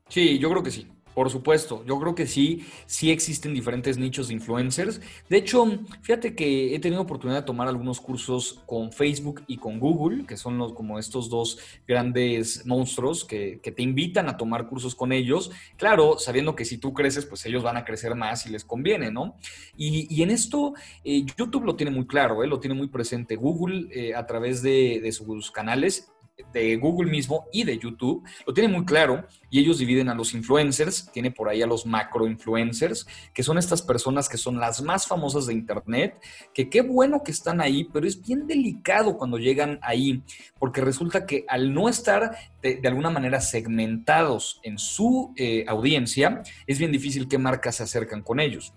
Sí, 0.10 0.38
yo 0.40 0.50
creo 0.50 0.64
que 0.64 0.72
sí. 0.72 0.88
Por 1.16 1.30
supuesto, 1.30 1.82
yo 1.86 1.98
creo 1.98 2.14
que 2.14 2.28
sí, 2.28 2.68
sí 2.88 3.10
existen 3.10 3.54
diferentes 3.54 3.98
nichos 3.98 4.28
de 4.28 4.34
influencers. 4.34 5.00
De 5.30 5.38
hecho, 5.38 5.66
fíjate 6.02 6.36
que 6.36 6.76
he 6.76 6.80
tenido 6.80 7.02
oportunidad 7.02 7.40
de 7.40 7.46
tomar 7.46 7.70
algunos 7.70 8.02
cursos 8.02 8.62
con 8.66 8.92
Facebook 8.92 9.42
y 9.48 9.56
con 9.56 9.80
Google, 9.80 10.26
que 10.26 10.36
son 10.36 10.58
los, 10.58 10.74
como 10.74 11.00
estos 11.00 11.30
dos 11.30 11.58
grandes 11.88 12.66
monstruos 12.66 13.24
que, 13.24 13.62
te 13.64 13.82
invitan 13.82 14.28
a 14.28 14.36
tomar 14.36 14.68
cursos 14.68 14.94
con 14.94 15.14
ellos. 15.14 15.52
Claro, 15.78 16.18
sabiendo 16.20 16.54
que 16.54 16.66
si 16.66 16.78
tú 16.78 16.94
creces, 16.94 17.26
pues 17.26 17.46
ellos 17.46 17.64
van 17.64 17.78
a 17.78 17.86
crecer 17.86 18.14
más 18.16 18.46
y 18.46 18.50
les 18.50 18.66
conviene, 18.66 19.10
¿no? 19.10 19.38
Y, 19.78 20.22
en 20.22 20.32
esto, 20.32 20.74
eh, 21.06 21.24
YouTube 21.38 21.64
lo 21.64 21.78
tiene 21.78 21.92
muy 21.92 22.08
claro, 22.08 22.44
¿eh? 22.44 22.48
lo 22.48 22.60
tiene 22.60 22.76
muy 22.76 22.88
presente. 22.88 23.38
Google, 23.38 23.88
eh, 23.92 24.16
a 24.16 24.26
través 24.26 24.62
de, 24.62 25.00
de 25.02 25.12
sus 25.14 25.50
canales, 25.50 26.12
de 26.52 26.76
Google 26.76 27.10
mismo 27.10 27.46
y 27.52 27.64
de 27.64 27.78
YouTube, 27.78 28.24
lo 28.46 28.54
tiene 28.54 28.74
muy 28.74 28.86
claro 28.86 29.26
y 29.50 29.60
ellos 29.60 29.78
dividen 29.78 30.10
a 30.10 30.16
los 30.16 30.34
influencers, 30.34 31.10
tiene 31.12 31.32
por 31.32 31.50
ahí 31.50 31.62
a 31.62 31.68
los 31.68 31.86
macro 31.86 32.28
influencers, 32.28 33.08
que 33.34 33.44
son 33.44 33.58
estas 33.58 33.82
personas 33.82 34.28
que 34.28 34.38
son 34.38 34.60
las 34.60 34.82
más 34.82 35.08
famosas 35.08 35.46
de 35.46 35.54
Internet, 35.54 36.22
que 36.54 36.70
qué 36.70 36.82
bueno 36.82 37.24
que 37.24 37.32
están 37.32 37.62
ahí, 37.62 37.86
pero 37.86 38.06
es 38.06 38.22
bien 38.22 38.48
delicado 38.48 39.18
cuando 39.18 39.38
llegan 39.38 39.80
ahí, 39.82 40.24
porque 40.60 40.82
resulta 40.82 41.26
que 41.26 41.46
al 41.48 41.74
no 41.74 41.88
estar 41.88 42.36
de, 42.62 42.82
alguna 42.86 43.10
manera 43.10 43.40
segmentados 43.42 44.60
en 44.64 44.78
su 44.78 45.34
eh, 45.38 45.66
audiencia, 45.68 46.42
es 46.68 46.80
bien 46.80 46.92
difícil 46.92 47.28
que 47.28 47.38
marcas 47.38 47.76
se 47.76 47.84
acercan 47.84 48.22
con 48.22 48.40
ellos. 48.40 48.74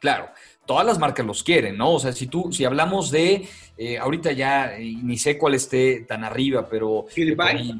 Claro, 0.00 0.30
todas 0.70 0.86
las 0.86 1.00
marcas 1.00 1.26
los 1.26 1.42
quieren, 1.42 1.76
¿no? 1.76 1.94
O 1.94 1.98
sea, 1.98 2.12
si 2.12 2.28
tú, 2.28 2.52
si 2.52 2.64
hablamos 2.64 3.10
de, 3.10 3.48
eh, 3.76 3.98
ahorita 3.98 4.30
ya 4.30 4.76
ni 4.78 5.18
sé 5.18 5.36
cuál 5.36 5.54
esté 5.54 6.02
tan 6.06 6.22
arriba, 6.22 6.68
pero... 6.70 7.06
PewDiePie. 7.12 7.74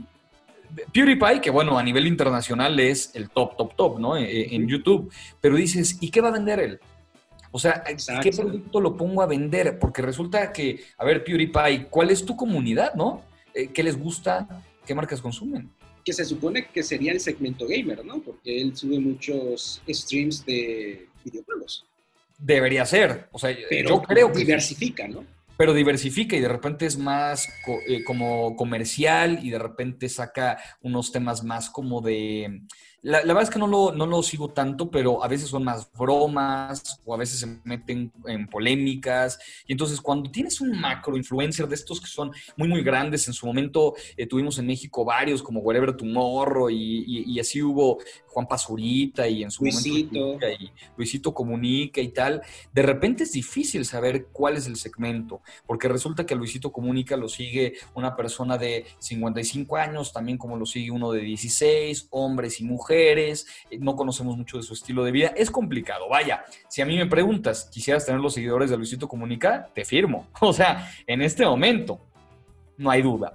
PewDiePie, 0.92 1.40
que 1.40 1.50
bueno, 1.50 1.78
a 1.78 1.84
nivel 1.84 2.08
internacional 2.08 2.80
es 2.80 3.14
el 3.14 3.30
top, 3.30 3.56
top, 3.56 3.76
top, 3.76 4.00
¿no? 4.00 4.16
Eh, 4.16 4.56
en 4.56 4.66
YouTube. 4.66 5.08
Pero 5.40 5.54
dices, 5.54 5.98
¿y 6.00 6.10
qué 6.10 6.20
va 6.20 6.30
a 6.30 6.32
vender 6.32 6.58
él? 6.58 6.80
O 7.52 7.60
sea, 7.60 7.84
¿qué 8.20 8.32
producto 8.32 8.80
lo 8.80 8.96
pongo 8.96 9.22
a 9.22 9.26
vender? 9.26 9.78
Porque 9.78 10.02
resulta 10.02 10.52
que, 10.52 10.80
a 10.98 11.04
ver, 11.04 11.22
PewDiePie, 11.22 11.86
¿cuál 11.90 12.10
es 12.10 12.26
tu 12.26 12.34
comunidad, 12.34 12.94
no? 12.94 13.22
Eh, 13.54 13.68
¿Qué 13.68 13.84
les 13.84 13.96
gusta? 13.96 14.64
¿Qué 14.84 14.96
marcas 14.96 15.20
consumen? 15.20 15.70
Que 16.04 16.12
se 16.12 16.24
supone 16.24 16.66
que 16.66 16.82
sería 16.82 17.12
el 17.12 17.20
segmento 17.20 17.68
gamer, 17.68 18.04
¿no? 18.04 18.18
Porque 18.20 18.60
él 18.60 18.76
sube 18.76 18.98
muchos 18.98 19.80
streams 19.88 20.44
de 20.44 21.06
videojuegos. 21.24 21.86
Debería 22.40 22.84
ser. 22.86 23.28
O 23.32 23.38
sea, 23.38 23.50
yo 23.50 24.02
creo 24.02 24.32
que. 24.32 24.38
Diversifica, 24.40 25.06
¿no? 25.06 25.24
pero 25.60 25.74
diversifica 25.74 26.36
y 26.36 26.40
de 26.40 26.48
repente 26.48 26.86
es 26.86 26.96
más 26.96 27.46
eh, 27.86 28.02
como 28.02 28.56
comercial 28.56 29.40
y 29.42 29.50
de 29.50 29.58
repente 29.58 30.08
saca 30.08 30.56
unos 30.80 31.12
temas 31.12 31.44
más 31.44 31.68
como 31.68 32.00
de 32.00 32.62
la, 33.02 33.20
verdad 33.20 33.44
es 33.44 33.50
que 33.50 33.58
no 33.58 33.66
lo, 33.66 33.92
no 33.92 34.04
lo 34.04 34.22
sigo 34.22 34.48
tanto, 34.50 34.90
pero 34.90 35.24
a 35.24 35.28
veces 35.28 35.48
son 35.48 35.64
más 35.64 35.90
bromas 35.92 37.00
o 37.04 37.14
a 37.14 37.16
veces 37.16 37.40
se 37.40 37.60
meten 37.64 38.12
en 38.26 38.46
polémicas. 38.46 39.38
Y 39.66 39.72
entonces 39.72 40.00
cuando 40.00 40.30
tienes 40.30 40.60
un 40.60 40.78
macro 40.78 41.16
influencer 41.16 41.66
de 41.66 41.76
estos 41.76 42.00
que 42.00 42.06
son 42.06 42.30
muy, 42.56 42.68
muy 42.68 42.82
grandes, 42.82 43.26
en 43.26 43.32
su 43.32 43.46
momento 43.46 43.94
eh, 44.16 44.26
tuvimos 44.26 44.58
en 44.58 44.66
México 44.66 45.04
varios 45.04 45.42
como 45.42 45.60
Wherever 45.60 45.96
Tomorrow 45.96 46.68
y, 46.68 47.24
y, 47.26 47.40
así 47.40 47.62
hubo 47.62 47.98
Juan 48.26 48.46
Pazurita 48.46 49.26
y 49.26 49.44
en 49.44 49.50
su 49.50 49.64
Luisito. 49.64 50.18
momento 50.18 50.46
y 50.50 50.70
Luisito 50.96 51.32
Comunica 51.32 52.02
y 52.02 52.08
tal, 52.08 52.42
de 52.72 52.82
repente 52.82 53.24
es 53.24 53.32
difícil 53.32 53.86
saber 53.86 54.26
cuál 54.26 54.58
es 54.58 54.66
el 54.66 54.76
segmento, 54.76 55.40
porque 55.66 55.88
resulta 55.88 56.26
que 56.26 56.34
Luisito 56.34 56.70
Comunica 56.70 57.16
lo 57.16 57.28
sigue 57.28 57.74
una 57.94 58.14
persona 58.14 58.58
de 58.58 58.84
55 58.98 59.76
años, 59.76 60.12
también 60.12 60.36
como 60.36 60.56
lo 60.56 60.66
sigue 60.66 60.90
uno 60.90 61.12
de 61.12 61.22
16, 61.22 62.08
hombres 62.10 62.60
y 62.60 62.64
mujeres 62.64 62.89
mujeres, 62.90 63.46
eh, 63.70 63.78
no 63.78 63.94
conocemos 63.94 64.36
mucho 64.36 64.56
de 64.56 64.64
su 64.64 64.74
estilo 64.74 65.04
de 65.04 65.12
vida. 65.12 65.28
Es 65.36 65.50
complicado. 65.50 66.08
Vaya, 66.08 66.44
si 66.68 66.82
a 66.82 66.86
mí 66.86 66.96
me 66.96 67.06
preguntas, 67.06 67.68
¿quisieras 67.72 68.04
tener 68.04 68.20
los 68.20 68.34
seguidores 68.34 68.70
de 68.70 68.76
Luisito 68.76 69.06
Comunica? 69.06 69.68
Te 69.74 69.84
firmo. 69.84 70.26
O 70.40 70.52
sea, 70.52 70.90
en 71.06 71.22
este 71.22 71.44
momento, 71.44 72.00
no 72.76 72.90
hay 72.90 73.02
duda. 73.02 73.34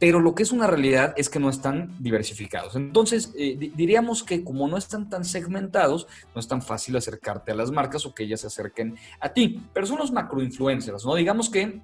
Pero 0.00 0.18
lo 0.18 0.34
que 0.34 0.42
es 0.42 0.50
una 0.50 0.66
realidad 0.66 1.14
es 1.16 1.28
que 1.28 1.38
no 1.38 1.48
están 1.48 1.94
diversificados. 2.00 2.74
Entonces, 2.74 3.32
eh, 3.38 3.56
diríamos 3.76 4.24
que 4.24 4.42
como 4.42 4.66
no 4.66 4.76
están 4.76 5.08
tan 5.08 5.24
segmentados, 5.24 6.08
no 6.34 6.40
es 6.40 6.48
tan 6.48 6.62
fácil 6.62 6.96
acercarte 6.96 7.52
a 7.52 7.54
las 7.54 7.70
marcas 7.70 8.06
o 8.06 8.14
que 8.14 8.24
ellas 8.24 8.40
se 8.40 8.48
acerquen 8.48 8.96
a 9.20 9.28
ti. 9.28 9.60
Pero 9.72 9.86
son 9.86 9.98
los 9.98 10.10
macroinfluencers, 10.10 11.04
¿no? 11.04 11.14
Digamos 11.14 11.48
que 11.48 11.80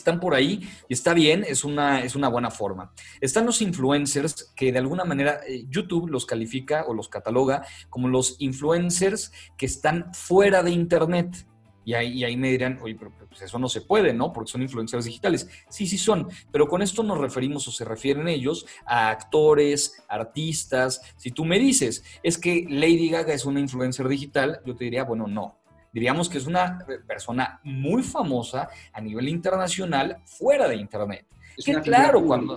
están 0.00 0.20
por 0.20 0.34
ahí 0.34 0.68
y 0.88 0.94
está 0.94 1.14
bien, 1.14 1.44
es 1.46 1.64
una, 1.64 2.02
es 2.02 2.16
una 2.16 2.28
buena 2.28 2.50
forma. 2.50 2.92
Están 3.20 3.46
los 3.46 3.62
influencers 3.62 4.52
que 4.56 4.72
de 4.72 4.78
alguna 4.78 5.04
manera 5.04 5.40
eh, 5.46 5.66
YouTube 5.68 6.08
los 6.08 6.26
califica 6.26 6.84
o 6.86 6.94
los 6.94 7.08
cataloga 7.08 7.64
como 7.88 8.08
los 8.08 8.36
influencers 8.40 9.32
que 9.56 9.66
están 9.66 10.12
fuera 10.14 10.62
de 10.62 10.70
Internet. 10.70 11.46
Y 11.82 11.94
ahí, 11.94 12.36
me 12.36 12.50
dirán, 12.50 12.78
oye, 12.82 12.94
pero 12.94 13.12
pues 13.28 13.42
eso 13.42 13.58
no 13.58 13.68
se 13.68 13.80
puede, 13.80 14.12
¿no? 14.12 14.32
Porque 14.32 14.52
son 14.52 14.62
influencers 14.62 15.06
digitales. 15.06 15.48
Sí, 15.68 15.86
sí 15.86 15.98
son, 15.98 16.28
pero 16.52 16.68
con 16.68 16.82
esto 16.82 17.02
nos 17.02 17.18
referimos 17.18 17.66
o 17.66 17.72
se 17.72 17.84
refieren 17.84 18.28
ellos 18.28 18.66
a 18.84 19.08
actores, 19.08 20.00
artistas. 20.08 21.00
Si 21.16 21.30
tú 21.30 21.44
me 21.44 21.58
dices, 21.58 22.04
es 22.22 22.38
que 22.38 22.66
Lady 22.68 23.08
Gaga 23.08 23.32
es 23.32 23.44
una 23.44 23.60
influencer 23.60 24.06
digital, 24.08 24.60
yo 24.64 24.76
te 24.76 24.84
diría, 24.84 25.04
bueno, 25.04 25.26
no, 25.26 25.59
diríamos 25.92 26.28
que 26.28 26.38
es 26.38 26.46
una 26.46 26.84
persona 27.06 27.60
muy 27.62 28.02
famosa 28.02 28.68
a 28.92 29.00
nivel 29.00 29.28
internacional 29.28 30.18
fuera 30.24 30.68
de 30.68 30.76
Internet. 30.76 31.26
Es 31.56 31.64
que 31.64 31.80
claro, 31.80 32.24
cuando, 32.24 32.54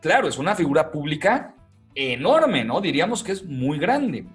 claro, 0.00 0.28
es 0.28 0.38
una 0.38 0.54
figura 0.54 0.90
pública 0.90 1.54
enorme, 1.94 2.64
¿no? 2.64 2.80
Diríamos 2.80 3.22
que 3.22 3.32
es 3.32 3.44
muy 3.44 3.78
grande. 3.78 4.26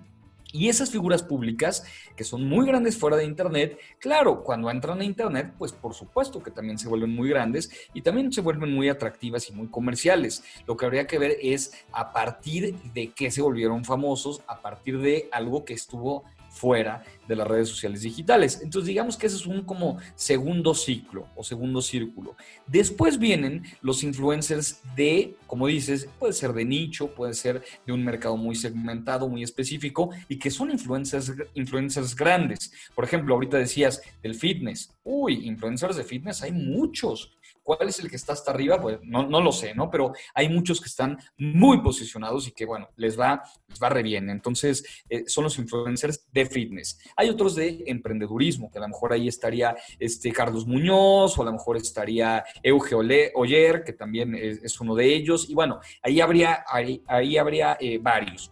Y 0.53 0.67
esas 0.67 0.91
figuras 0.91 1.23
públicas, 1.23 1.85
que 2.15 2.25
son 2.25 2.45
muy 2.45 2.65
grandes 2.65 2.97
fuera 2.97 3.15
de 3.15 3.23
Internet, 3.23 3.79
claro, 3.99 4.43
cuando 4.43 4.69
entran 4.69 4.99
a 4.99 5.05
Internet, 5.05 5.53
pues 5.57 5.71
por 5.71 5.93
supuesto 5.93 6.43
que 6.43 6.51
también 6.51 6.77
se 6.77 6.89
vuelven 6.89 7.15
muy 7.15 7.29
grandes 7.29 7.71
y 7.93 8.01
también 8.01 8.33
se 8.33 8.41
vuelven 8.41 8.73
muy 8.73 8.89
atractivas 8.89 9.49
y 9.49 9.53
muy 9.53 9.67
comerciales. 9.67 10.43
Lo 10.67 10.75
que 10.75 10.85
habría 10.85 11.07
que 11.07 11.19
ver 11.19 11.37
es 11.41 11.71
a 11.93 12.11
partir 12.11 12.75
de 12.93 13.13
qué 13.13 13.31
se 13.31 13.41
volvieron 13.41 13.85
famosos, 13.85 14.41
a 14.45 14.61
partir 14.61 14.99
de 14.99 15.29
algo 15.31 15.63
que 15.63 15.73
estuvo 15.73 16.25
fuera 16.51 17.03
de 17.27 17.35
las 17.35 17.47
redes 17.47 17.69
sociales 17.69 18.01
digitales. 18.01 18.59
Entonces 18.61 18.87
digamos 18.87 19.15
que 19.15 19.27
ese 19.27 19.37
es 19.37 19.47
un 19.47 19.63
como 19.63 19.97
segundo 20.15 20.73
ciclo 20.75 21.27
o 21.35 21.43
segundo 21.43 21.81
círculo. 21.81 22.35
Después 22.67 23.17
vienen 23.17 23.63
los 23.81 24.03
influencers 24.03 24.81
de, 24.95 25.35
como 25.47 25.67
dices, 25.67 26.09
puede 26.19 26.33
ser 26.33 26.51
de 26.53 26.65
nicho, 26.65 27.15
puede 27.15 27.33
ser 27.33 27.63
de 27.87 27.93
un 27.93 28.03
mercado 28.03 28.35
muy 28.35 28.55
segmentado, 28.55 29.29
muy 29.29 29.43
específico 29.43 30.09
y 30.27 30.37
que 30.37 30.51
son 30.51 30.71
influencers, 30.71 31.33
influencers 31.53 32.15
grandes. 32.15 32.71
Por 32.93 33.05
ejemplo, 33.05 33.33
ahorita 33.33 33.57
decías 33.57 34.01
del 34.21 34.35
fitness. 34.35 34.93
Uy, 35.03 35.47
influencers 35.47 35.95
de 35.95 36.03
fitness 36.03 36.43
hay 36.43 36.51
muchos. 36.51 37.31
¿Cuál 37.77 37.87
es 37.87 37.99
el 38.01 38.09
que 38.09 38.17
está 38.17 38.33
hasta 38.33 38.51
arriba? 38.51 38.81
Pues 38.81 38.99
no, 39.03 39.25
no 39.25 39.39
lo 39.39 39.53
sé, 39.53 39.73
¿no? 39.73 39.89
Pero 39.89 40.11
hay 40.33 40.49
muchos 40.49 40.81
que 40.81 40.87
están 40.87 41.17
muy 41.37 41.81
posicionados 41.81 42.47
y 42.49 42.51
que, 42.51 42.65
bueno, 42.65 42.89
les 42.97 43.17
va, 43.17 43.41
les 43.69 43.81
va 43.81 43.87
re 43.87 44.03
bien. 44.03 44.29
Entonces, 44.29 44.83
eh, 45.09 45.23
son 45.27 45.45
los 45.45 45.57
influencers 45.57 46.27
de 46.33 46.45
fitness. 46.45 46.99
Hay 47.15 47.29
otros 47.29 47.55
de 47.55 47.85
emprendedurismo, 47.87 48.69
que 48.69 48.77
a 48.77 48.81
lo 48.81 48.89
mejor 48.89 49.13
ahí 49.13 49.29
estaría 49.29 49.73
este 49.99 50.33
Carlos 50.33 50.67
Muñoz 50.67 51.37
o 51.37 51.43
a 51.43 51.45
lo 51.45 51.53
mejor 51.53 51.77
estaría 51.77 52.43
Euge 52.61 52.93
Oyer, 52.93 53.85
que 53.85 53.93
también 53.93 54.35
es, 54.35 54.81
uno 54.81 54.93
de 54.93 55.05
ellos. 55.05 55.49
Y 55.49 55.53
bueno, 55.53 55.79
ahí 56.01 56.19
habría, 56.19 56.65
ahí, 56.67 57.01
ahí 57.07 57.37
habría 57.37 57.77
eh, 57.79 57.99
varios. 57.99 58.51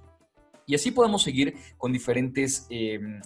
Y 0.65 0.75
así 0.75 0.91
podemos 0.91 1.23
seguir 1.23 1.55
con 1.77 1.91
diferentes 1.91 2.67
em, 2.69 3.19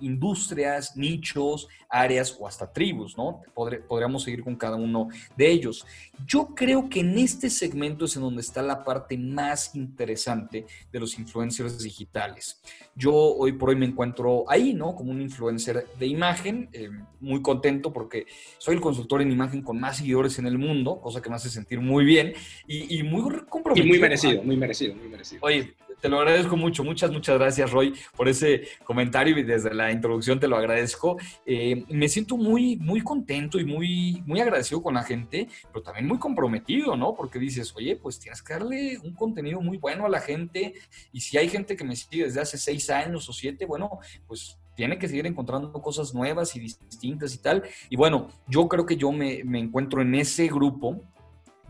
industrias, 0.00 0.96
nichos, 0.96 1.68
áreas 1.88 2.36
o 2.38 2.46
hasta 2.46 2.72
tribus, 2.72 3.16
¿no? 3.16 3.42
podríamos 3.54 4.22
seguir 4.22 4.42
con 4.42 4.56
cada 4.56 4.76
uno 4.76 5.08
de 5.36 5.50
ellos. 5.50 5.86
Yo 6.26 6.54
creo 6.54 6.88
que 6.88 7.00
en 7.00 7.18
este 7.18 7.50
segmento 7.50 8.04
es 8.04 8.16
en 8.16 8.22
donde 8.22 8.40
está 8.40 8.62
la 8.62 8.84
parte 8.84 9.16
más 9.18 9.74
interesante 9.74 10.66
de 10.92 11.00
los 11.00 11.18
influencers 11.18 11.82
digitales. 11.82 12.60
Yo 12.94 13.12
hoy 13.14 13.52
por 13.52 13.70
hoy 13.70 13.76
me 13.76 13.86
encuentro 13.86 14.44
ahí, 14.48 14.72
¿no? 14.72 14.94
Como 14.94 15.10
un 15.10 15.20
influencer 15.20 15.86
de 15.98 16.06
imagen, 16.06 16.68
eh, 16.72 16.90
muy 17.20 17.42
contento 17.42 17.92
porque 17.92 18.26
soy 18.58 18.76
el 18.76 18.80
consultor 18.80 19.22
en 19.22 19.30
imagen 19.30 19.62
con 19.62 19.78
más 19.78 19.98
seguidores 19.98 20.38
en 20.38 20.46
el 20.46 20.58
mundo, 20.58 21.00
cosa 21.00 21.20
que 21.20 21.28
me 21.28 21.36
hace 21.36 21.50
sentir 21.50 21.80
muy 21.80 22.04
bien 22.04 22.34
y, 22.66 23.02
muy 23.02 23.22
comprometido. 23.48 23.86
Y 23.86 23.88
muy 23.88 23.98
merecido, 23.98 24.42
muy 24.42 24.56
merecido, 24.56 24.94
muy 24.94 25.08
merecido. 25.08 25.40
Oye, 25.42 25.74
te 26.00 26.08
lo 26.08 26.18
agradezco 26.18 26.56
mucho. 26.56 26.84
Muchas, 26.84 27.10
muchas 27.10 27.38
gracias, 27.38 27.70
Roy, 27.70 27.94
por 28.16 28.28
ese 28.28 28.68
comentario 28.84 29.36
y 29.38 29.42
desde 29.42 29.74
la 29.74 29.90
introducción 29.90 30.38
te 30.38 30.48
lo 30.48 30.56
agradezco. 30.56 31.16
Eh, 31.44 31.84
me 31.88 32.08
siento 32.08 32.36
muy, 32.36 32.76
muy 32.76 33.00
contento 33.00 33.58
y 33.58 33.64
muy, 33.64 34.22
muy 34.26 34.40
agradecido 34.40 34.82
con 34.82 34.94
la 34.94 35.02
gente, 35.02 35.48
pero 35.72 35.82
también 35.82 36.06
muy 36.06 36.18
comprometido, 36.18 36.96
¿no? 36.96 37.14
Porque 37.14 37.38
dices, 37.38 37.72
oye, 37.76 37.96
pues 37.96 38.18
tienes 38.18 38.42
que 38.42 38.54
darle 38.54 38.98
un 38.98 39.14
contenido 39.14 39.60
muy 39.60 39.78
bueno 39.78 40.06
a 40.06 40.08
la 40.08 40.20
gente 40.20 40.74
y 41.12 41.20
si 41.20 41.38
hay 41.38 41.48
gente 41.48 41.76
que 41.76 41.84
me 41.84 41.96
sigue 41.96 42.24
desde 42.24 42.40
hace 42.40 42.58
seis 42.58 42.90
años 42.90 43.28
o 43.28 43.32
siete, 43.32 43.66
bueno, 43.66 43.98
pues 44.26 44.58
tiene 44.74 44.98
que 44.98 45.08
seguir 45.08 45.26
encontrando 45.26 45.72
cosas 45.72 46.14
nuevas 46.14 46.54
y 46.54 46.60
distintas 46.60 47.34
y 47.34 47.38
tal. 47.38 47.62
Y 47.88 47.96
bueno, 47.96 48.28
yo 48.46 48.68
creo 48.68 48.84
que 48.84 48.96
yo 48.96 49.10
me, 49.10 49.42
me 49.44 49.58
encuentro 49.58 50.02
en 50.02 50.14
ese 50.14 50.48
grupo 50.48 51.00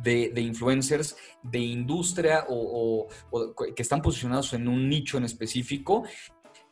de, 0.03 0.41
influencers 0.41 1.17
de 1.43 1.59
industria 1.59 2.45
o, 2.49 3.09
que 3.75 3.83
están 3.83 4.03
posicionados 4.03 4.53
en 4.53 4.69
un 4.69 4.89
nicho 4.89 5.19
en 5.19 5.25
específico. 5.25 6.05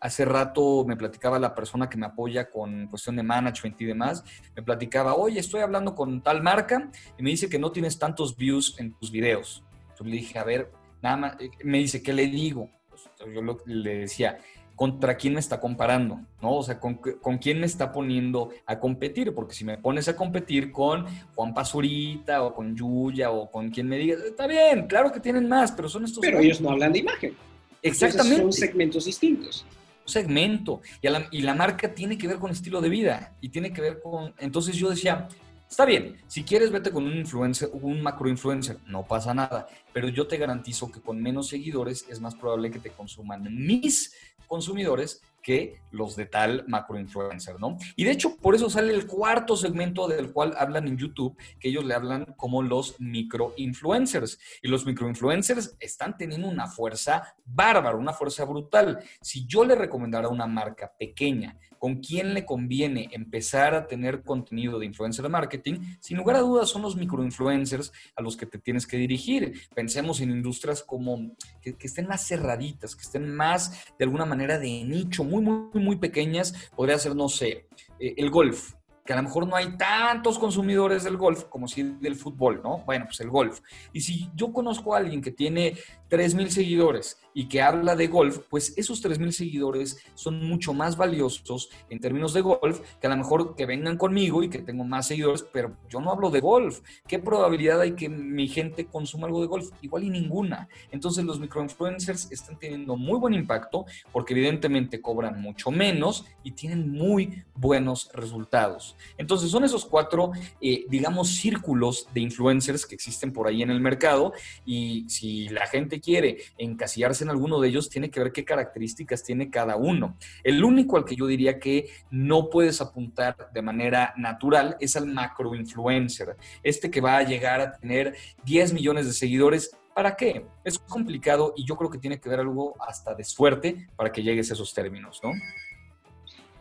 Hace 0.05 0.27
rato 0.27 0.85
me 0.87 0.99
platicaba 0.99 1.39
la 1.39 1.55
persona 1.55 1.89
que 1.89 1.97
me 1.97 2.05
apoya 2.05 2.51
con 2.51 2.89
cuestión 2.89 3.17
de 3.17 3.23
management 3.23 3.81
y 3.81 3.87
demás, 3.87 4.23
me 4.55 4.63
platicaba, 4.63 5.15
oye, 5.15 5.41
estoy 5.41 5.63
hablando 5.63 5.95
con 5.95 6.23
tal 6.23 6.43
marca 6.43 6.91
y 7.17 7.23
me 7.23 7.31
dice 7.31 7.49
que 7.49 7.59
no 7.59 7.73
tienes 7.73 7.99
tantos 7.99 8.37
views 8.37 8.79
en 8.79 8.93
tus 8.93 9.11
videos. 9.11 9.65
Yo 9.99 10.05
le 10.05 10.17
dije, 10.17 10.39
a 10.39 10.45
ver, 10.45 10.71
nada 11.01 11.17
más, 11.17 11.41
eh, 11.41 11.49
me 11.63 11.79
dice, 11.79 12.03
¿qué 12.03 12.13
le 12.13 12.27
digo? 12.27 12.69
Pues, 12.91 13.09
yo 13.35 13.41
le 13.65 14.01
decía, 14.01 14.37
contra 14.77 15.17
quién 15.17 15.33
me 15.33 15.41
está 15.41 15.59
comparando, 15.59 16.21
¿no? 16.43 16.57
O 16.57 16.63
sea, 16.63 16.79
con, 16.79 16.99
quién 17.41 17.61
me 17.61 17.65
está 17.65 17.91
poniendo 17.91 18.51
a 18.67 18.79
competir, 18.79 19.33
porque 19.33 19.55
si 19.55 19.65
me 19.65 19.79
pones 19.79 20.07
a 20.09 20.17
competir 20.17 20.71
con 20.71 21.07
Juan 21.35 21.55
Pazurita 21.55 22.43
o 22.43 22.53
con 22.53 22.77
Yuya 22.77 23.31
o 23.31 23.51
con 23.51 23.71
quien 23.71 23.89
me 23.89 23.97
diga, 23.97 24.19
está 24.23 24.47
bien, 24.47 24.87
claro 24.87 25.11
que 25.11 25.21
tienen 25.21 25.49
más, 25.49 25.73
pero 25.73 25.89
son 25.89 26.05
estos... 26.05 26.21
Pero 26.21 26.41
ellos 26.41 26.61
no 26.61 26.69
hablan 26.69 26.93
de 26.93 26.99
imagen. 26.99 27.35
Exactamente. 27.81 28.43
son 28.43 28.53
segmentos 28.53 29.07
distintos. 29.07 29.65
Segmento. 30.05 30.81
Y, 31.01 31.09
y 31.39 31.43
la 31.43 31.55
marca 31.55 31.95
tiene 31.95 32.19
que 32.19 32.29
ver 32.29 32.39
con 32.39 32.51
estilo 32.51 32.81
de 32.81 32.89
vida 32.89 33.37
y 33.41 33.49
tiene 33.49 33.73
que 33.73 33.81
ver 33.81 34.01
con... 34.03 34.35
Entonces 34.39 34.77
yo 34.77 34.91
decía, 34.91 35.29
Está 35.75 35.87
bien, 35.87 36.17
si 36.29 36.45
quieres 36.45 36.71
vete 36.71 36.93
con 36.93 37.05
un 37.05 37.17
influencer, 37.17 37.69
un 37.73 38.01
macro 38.01 38.29
influencer, 38.29 38.79
no 38.87 39.05
pasa 39.05 39.35
nada, 39.35 39.67
pero 39.93 40.09
yo 40.09 40.29
te 40.29 40.37
garantizo 40.37 40.93
que 40.93 41.01
con 41.01 41.21
menos 41.21 41.49
seguidores 41.49 42.07
es 42.09 42.21
más 42.21 42.37
probable 42.37 42.71
que 42.71 42.79
te 42.79 42.91
consuman 42.91 43.43
mis 43.51 44.15
consumidores 44.47 45.21
que 45.45 45.81
los 45.93 46.17
de 46.17 46.27
tal 46.27 46.65
macroinfluencer, 46.67 47.61
¿no? 47.61 47.77
Y 47.95 48.05
de 48.05 48.11
hecho, 48.11 48.37
por 48.37 48.57
eso 48.57 48.69
sale 48.69 48.93
el 48.93 49.07
cuarto 49.07 49.57
segmento 49.57 50.09
del 50.09 50.33
cual 50.33 50.55
hablan 50.59 50.89
en 50.89 50.97
YouTube, 50.97 51.37
que 51.61 51.69
ellos 51.69 51.85
le 51.85 51.95
hablan 51.95 52.35
como 52.37 52.63
los 52.63 52.99
microinfluencers. 52.99 54.41
Y 54.63 54.69
los 54.69 54.87
microinfluencers 54.87 55.77
están 55.79 56.17
teniendo 56.17 56.49
una 56.49 56.67
fuerza 56.67 57.37
bárbara, 57.45 57.97
una 57.97 58.13
fuerza 58.13 58.45
brutal. 58.45 58.99
Si 59.21 59.47
yo 59.47 59.65
le 59.65 59.77
recomendara 59.77 60.29
una 60.29 60.47
marca 60.47 60.93
pequeña, 60.99 61.57
¿con 61.79 61.97
quién 61.97 62.33
le 62.33 62.47
conviene 62.47 63.11
empezar 63.13 63.75
a 63.75 63.87
tener 63.87 64.23
contenido 64.23 64.79
de 64.79 64.87
influencer 64.87 65.29
marketing? 65.29 65.81
Sin 66.01 66.17
lugar 66.17 66.37
a 66.37 66.41
dudas 66.41 66.71
son 66.71 66.81
los 66.81 66.97
microinfluencers 66.97 67.93
a 68.17 68.23
los 68.23 68.37
que 68.37 68.47
te 68.47 68.59
tienes 68.59 68.87
que 68.87 68.97
dirigir. 68.97 69.61
Pensemos 69.75 70.21
en 70.23 70.31
industrias 70.31 70.83
como 70.83 71.37
que, 71.61 71.77
que 71.77 71.87
estén 71.87 72.07
más 72.07 72.27
cerraditas, 72.27 72.97
que 72.97 73.03
estén 73.03 73.33
más 73.33 73.85
de 73.99 74.05
alguna 74.07 74.25
manera 74.25 74.59
de 74.59 74.83
nicho, 74.85 75.25
muy, 75.43 75.71
muy, 75.73 75.83
muy 75.83 75.97
pequeñas. 75.97 76.71
Podría 76.75 76.99
ser, 76.99 77.15
no 77.15 77.29
sé, 77.29 77.67
eh, 77.99 78.15
el 78.17 78.31
golf 78.31 78.75
que 79.05 79.13
a 79.13 79.17
lo 79.17 79.23
mejor 79.23 79.47
no 79.47 79.55
hay 79.55 79.77
tantos 79.77 80.39
consumidores 80.39 81.05
del 81.05 81.19
golf 81.19 81.45
como 81.45 81.69
si 81.69 81.83
del 81.83 82.17
fútbol, 82.17 82.63
¿no? 82.63 82.79
Bueno, 82.87 83.05
pues 83.05 83.21
el 83.21 83.29
golf. 83.29 83.61
Y 83.93 84.01
si 84.01 84.31
yo 84.35 84.51
conozco 84.53 84.95
a 84.95 84.99
alguien 84.99 85.21
que 85.21 85.31
tiene 85.31 85.75
3.000 86.09 86.49
seguidores 86.49 87.19
y 87.35 87.47
que 87.47 87.61
habla 87.61 87.97
de 87.97 88.07
golf, 88.07 88.39
pues 88.49 88.73
esos 88.77 89.05
3.000 89.05 89.33
seguidores 89.33 89.99
son 90.15 90.43
mucho 90.49 90.73
más 90.73 90.97
valiosos 90.97 91.69
en 91.91 91.99
términos 91.99 92.33
de 92.33 92.41
golf 92.41 92.81
que 93.01 93.07
a 93.09 93.11
lo 93.11 93.17
mejor 93.17 93.57
que 93.57 93.67
vengan 93.67 93.99
conmigo 93.99 94.43
y 94.43 94.49
que 94.49 94.61
tengo 94.61 94.85
más 94.85 95.09
seguidores, 95.09 95.45
pero 95.53 95.77
yo 95.91 96.01
no 96.01 96.11
hablo 96.11 96.31
de 96.31 96.41
golf. 96.41 96.81
¿Qué 97.07 97.19
probabilidad 97.19 97.81
hay 97.81 97.93
que 97.93 98.09
mi 98.09 98.47
gente 98.47 98.87
consuma 98.87 99.27
algo 99.27 99.41
de 99.41 99.49
golf? 99.49 99.71
Igual 99.83 100.05
y 100.05 100.11
ninguna. 100.11 100.69
Entonces 100.93 101.25
los 101.25 101.41
microinfluencers 101.41 102.31
están 102.31 102.59
teniendo 102.59 102.97
muy 102.97 103.19
buen 103.19 103.35
impacto 103.35 103.85
porque 104.13 104.35
evidentemente 104.35 105.01
cobran 105.01 105.41
mucho 105.43 105.71
menos 105.71 106.25
y 106.45 106.53
tienen 106.53 106.91
muy 106.91 107.43
buenos 107.55 108.11
resultados. 108.15 108.97
Entonces 109.19 109.51
son 109.51 109.65
esos 109.65 109.85
cuatro, 109.85 110.31
eh, 110.61 110.85
digamos, 110.89 111.29
círculos 111.29 112.09
de 112.15 112.21
influencers 112.21 112.87
que 112.87 112.95
existen 112.95 113.33
por 113.33 113.49
ahí 113.49 113.63
en 113.63 113.71
el 113.71 113.81
mercado 113.81 114.33
y 114.65 115.05
si 115.09 115.49
la 115.49 115.67
gente 115.67 116.01
quiere 116.01 116.39
encasillarse 116.59 117.24
en 117.25 117.31
alguno 117.31 117.61
de 117.61 117.69
ellos, 117.69 117.91
tiene 117.91 118.11
que 118.11 118.21
ver 118.21 118.33
qué 118.33 118.45
características 118.45 119.25
tiene 119.25 119.51
cada 119.51 119.77
uno. 119.77 120.17
El 120.43 120.63
único 120.63 120.97
al 120.97 121.05
que 121.05 121.17
yo 121.17 121.27
diría 121.27 121.59
que 121.59 121.89
no 122.11 122.49
puedes 122.51 122.81
apuntar 122.81 123.51
de 123.53 123.63
manera 123.63 124.15
natural 124.17 124.77
es 124.79 124.95
al 124.97 125.07
macroinfluencer, 125.07 126.37
este 126.63 126.91
que 126.91 127.01
va 127.01 127.17
a 127.17 127.23
llegar 127.23 127.61
a 127.61 127.73
tener 127.73 128.15
10 128.45 128.73
millones 128.73 129.07
de 129.07 129.13
seguidores 129.13 129.77
¿Para 129.95 130.17
qué? 130.17 130.45
Es 130.65 130.77
complicado 130.77 131.55
y 131.57 131.65
yo 131.65 131.77
creo 131.77 131.89
que 131.89 131.99
tiene 131.99 132.19
que 132.19 132.29
ver 132.29 132.41
algo 132.41 132.75
hasta 132.81 133.15
de 133.15 133.23
suerte 133.23 133.87
para 133.95 134.11
que 134.11 134.25
llegues 134.25 134.51
a 134.51 134.55
esos 134.55 134.75
términos, 134.75 135.21
¿no? 135.23 135.31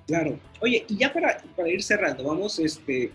Claro. 0.05 0.37
Oye, 0.61 0.85
y 0.87 0.97
ya 0.97 1.11
para, 1.11 1.41
para 1.55 1.67
ir 1.69 1.81
cerrando, 1.81 2.23
vamos, 2.23 2.59
este, 2.59 3.11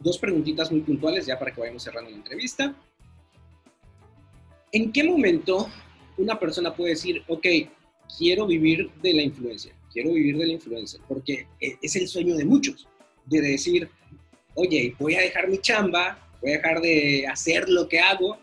dos 0.00 0.18
preguntitas 0.18 0.72
muy 0.72 0.80
puntuales 0.80 1.26
ya 1.26 1.38
para 1.38 1.52
que 1.52 1.60
vayamos 1.60 1.84
cerrando 1.84 2.10
la 2.10 2.16
entrevista. 2.16 2.74
¿En 4.72 4.90
qué 4.90 5.04
momento 5.04 5.68
una 6.16 6.38
persona 6.38 6.74
puede 6.74 6.90
decir, 6.90 7.22
ok, 7.28 7.46
quiero 8.18 8.46
vivir 8.46 8.90
de 9.02 9.14
la 9.14 9.22
influencia, 9.22 9.72
quiero 9.92 10.12
vivir 10.12 10.36
de 10.38 10.46
la 10.46 10.52
influencia? 10.52 11.00
Porque 11.08 11.46
e, 11.60 11.76
es 11.80 11.96
el 11.96 12.08
sueño 12.08 12.36
de 12.36 12.44
muchos, 12.44 12.88
de 13.26 13.40
decir, 13.40 13.88
oye, 14.54 14.94
voy 14.98 15.14
a 15.14 15.20
dejar 15.20 15.48
mi 15.48 15.58
chamba, 15.58 16.18
voy 16.40 16.52
a 16.52 16.56
dejar 16.56 16.80
de 16.80 17.26
hacer 17.26 17.68
lo 17.68 17.88
que 17.88 18.00
hago 18.00 18.38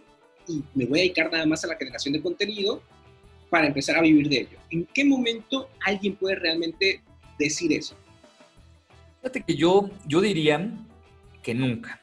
y 0.48 0.64
me 0.74 0.86
voy 0.86 1.00
a 1.00 1.02
dedicar 1.04 1.32
nada 1.32 1.46
más 1.46 1.64
a 1.64 1.68
la 1.68 1.76
generación 1.76 2.14
de 2.14 2.22
contenido 2.22 2.82
para 3.50 3.68
empezar 3.68 3.98
a 3.98 4.02
vivir 4.02 4.30
de 4.30 4.42
ello. 4.42 4.58
¿En 4.70 4.86
qué 4.86 5.06
momento 5.06 5.70
alguien 5.86 6.16
puede 6.16 6.36
realmente 6.36 7.02
decir 7.38 7.74
eso? 7.74 7.96
Fíjate 9.22 9.42
que 9.42 9.56
yo, 9.56 9.90
yo 10.08 10.22
diría 10.22 10.72
que 11.42 11.54
nunca. 11.54 12.02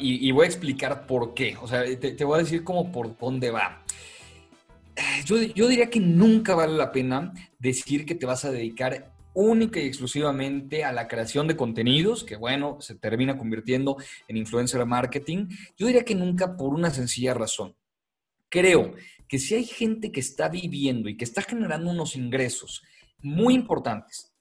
Y, 0.00 0.32
voy 0.32 0.44
a 0.44 0.48
explicar 0.48 1.06
por 1.06 1.34
qué. 1.34 1.56
O 1.60 1.68
sea, 1.68 1.84
te, 1.98 2.24
voy 2.24 2.40
a 2.40 2.42
decir 2.42 2.64
como 2.64 2.90
por 2.90 3.16
dónde 3.16 3.50
va. 3.50 3.82
Yo, 5.24 5.36
diría 5.68 5.90
que 5.90 6.00
nunca 6.00 6.54
vale 6.54 6.76
la 6.76 6.92
pena 6.92 7.32
decir 7.58 8.06
que 8.06 8.14
te 8.14 8.26
vas 8.26 8.44
a 8.44 8.50
dedicar 8.50 9.12
única 9.34 9.80
y 9.80 9.86
exclusivamente 9.86 10.84
a 10.84 10.92
la 10.92 11.06
creación 11.06 11.46
de 11.46 11.56
contenidos, 11.56 12.24
que 12.24 12.36
bueno, 12.36 12.78
se 12.80 12.94
termina 12.94 13.38
convirtiendo 13.38 13.96
en 14.26 14.36
influencer 14.36 14.84
marketing. 14.84 15.48
Yo 15.76 15.86
diría 15.86 16.04
que 16.04 16.14
nunca 16.14 16.56
por 16.56 16.74
una 16.74 16.90
sencilla 16.90 17.34
razón. 17.34 17.76
Creo 18.48 18.94
que 19.28 19.38
si 19.38 19.54
hay 19.54 19.64
gente 19.64 20.10
que 20.10 20.20
está 20.20 20.48
viviendo 20.48 21.08
y 21.08 21.16
que 21.16 21.24
está 21.24 21.42
generando 21.42 21.90
unos 21.90 22.16
ingresos 22.16 22.82
muy 23.22 23.54
importantes 23.54 24.32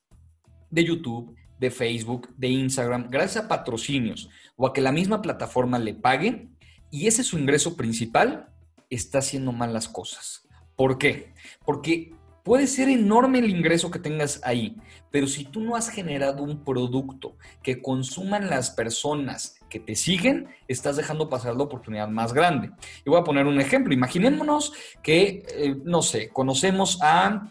de 0.69 0.83
YouTube, 0.83 1.35
de 1.59 1.71
Facebook, 1.71 2.33
de 2.37 2.47
Instagram, 2.47 3.09
gracias 3.09 3.43
a 3.43 3.47
patrocinios 3.47 4.29
o 4.55 4.67
a 4.67 4.73
que 4.73 4.81
la 4.81 4.91
misma 4.91 5.21
plataforma 5.21 5.77
le 5.79 5.93
pague 5.93 6.49
y 6.89 7.07
ese 7.07 7.21
es 7.21 7.27
su 7.27 7.37
ingreso 7.37 7.75
principal, 7.75 8.49
está 8.89 9.19
haciendo 9.19 9.51
mal 9.51 9.73
las 9.73 9.89
cosas. 9.89 10.46
¿Por 10.77 10.97
qué? 10.97 11.33
Porque 11.65 12.13
puede 12.43 12.67
ser 12.67 12.87
enorme 12.87 13.39
el 13.39 13.49
ingreso 13.49 13.91
que 13.91 13.99
tengas 13.99 14.39
ahí, 14.45 14.77
pero 15.11 15.27
si 15.27 15.43
tú 15.43 15.59
no 15.59 15.75
has 15.75 15.89
generado 15.89 16.43
un 16.43 16.63
producto 16.63 17.35
que 17.61 17.81
consuman 17.81 18.49
las 18.49 18.69
personas 18.69 19.59
que 19.69 19.79
te 19.79 19.95
siguen, 19.95 20.47
estás 20.67 20.95
dejando 20.95 21.29
pasar 21.29 21.55
la 21.55 21.63
oportunidad 21.63 22.07
más 22.07 22.31
grande. 22.31 22.71
Y 23.05 23.09
voy 23.09 23.19
a 23.19 23.23
poner 23.23 23.47
un 23.47 23.59
ejemplo. 23.59 23.93
Imaginémonos 23.93 24.71
que, 25.03 25.43
eh, 25.49 25.75
no 25.83 26.01
sé, 26.01 26.29
conocemos 26.29 26.99
a, 27.01 27.49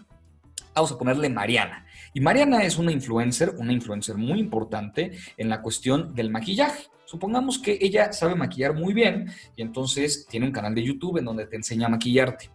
vamos 0.74 0.92
a 0.92 0.98
ponerle 0.98 1.28
Mariana. 1.28 1.84
Y 2.14 2.20
Mariana 2.20 2.62
es 2.62 2.78
una 2.78 2.92
influencer, 2.92 3.50
una 3.58 3.72
influencer 3.72 4.16
muy 4.16 4.38
importante 4.38 5.12
en 5.36 5.48
la 5.50 5.60
cuestión 5.60 6.14
del 6.14 6.30
maquillaje. 6.30 6.86
Supongamos 7.04 7.58
que 7.58 7.78
ella 7.80 8.12
sabe 8.12 8.34
maquillar 8.34 8.74
muy 8.74 8.94
bien 8.94 9.30
y 9.54 9.62
entonces 9.62 10.26
tiene 10.28 10.46
un 10.46 10.52
canal 10.52 10.74
de 10.74 10.82
YouTube 10.82 11.18
en 11.18 11.24
donde 11.24 11.46
te 11.46 11.56
enseña 11.56 11.86
a 11.86 11.90
maquillarte. 11.90 12.50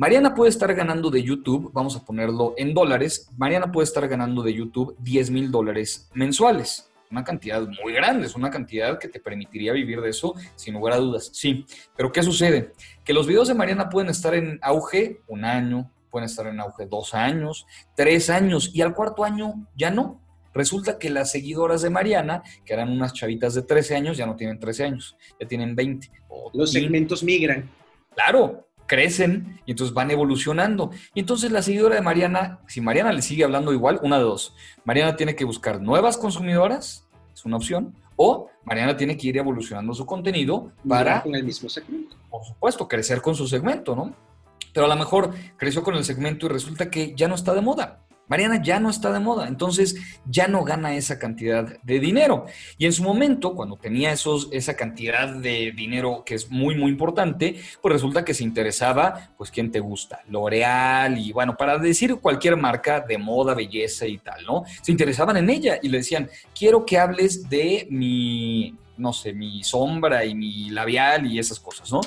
Mariana 0.00 0.34
puede 0.34 0.48
estar 0.48 0.72
ganando 0.72 1.10
de 1.10 1.22
YouTube, 1.22 1.72
vamos 1.74 1.94
a 1.94 2.02
ponerlo 2.02 2.54
en 2.56 2.72
dólares, 2.72 3.28
Mariana 3.36 3.70
puede 3.70 3.84
estar 3.84 4.08
ganando 4.08 4.42
de 4.42 4.54
YouTube 4.54 4.96
10 4.98 5.30
mil 5.30 5.50
dólares 5.50 6.08
mensuales. 6.14 6.90
Una 7.10 7.22
cantidad 7.22 7.68
muy 7.84 7.92
grande, 7.92 8.24
es 8.24 8.34
una 8.34 8.48
cantidad 8.48 8.98
que 8.98 9.08
te 9.08 9.20
permitiría 9.20 9.74
vivir 9.74 10.00
de 10.00 10.08
eso 10.08 10.34
sin 10.54 10.72
lugar 10.72 10.94
a 10.94 10.96
dudas. 10.96 11.28
Sí, 11.34 11.66
pero 11.94 12.10
¿qué 12.10 12.22
sucede? 12.22 12.72
Que 13.04 13.12
los 13.12 13.26
videos 13.26 13.48
de 13.48 13.52
Mariana 13.52 13.90
pueden 13.90 14.08
estar 14.08 14.32
en 14.34 14.58
auge 14.62 15.20
un 15.28 15.44
año, 15.44 15.92
pueden 16.10 16.24
estar 16.24 16.46
en 16.46 16.60
auge 16.60 16.86
dos 16.86 17.12
años, 17.12 17.66
tres 17.94 18.30
años 18.30 18.70
y 18.72 18.80
al 18.80 18.94
cuarto 18.94 19.22
año 19.22 19.68
ya 19.76 19.90
no. 19.90 20.18
Resulta 20.54 20.98
que 20.98 21.10
las 21.10 21.30
seguidoras 21.30 21.82
de 21.82 21.90
Mariana, 21.90 22.42
que 22.64 22.72
eran 22.72 22.88
unas 22.88 23.12
chavitas 23.12 23.52
de 23.52 23.64
13 23.64 23.96
años, 23.96 24.16
ya 24.16 24.24
no 24.24 24.34
tienen 24.34 24.58
13 24.58 24.82
años, 24.82 25.18
ya 25.38 25.46
tienen 25.46 25.76
20. 25.76 26.10
Los 26.54 26.72
segmentos 26.72 27.22
migran. 27.22 27.68
Claro, 28.14 28.69
crecen 28.90 29.60
y 29.66 29.70
entonces 29.70 29.94
van 29.94 30.10
evolucionando. 30.10 30.90
Y 31.14 31.20
entonces 31.20 31.52
la 31.52 31.62
seguidora 31.62 31.94
de 31.94 32.00
Mariana, 32.00 32.58
si 32.66 32.80
Mariana 32.80 33.12
le 33.12 33.22
sigue 33.22 33.44
hablando 33.44 33.72
igual, 33.72 34.00
una 34.02 34.18
de 34.18 34.24
dos. 34.24 34.52
Mariana 34.84 35.14
tiene 35.14 35.36
que 35.36 35.44
buscar 35.44 35.80
nuevas 35.80 36.18
consumidoras, 36.18 37.06
es 37.32 37.44
una 37.44 37.56
opción, 37.56 37.94
o 38.16 38.48
Mariana 38.64 38.96
tiene 38.96 39.16
que 39.16 39.28
ir 39.28 39.38
evolucionando 39.38 39.94
su 39.94 40.04
contenido 40.04 40.72
para... 40.88 41.22
Con 41.22 41.36
el 41.36 41.44
mismo 41.44 41.68
segmento. 41.68 42.16
Por 42.28 42.44
supuesto, 42.44 42.88
crecer 42.88 43.22
con 43.22 43.36
su 43.36 43.46
segmento, 43.46 43.94
¿no? 43.94 44.12
pero 44.72 44.86
a 44.86 44.88
lo 44.88 44.96
mejor 44.96 45.34
creció 45.56 45.82
con 45.82 45.94
el 45.94 46.04
segmento 46.04 46.46
y 46.46 46.48
resulta 46.48 46.90
que 46.90 47.14
ya 47.14 47.28
no 47.28 47.34
está 47.34 47.54
de 47.54 47.60
moda. 47.60 48.00
Mariana 48.30 48.62
ya 48.62 48.78
no 48.78 48.88
está 48.88 49.12
de 49.12 49.18
moda, 49.18 49.48
entonces 49.48 49.96
ya 50.24 50.46
no 50.46 50.62
gana 50.62 50.94
esa 50.94 51.18
cantidad 51.18 51.80
de 51.82 51.98
dinero. 51.98 52.46
Y 52.78 52.86
en 52.86 52.92
su 52.92 53.02
momento, 53.02 53.56
cuando 53.56 53.76
tenía 53.76 54.12
esos, 54.12 54.48
esa 54.52 54.74
cantidad 54.74 55.28
de 55.28 55.72
dinero 55.72 56.22
que 56.24 56.36
es 56.36 56.48
muy, 56.48 56.76
muy 56.76 56.92
importante, 56.92 57.60
pues 57.82 57.92
resulta 57.92 58.24
que 58.24 58.32
se 58.32 58.44
interesaba, 58.44 59.32
pues, 59.36 59.50
¿quién 59.50 59.72
te 59.72 59.80
gusta? 59.80 60.20
L'Oreal 60.28 61.18
y 61.18 61.32
bueno, 61.32 61.56
para 61.56 61.76
decir 61.76 62.16
cualquier 62.20 62.56
marca 62.56 63.00
de 63.00 63.18
moda, 63.18 63.52
belleza 63.52 64.06
y 64.06 64.18
tal, 64.18 64.44
¿no? 64.44 64.62
Se 64.80 64.92
interesaban 64.92 65.36
en 65.36 65.50
ella 65.50 65.80
y 65.82 65.88
le 65.88 65.98
decían, 65.98 66.30
quiero 66.56 66.86
que 66.86 66.98
hables 66.98 67.50
de 67.50 67.88
mi, 67.90 68.76
no 68.96 69.12
sé, 69.12 69.32
mi 69.32 69.64
sombra 69.64 70.24
y 70.24 70.36
mi 70.36 70.70
labial 70.70 71.26
y 71.26 71.40
esas 71.40 71.58
cosas, 71.58 71.90
¿no? 71.90 72.00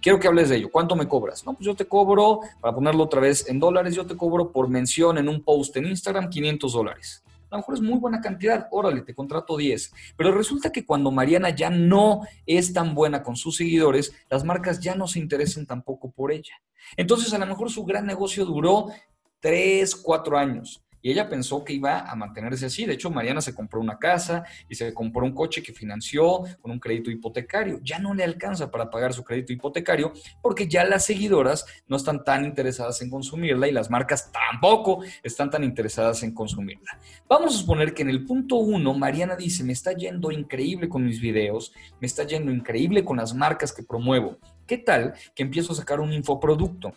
Quiero 0.00 0.18
que 0.18 0.28
hables 0.28 0.48
de 0.48 0.56
ello. 0.56 0.70
¿Cuánto 0.70 0.96
me 0.96 1.08
cobras? 1.08 1.44
No, 1.44 1.54
pues 1.54 1.66
yo 1.66 1.74
te 1.74 1.86
cobro, 1.86 2.40
para 2.60 2.74
ponerlo 2.74 3.04
otra 3.04 3.20
vez 3.20 3.48
en 3.48 3.58
dólares, 3.58 3.94
yo 3.94 4.06
te 4.06 4.16
cobro 4.16 4.52
por 4.52 4.68
mención 4.68 5.18
en 5.18 5.28
un 5.28 5.42
post 5.42 5.76
en 5.76 5.86
Instagram 5.86 6.30
500 6.30 6.72
dólares. 6.72 7.22
A 7.50 7.56
lo 7.56 7.58
mejor 7.58 7.74
es 7.76 7.80
muy 7.80 7.98
buena 7.98 8.20
cantidad, 8.20 8.68
órale, 8.70 9.00
te 9.00 9.14
contrato 9.14 9.56
10. 9.56 9.92
Pero 10.16 10.32
resulta 10.32 10.70
que 10.70 10.84
cuando 10.84 11.10
Mariana 11.10 11.48
ya 11.50 11.70
no 11.70 12.22
es 12.44 12.74
tan 12.74 12.94
buena 12.94 13.22
con 13.22 13.36
sus 13.36 13.56
seguidores, 13.56 14.12
las 14.28 14.44
marcas 14.44 14.80
ya 14.80 14.94
no 14.94 15.06
se 15.06 15.18
interesan 15.18 15.64
tampoco 15.64 16.10
por 16.10 16.30
ella. 16.30 16.60
Entonces, 16.96 17.32
a 17.32 17.38
lo 17.38 17.46
mejor 17.46 17.70
su 17.70 17.84
gran 17.84 18.06
negocio 18.06 18.44
duró 18.44 18.88
3, 19.40 19.96
4 19.96 20.38
años. 20.38 20.82
Y 21.08 21.12
ella 21.12 21.26
pensó 21.26 21.64
que 21.64 21.72
iba 21.72 22.00
a 22.00 22.14
mantenerse 22.16 22.66
así. 22.66 22.84
De 22.84 22.92
hecho, 22.92 23.08
Mariana 23.08 23.40
se 23.40 23.54
compró 23.54 23.80
una 23.80 23.98
casa 23.98 24.44
y 24.68 24.74
se 24.74 24.92
compró 24.92 25.24
un 25.24 25.32
coche 25.32 25.62
que 25.62 25.72
financió 25.72 26.42
con 26.60 26.70
un 26.70 26.78
crédito 26.78 27.10
hipotecario. 27.10 27.80
Ya 27.82 27.98
no 27.98 28.12
le 28.12 28.24
alcanza 28.24 28.70
para 28.70 28.90
pagar 28.90 29.14
su 29.14 29.24
crédito 29.24 29.54
hipotecario 29.54 30.12
porque 30.42 30.68
ya 30.68 30.84
las 30.84 31.06
seguidoras 31.06 31.64
no 31.86 31.96
están 31.96 32.24
tan 32.24 32.44
interesadas 32.44 33.00
en 33.00 33.08
consumirla 33.08 33.66
y 33.66 33.72
las 33.72 33.88
marcas 33.88 34.30
tampoco 34.30 35.02
están 35.22 35.48
tan 35.48 35.64
interesadas 35.64 36.22
en 36.24 36.34
consumirla. 36.34 37.00
Vamos 37.26 37.54
a 37.54 37.58
suponer 37.60 37.94
que 37.94 38.02
en 38.02 38.10
el 38.10 38.26
punto 38.26 38.56
uno, 38.56 38.92
Mariana 38.92 39.34
dice, 39.34 39.64
me 39.64 39.72
está 39.72 39.92
yendo 39.92 40.30
increíble 40.30 40.90
con 40.90 41.06
mis 41.06 41.22
videos, 41.22 41.72
me 42.02 42.06
está 42.06 42.24
yendo 42.24 42.52
increíble 42.52 43.02
con 43.02 43.16
las 43.16 43.32
marcas 43.32 43.72
que 43.72 43.82
promuevo. 43.82 44.36
¿Qué 44.66 44.76
tal 44.76 45.14
que 45.34 45.42
empiezo 45.42 45.72
a 45.72 45.76
sacar 45.76 46.00
un 46.00 46.12
infoproducto? 46.12 46.92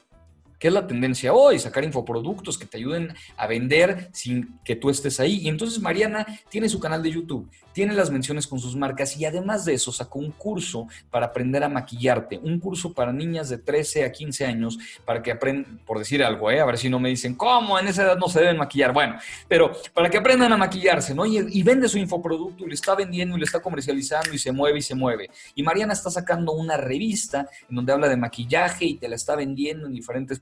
¿Qué 0.61 0.67
es 0.67 0.73
la 0.75 0.85
tendencia 0.85 1.33
hoy? 1.33 1.57
Sacar 1.57 1.83
infoproductos 1.83 2.55
que 2.55 2.67
te 2.67 2.77
ayuden 2.77 3.15
a 3.35 3.47
vender 3.47 4.09
sin 4.13 4.59
que 4.63 4.75
tú 4.75 4.91
estés 4.91 5.19
ahí. 5.19 5.39
Y 5.39 5.49
entonces 5.49 5.81
Mariana 5.81 6.23
tiene 6.49 6.69
su 6.69 6.79
canal 6.79 7.01
de 7.01 7.09
YouTube, 7.09 7.49
tiene 7.73 7.95
las 7.95 8.11
menciones 8.11 8.45
con 8.45 8.59
sus 8.59 8.75
marcas 8.75 9.17
y 9.17 9.25
además 9.25 9.65
de 9.65 9.73
eso 9.73 9.91
sacó 9.91 10.19
un 10.19 10.29
curso 10.29 10.87
para 11.09 11.25
aprender 11.25 11.63
a 11.63 11.69
maquillarte, 11.69 12.37
un 12.37 12.59
curso 12.59 12.93
para 12.93 13.11
niñas 13.11 13.49
de 13.49 13.57
13 13.57 14.05
a 14.05 14.11
15 14.11 14.45
años 14.45 14.77
para 15.03 15.23
que 15.23 15.31
aprendan, 15.31 15.79
por 15.83 15.97
decir 15.97 16.23
algo, 16.23 16.51
¿eh? 16.51 16.59
a 16.59 16.65
ver 16.65 16.77
si 16.77 16.89
no 16.89 16.99
me 16.99 17.09
dicen, 17.09 17.33
¿cómo? 17.33 17.79
En 17.79 17.87
esa 17.87 18.03
edad 18.03 18.17
no 18.17 18.29
se 18.29 18.41
deben 18.41 18.57
maquillar. 18.57 18.93
Bueno, 18.93 19.15
pero 19.47 19.71
para 19.95 20.11
que 20.11 20.17
aprendan 20.17 20.53
a 20.53 20.57
maquillarse, 20.57 21.15
¿no? 21.15 21.25
Y, 21.25 21.63
vende 21.63 21.89
su 21.89 21.97
infoproducto 21.97 22.65
y 22.65 22.67
lo 22.67 22.73
está 22.73 22.93
vendiendo 22.93 23.35
y 23.35 23.39
lo 23.39 23.45
está 23.45 23.61
comercializando 23.61 24.31
y 24.31 24.37
se 24.37 24.51
mueve 24.51 24.77
y 24.77 24.81
se 24.83 24.93
mueve. 24.93 25.31
Y 25.55 25.63
Mariana 25.63 25.93
está 25.93 26.11
sacando 26.11 26.51
una 26.51 26.77
revista 26.77 27.47
en 27.67 27.75
donde 27.75 27.93
habla 27.93 28.09
de 28.09 28.17
maquillaje 28.17 28.85
y 28.85 28.93
te 28.95 29.07
la 29.07 29.15
está 29.15 29.35
vendiendo 29.35 29.87
en 29.87 29.93
diferentes 29.93 30.39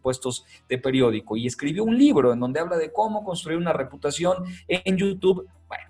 de 0.68 0.78
periódico 0.78 1.38
y 1.38 1.47
escribió 1.47 1.84
un 1.84 1.97
libro 1.97 2.34
en 2.34 2.39
donde 2.39 2.60
habla 2.60 2.78
de 2.78 2.91
cómo 2.91 3.24
construir 3.24 3.57
una 3.57 3.74
reputación 3.74 4.43
en 4.68 4.97
YouTube. 4.97 5.47
Bueno, 5.68 5.84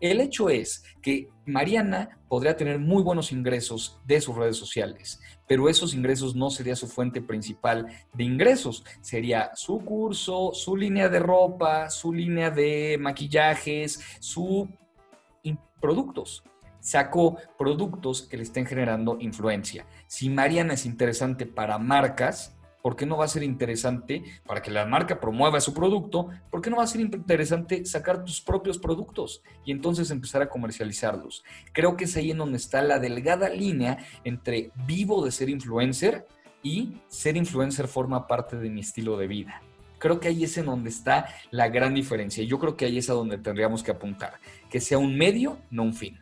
el 0.00 0.20
hecho 0.20 0.48
es 0.48 0.84
que 1.02 1.28
Mariana 1.46 2.20
podría 2.28 2.56
tener 2.56 2.78
muy 2.78 3.02
buenos 3.02 3.32
ingresos 3.32 4.00
de 4.06 4.20
sus 4.20 4.36
redes 4.36 4.56
sociales, 4.56 5.20
pero 5.46 5.68
esos 5.68 5.94
ingresos 5.94 6.34
no 6.34 6.50
sería 6.50 6.76
su 6.76 6.86
fuente 6.86 7.20
principal 7.20 7.86
de 8.14 8.24
ingresos. 8.24 8.84
Sería 9.00 9.50
su 9.54 9.78
curso, 9.80 10.52
su 10.52 10.76
línea 10.76 11.08
de 11.08 11.18
ropa, 11.18 11.90
su 11.90 12.12
línea 12.12 12.50
de 12.50 12.96
maquillajes, 13.00 14.00
sus 14.20 14.68
productos 15.80 16.42
sacó 16.80 17.36
productos 17.58 18.22
que 18.22 18.36
le 18.36 18.44
estén 18.44 18.66
generando 18.66 19.18
influencia. 19.20 19.86
Si 20.06 20.30
Mariana 20.30 20.74
es 20.74 20.86
interesante 20.86 21.46
para 21.46 21.78
marcas, 21.78 22.56
¿por 22.88 22.96
qué 22.96 23.04
no 23.04 23.18
va 23.18 23.26
a 23.26 23.28
ser 23.28 23.42
interesante 23.42 24.22
para 24.46 24.62
que 24.62 24.70
la 24.70 24.86
marca 24.86 25.20
promueva 25.20 25.60
su 25.60 25.74
producto? 25.74 26.30
¿Por 26.50 26.62
qué 26.62 26.70
no 26.70 26.78
va 26.78 26.84
a 26.84 26.86
ser 26.86 27.02
interesante 27.02 27.84
sacar 27.84 28.24
tus 28.24 28.40
propios 28.40 28.78
productos 28.78 29.42
y 29.66 29.72
entonces 29.72 30.10
empezar 30.10 30.40
a 30.40 30.48
comercializarlos? 30.48 31.44
Creo 31.74 31.98
que 31.98 32.04
es 32.04 32.16
ahí 32.16 32.30
en 32.30 32.38
donde 32.38 32.56
está 32.56 32.80
la 32.80 32.98
delgada 32.98 33.50
línea 33.50 33.98
entre 34.24 34.70
vivo 34.86 35.22
de 35.22 35.32
ser 35.32 35.50
influencer 35.50 36.26
y 36.62 36.94
ser 37.08 37.36
influencer 37.36 37.88
forma 37.88 38.26
parte 38.26 38.56
de 38.56 38.70
mi 38.70 38.80
estilo 38.80 39.18
de 39.18 39.26
vida. 39.26 39.60
Creo 39.98 40.18
que 40.18 40.28
ahí 40.28 40.44
es 40.44 40.56
en 40.56 40.64
donde 40.64 40.88
está 40.88 41.26
la 41.50 41.68
gran 41.68 41.92
diferencia. 41.92 42.42
Y 42.42 42.46
yo 42.46 42.58
creo 42.58 42.74
que 42.74 42.86
ahí 42.86 42.96
es 42.96 43.10
a 43.10 43.12
donde 43.12 43.36
tendríamos 43.36 43.82
que 43.82 43.90
apuntar. 43.90 44.40
Que 44.70 44.80
sea 44.80 44.96
un 44.96 45.14
medio, 45.14 45.58
no 45.70 45.82
un 45.82 45.92
fin. 45.92 46.18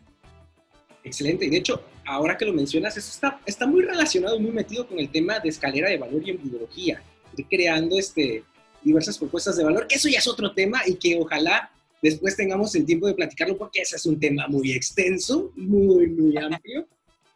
Excelente. 1.07 1.47
Y 1.47 1.51
de 1.51 1.59
hecho, 1.59 1.85
ahora 2.05 2.37
que 2.37 2.45
lo 2.45 2.53
mencionas, 2.53 2.97
eso 2.97 3.11
está, 3.13 3.41
está 3.47 3.65
muy 3.65 3.83
relacionado, 3.83 4.41
muy 4.41 4.51
metido 4.51 4.89
con 4.89 4.99
el 4.99 5.09
tema 5.09 5.39
de 5.39 5.49
escalera 5.49 5.89
de 5.89 5.99
valor 5.99 6.21
y 6.27 6.31
en 6.31 6.41
de 6.43 7.45
creando 7.49 7.97
este, 7.97 8.43
diversas 8.83 9.17
propuestas 9.17 9.57
de 9.57 9.65
valor, 9.65 9.87
que 9.87 9.95
eso 9.95 10.09
ya 10.09 10.19
es 10.19 10.27
otro 10.27 10.53
tema 10.53 10.81
y 10.85 10.97
que 10.97 11.17
ojalá 11.17 11.71
después 12.03 12.37
tengamos 12.37 12.75
el 12.75 12.85
tiempo 12.85 13.07
de 13.07 13.15
platicarlo 13.15 13.57
porque 13.57 13.83
ese 13.83 13.97
es 13.97 14.07
un 14.07 14.19
tema 14.19 14.49
muy 14.49 14.73
extenso, 14.73 15.53
muy, 15.55 16.09
muy 16.09 16.37
amplio. 16.39 16.89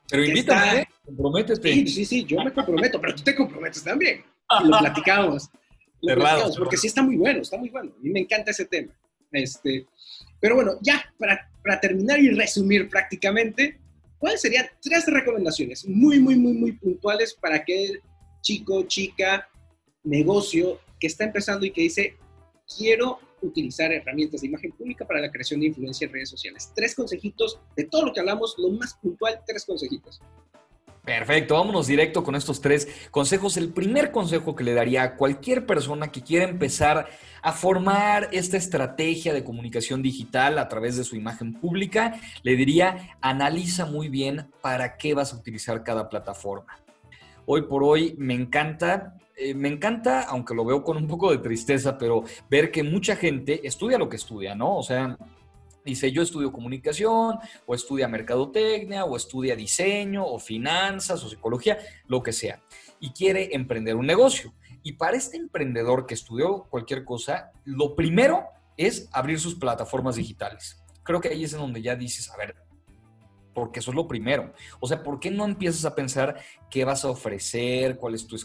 Pero 0.09 0.25
invítame, 0.25 0.89
comprométete. 1.05 1.73
Sí, 1.73 1.87
sí, 1.87 2.05
sí, 2.05 2.25
yo 2.25 2.43
me 2.43 2.53
comprometo, 2.53 3.01
pero 3.01 3.14
tú 3.14 3.23
te 3.23 3.37
comprometes 3.37 3.85
también. 3.85 4.25
Y 4.61 4.64
lo 4.68 4.79
platicamos. 4.79 5.49
Lo 6.03 6.14
platicamos 6.16 6.57
porque 6.57 6.77
sí 6.77 6.89
está 6.89 7.03
muy 7.03 7.16
bueno, 7.16 7.43
está 7.43 7.57
muy 7.57 7.68
bueno. 7.68 7.93
A 7.97 8.03
mí 8.03 8.11
me 8.11 8.21
encanta 8.21 8.51
ese 8.51 8.64
tema. 8.64 8.93
Este, 9.31 9.87
pero 10.41 10.57
bueno, 10.57 10.73
ya 10.81 11.05
para, 11.18 11.49
para 11.62 11.80
terminar 11.80 12.18
y 12.20 12.30
resumir 12.30 12.88
prácticamente, 12.88 13.78
¿cuáles 14.18 14.40
serían 14.40 14.66
tres 14.80 15.06
recomendaciones 15.06 15.86
muy, 15.86 16.18
muy, 16.18 16.36
muy, 16.36 16.52
muy 16.52 16.72
puntuales 16.72 17.34
para 17.34 17.56
aquel 17.56 18.00
chico, 18.42 18.82
chica, 18.84 19.48
negocio 20.04 20.80
que 20.98 21.06
está 21.06 21.24
empezando 21.24 21.66
y 21.66 21.70
que 21.70 21.82
dice, 21.82 22.16
quiero 22.76 23.18
utilizar 23.42 23.90
herramientas 23.92 24.42
de 24.42 24.48
imagen 24.48 24.72
pública 24.72 25.06
para 25.06 25.20
la 25.20 25.30
creación 25.30 25.61
de 25.61 25.66
influencia 25.66 26.06
en 26.06 26.12
redes 26.12 26.30
sociales? 26.30 26.72
Tres 26.74 26.94
consejitos 26.94 27.61
de 27.76 27.84
todo 27.84 28.06
lo 28.06 28.12
que 28.12 28.20
hablamos, 28.20 28.54
lo 28.58 28.70
más 28.70 28.94
puntual, 28.94 29.40
tres 29.46 29.64
consejitos. 29.64 30.20
Perfecto, 31.05 31.55
vámonos 31.55 31.86
directo 31.86 32.22
con 32.22 32.34
estos 32.34 32.61
tres 32.61 33.09
consejos. 33.11 33.57
El 33.57 33.72
primer 33.72 34.12
consejo 34.12 34.55
que 34.55 34.64
le 34.64 34.74
daría 34.74 35.03
a 35.03 35.16
cualquier 35.16 35.64
persona 35.64 36.12
que 36.12 36.22
quiera 36.22 36.44
empezar 36.44 37.09
a 37.42 37.53
formar 37.53 38.28
esta 38.32 38.59
estrategia 38.59 39.32
de 39.32 39.42
comunicación 39.42 40.03
digital 40.03 40.59
a 40.59 40.68
través 40.68 40.96
de 40.96 41.05
su 41.05 41.16
imagen 41.16 41.55
pública, 41.55 42.20
le 42.42 42.55
diría, 42.55 43.16
analiza 43.22 43.86
muy 43.86 44.09
bien 44.09 44.51
para 44.61 44.98
qué 44.98 45.14
vas 45.14 45.32
a 45.32 45.36
utilizar 45.36 45.82
cada 45.84 46.09
plataforma. 46.11 46.78
Hoy 47.46 47.62
por 47.62 47.82
hoy 47.82 48.14
me 48.18 48.34
encanta 48.34 49.16
eh, 49.42 49.55
me 49.55 49.68
encanta, 49.68 50.24
aunque 50.24 50.55
lo 50.55 50.66
veo 50.66 50.84
con 50.84 50.98
un 50.98 51.07
poco 51.07 51.30
de 51.30 51.38
tristeza, 51.38 51.96
pero 51.96 52.24
ver 52.51 52.70
que 52.70 52.82
mucha 52.82 53.16
gente 53.16 53.66
estudia 53.66 53.96
lo 53.96 54.07
que 54.07 54.16
estudia, 54.16 54.55
¿no? 54.55 54.76
O 54.76 54.82
sea, 54.82 55.16
Dice, 55.85 56.12
yo 56.12 56.22
estudio 56.22 56.53
comunicación, 56.53 57.39
o 57.66 57.74
estudia 57.74 58.09
mercadotecnia, 58.09 59.05
o 59.05 59.16
estudia 59.16 59.57
diseño, 59.57 60.24
o 60.26 60.39
finanzas, 60.39 61.22
o 61.24 61.28
psicología, 61.28 61.78
lo 62.07 62.22
que 62.22 62.33
sea, 62.33 62.62
y 63.01 63.11
quiere 63.11 63.51
emprender 63.53 63.97
un 63.97 64.07
negocio. 64.07 64.55
Y 64.83 64.93
para 64.93 65.16
este 65.16 65.37
emprendedor 65.37 66.07
que 66.07 66.14
estudió 66.14 66.64
cualquier 66.70 67.05
cosa, 67.05 67.53
lo 67.64 67.95
primero 67.95 68.45
es 68.76 69.09
abrir 69.12 69.39
sus 69.39 69.55
plataformas 69.55 70.16
digitales. 70.16 70.83
Creo 71.03 71.20
que 71.20 71.28
ahí 71.28 71.45
es 71.45 71.53
en 71.53 71.61
donde 71.61 71.83
ya 71.83 71.97
dices, 71.97 72.31
a 72.31 72.37
ver, 72.37 72.57
porque 73.55 73.80
eso 73.80 73.90
es 73.90 73.96
lo 73.96 74.07
primero. 74.07 74.53
O 74.78 74.86
sea, 74.86 75.03
¿por 75.03 75.20
qué 75.20 75.30
no 75.30 75.44
empiezas 75.44 75.84
a 75.84 75.94
pensar 75.94 76.36
qué 76.70 76.84
vas 76.84 77.05
a 77.05 77.11
ofrecer, 77.11 77.96
cuál 77.96 78.14
es 78.14 78.26
tu 78.26 78.36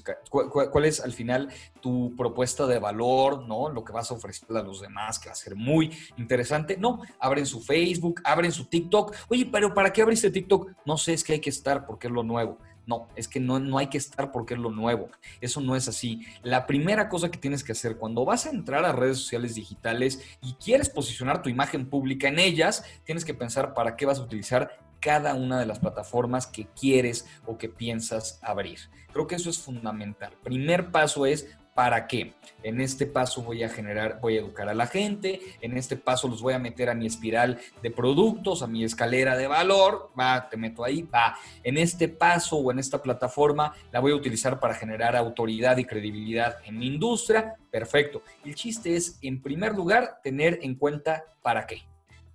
al 1.04 1.14
final 1.14 1.50
tu 1.82 2.16
propuesta 2.16 2.66
de 2.66 2.80
valor, 2.80 3.48
¿no? 3.48 3.70
Lo 3.70 3.84
que 3.84 3.94
vas 3.94 4.12
a 4.12 4.16
ofrecer 4.16 4.48
a 4.56 4.62
los 4.62 4.82
demás, 4.82 5.20
que 5.20 5.30
va 5.30 5.34
a 5.34 5.36
ser 5.36 5.56
muy 5.56 5.92
interesante. 6.18 6.78
No, 6.78 7.02
abren 7.20 7.46
su 7.46 7.62
Facebook, 7.62 8.22
abren 8.24 8.52
su 8.52 8.66
TikTok. 8.66 9.16
Oye, 9.30 9.48
pero 9.52 9.74
¿para 9.74 9.94
qué 9.94 10.02
abriste 10.02 10.32
TikTok? 10.32 10.72
No 10.86 10.98
sé, 10.98 11.14
es 11.14 11.24
que 11.24 11.34
hay 11.34 11.40
que 11.40 11.50
estar 11.50 11.86
porque 11.86 12.08
es 12.08 12.14
lo 12.14 12.24
nuevo. 12.24 12.58
No, 12.88 13.08
es 13.16 13.28
que 13.28 13.40
no, 13.40 13.60
no 13.60 13.78
hay 13.78 13.88
que 13.88 13.98
estar 13.98 14.32
porque 14.32 14.54
es 14.54 14.60
lo 14.60 14.70
nuevo. 14.70 15.10
Eso 15.42 15.60
no 15.60 15.76
es 15.76 15.88
así. 15.88 16.26
La 16.44 16.68
primera 16.68 17.10
cosa 17.10 17.32
que 17.32 17.40
tienes 17.40 17.64
que 17.64 17.72
hacer 17.72 17.98
cuando 17.98 18.26
vas 18.26 18.46
a 18.46 18.52
entrar 18.52 18.86
a 18.86 18.92
redes 18.92 19.18
sociales 19.18 19.56
digitales 19.56 20.22
y 20.42 20.54
quieres 20.54 20.90
posicionar 20.90 21.42
tu 21.42 21.50
imagen 21.50 21.90
pública 21.90 22.28
en 22.28 22.38
ellas, 22.38 22.86
tienes 23.04 23.26
que 23.26 23.34
pensar 23.34 23.74
para 23.74 23.96
qué 23.96 24.06
vas 24.06 24.20
a 24.20 24.24
utilizar 24.24 24.85
cada 25.06 25.36
una 25.36 25.60
de 25.60 25.68
las 25.68 25.78
plataformas 25.78 26.48
que 26.48 26.66
quieres 26.66 27.28
o 27.46 27.60
que 27.60 27.70
piensas 27.70 28.40
abrir. 28.42 28.80
Creo 29.14 29.28
que 29.28 29.36
eso 29.36 29.52
es 29.52 29.60
fundamental. 29.60 30.34
Primer 30.42 30.90
paso 30.90 31.28
es 31.28 31.48
¿Para 31.76 32.08
qué? 32.08 32.34
En 32.64 32.80
este 32.80 33.06
paso 33.06 33.42
voy 33.44 33.62
a 33.62 33.68
generar, 33.68 34.20
voy 34.22 34.38
a 34.38 34.40
educar 34.40 34.70
a 34.70 34.74
la 34.74 34.88
gente, 34.88 35.42
en 35.60 35.76
este 35.76 35.98
paso 35.98 36.30
los 36.30 36.42
voy 36.42 36.54
a 36.54 36.58
meter 36.58 36.90
a 36.90 36.96
mi 36.96 37.06
espiral 37.06 37.60
de 37.84 37.92
productos, 37.92 38.64
a 38.64 38.68
mi 38.68 38.86
escalera 38.86 39.36
de 39.36 39.46
valor, 39.46 40.10
va, 40.18 40.48
te 40.50 40.56
meto 40.56 40.86
ahí, 40.86 41.02
va. 41.02 41.36
En 41.66 41.78
este 41.78 42.08
paso 42.08 42.56
o 42.56 42.72
en 42.72 42.80
esta 42.80 43.02
plataforma 43.02 43.74
la 43.92 44.00
voy 44.00 44.14
a 44.14 44.16
utilizar 44.16 44.58
para 44.58 44.74
generar 44.74 45.18
autoridad 45.18 45.76
y 45.76 45.84
credibilidad 45.84 46.60
en 46.64 46.80
mi 46.80 46.88
industria, 46.88 47.56
perfecto. 47.70 48.24
El 48.46 48.56
chiste 48.56 48.96
es, 48.96 49.20
en 49.22 49.42
primer 49.42 49.76
lugar, 49.76 50.22
tener 50.24 50.60
en 50.62 50.76
cuenta 50.76 51.26
para 51.42 51.68
qué. 51.68 51.82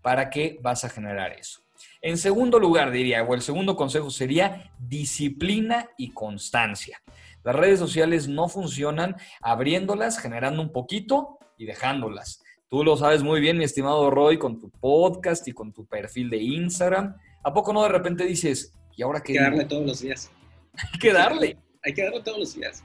¿Para 0.03 0.29
qué 0.29 0.59
vas 0.61 0.85
a 0.85 0.91
generar 0.91 1.33
eso? 1.33 1.63
En 2.03 2.17
segundo 2.17 2.59
lugar, 2.59 2.91
diría, 2.91 3.23
o 3.23 3.35
el 3.35 3.43
segundo 3.43 3.77
consejo 3.77 4.11
sería 4.11 4.73
disciplina 4.79 5.91
y 5.99 6.13
constancia. 6.13 7.03
Las 7.45 7.55
redes 7.55 7.79
sociales 7.79 8.27
no 8.27 8.49
funcionan 8.49 9.17
abriéndolas, 9.43 10.19
generando 10.19 10.63
un 10.63 10.73
poquito 10.73 11.39
y 11.59 11.67
dejándolas. 11.67 12.43
Tú 12.71 12.85
lo 12.85 12.97
sabes 12.97 13.23
muy 13.23 13.41
bien, 13.41 13.59
mi 13.59 13.65
estimado 13.65 14.11
Roy, 14.11 14.39
con 14.39 14.59
tu 14.59 14.71
podcast 14.71 15.47
y 15.49 15.53
con 15.53 15.73
tu 15.73 15.85
perfil 15.87 16.31
de 16.31 16.39
Instagram. 16.39 17.17
¿A 17.43 17.53
poco 17.53 17.73
no 17.73 17.83
de 17.83 17.89
repente 17.89 18.25
dices, 18.25 18.73
¿y 18.97 19.03
ahora 19.03 19.23
qué? 19.23 19.33
Hay 19.33 19.39
que 19.39 19.45
darle 19.45 19.65
todos 19.65 19.87
los 19.87 20.01
días. 20.01 20.31
Hay 20.93 20.99
que 21.01 21.13
darle. 21.13 21.59
Hay 21.83 21.95
que 21.95 22.05
darle 22.05 22.23
todos 22.23 22.39
los 22.39 22.55
días. 22.55 22.85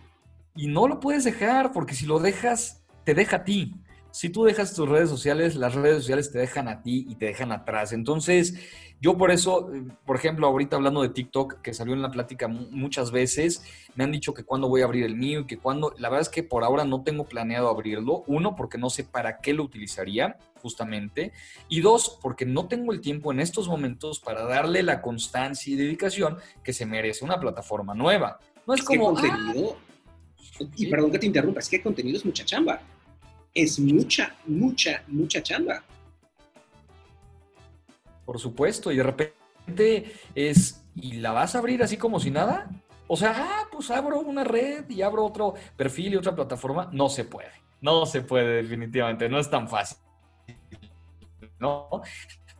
Y 0.55 0.67
no 0.67 0.87
lo 0.87 0.99
puedes 0.99 1.23
dejar, 1.23 1.71
porque 1.71 1.93
si 1.93 2.05
lo 2.05 2.19
dejas, 2.19 2.83
te 3.03 3.13
deja 3.13 3.37
a 3.37 3.43
ti. 3.43 3.75
Si 4.15 4.29
tú 4.29 4.45
dejas 4.45 4.73
tus 4.73 4.87
redes 4.87 5.09
sociales, 5.09 5.57
las 5.57 5.75
redes 5.75 5.97
sociales 5.97 6.31
te 6.31 6.39
dejan 6.39 6.69
a 6.69 6.81
ti 6.81 7.05
y 7.09 7.15
te 7.15 7.25
dejan 7.25 7.51
atrás. 7.51 7.91
Entonces, 7.91 8.55
yo 9.01 9.17
por 9.17 9.29
eso, 9.29 9.69
por 10.05 10.15
ejemplo, 10.15 10.47
ahorita 10.47 10.77
hablando 10.77 11.01
de 11.01 11.09
TikTok, 11.09 11.59
que 11.59 11.73
salió 11.73 11.93
en 11.93 12.01
la 12.01 12.11
plática 12.11 12.47
muchas 12.47 13.11
veces, 13.11 13.61
me 13.93 14.05
han 14.05 14.13
dicho 14.13 14.33
que 14.33 14.45
cuándo 14.45 14.69
voy 14.69 14.83
a 14.83 14.85
abrir 14.85 15.03
el 15.03 15.17
mío 15.17 15.41
y 15.41 15.45
que 15.47 15.57
cuándo, 15.57 15.93
la 15.97 16.07
verdad 16.07 16.21
es 16.21 16.29
que 16.29 16.43
por 16.43 16.63
ahora 16.63 16.85
no 16.85 17.03
tengo 17.03 17.25
planeado 17.25 17.67
abrirlo. 17.67 18.23
Uno, 18.25 18.55
porque 18.55 18.77
no 18.77 18.89
sé 18.89 19.03
para 19.03 19.39
qué 19.41 19.51
lo 19.51 19.63
utilizaría, 19.63 20.37
justamente. 20.61 21.33
Y 21.67 21.81
dos, 21.81 22.17
porque 22.21 22.45
no 22.45 22.69
tengo 22.69 22.93
el 22.93 23.01
tiempo 23.01 23.33
en 23.33 23.41
estos 23.41 23.67
momentos 23.67 24.21
para 24.21 24.45
darle 24.45 24.81
la 24.81 25.01
constancia 25.01 25.73
y 25.73 25.75
dedicación 25.75 26.37
que 26.63 26.71
se 26.71 26.85
merece 26.85 27.25
una 27.25 27.37
plataforma 27.37 27.93
nueva. 27.93 28.39
No 28.65 28.75
es, 28.75 28.81
como... 28.81 29.13
contenido, 29.13 29.75
ah, 29.75 30.63
y 30.77 30.87
perdón 30.87 31.11
que 31.11 31.19
te 31.19 31.25
interrumpa, 31.25 31.59
es 31.59 31.67
que 31.67 31.83
contenido 31.83 32.17
es 32.17 32.23
mucha 32.23 32.45
chamba 32.45 32.79
es 33.55 33.79
mucha, 33.79 34.35
mucha, 34.45 35.03
mucha 35.07 35.41
chamba. 35.41 35.81
Por 38.25 38.39
supuesto, 38.39 38.91
y 38.91 38.97
de 38.97 39.03
repente 39.03 40.13
es, 40.35 40.83
¿y 40.95 41.13
la 41.13 41.31
vas 41.31 41.55
a 41.55 41.59
abrir 41.59 41.81
así 41.81 41.95
como 41.95 42.19
si 42.19 42.29
nada? 42.29 42.69
O 43.07 43.15
sea, 43.15 43.33
ah, 43.35 43.67
pues 43.71 43.89
abro 43.91 44.19
una 44.19 44.43
red 44.43 44.89
y 44.89 45.01
abro 45.01 45.25
otro 45.25 45.53
perfil 45.77 46.13
y 46.13 46.15
otra 46.17 46.35
plataforma. 46.35 46.89
No 46.91 47.07
se 47.07 47.23
puede, 47.23 47.51
no 47.81 48.05
se 48.05 48.21
puede 48.21 48.63
definitivamente, 48.63 49.29
no 49.29 49.39
es 49.39 49.49
tan 49.49 49.69
fácil. 49.69 49.97
¿No? 51.59 52.01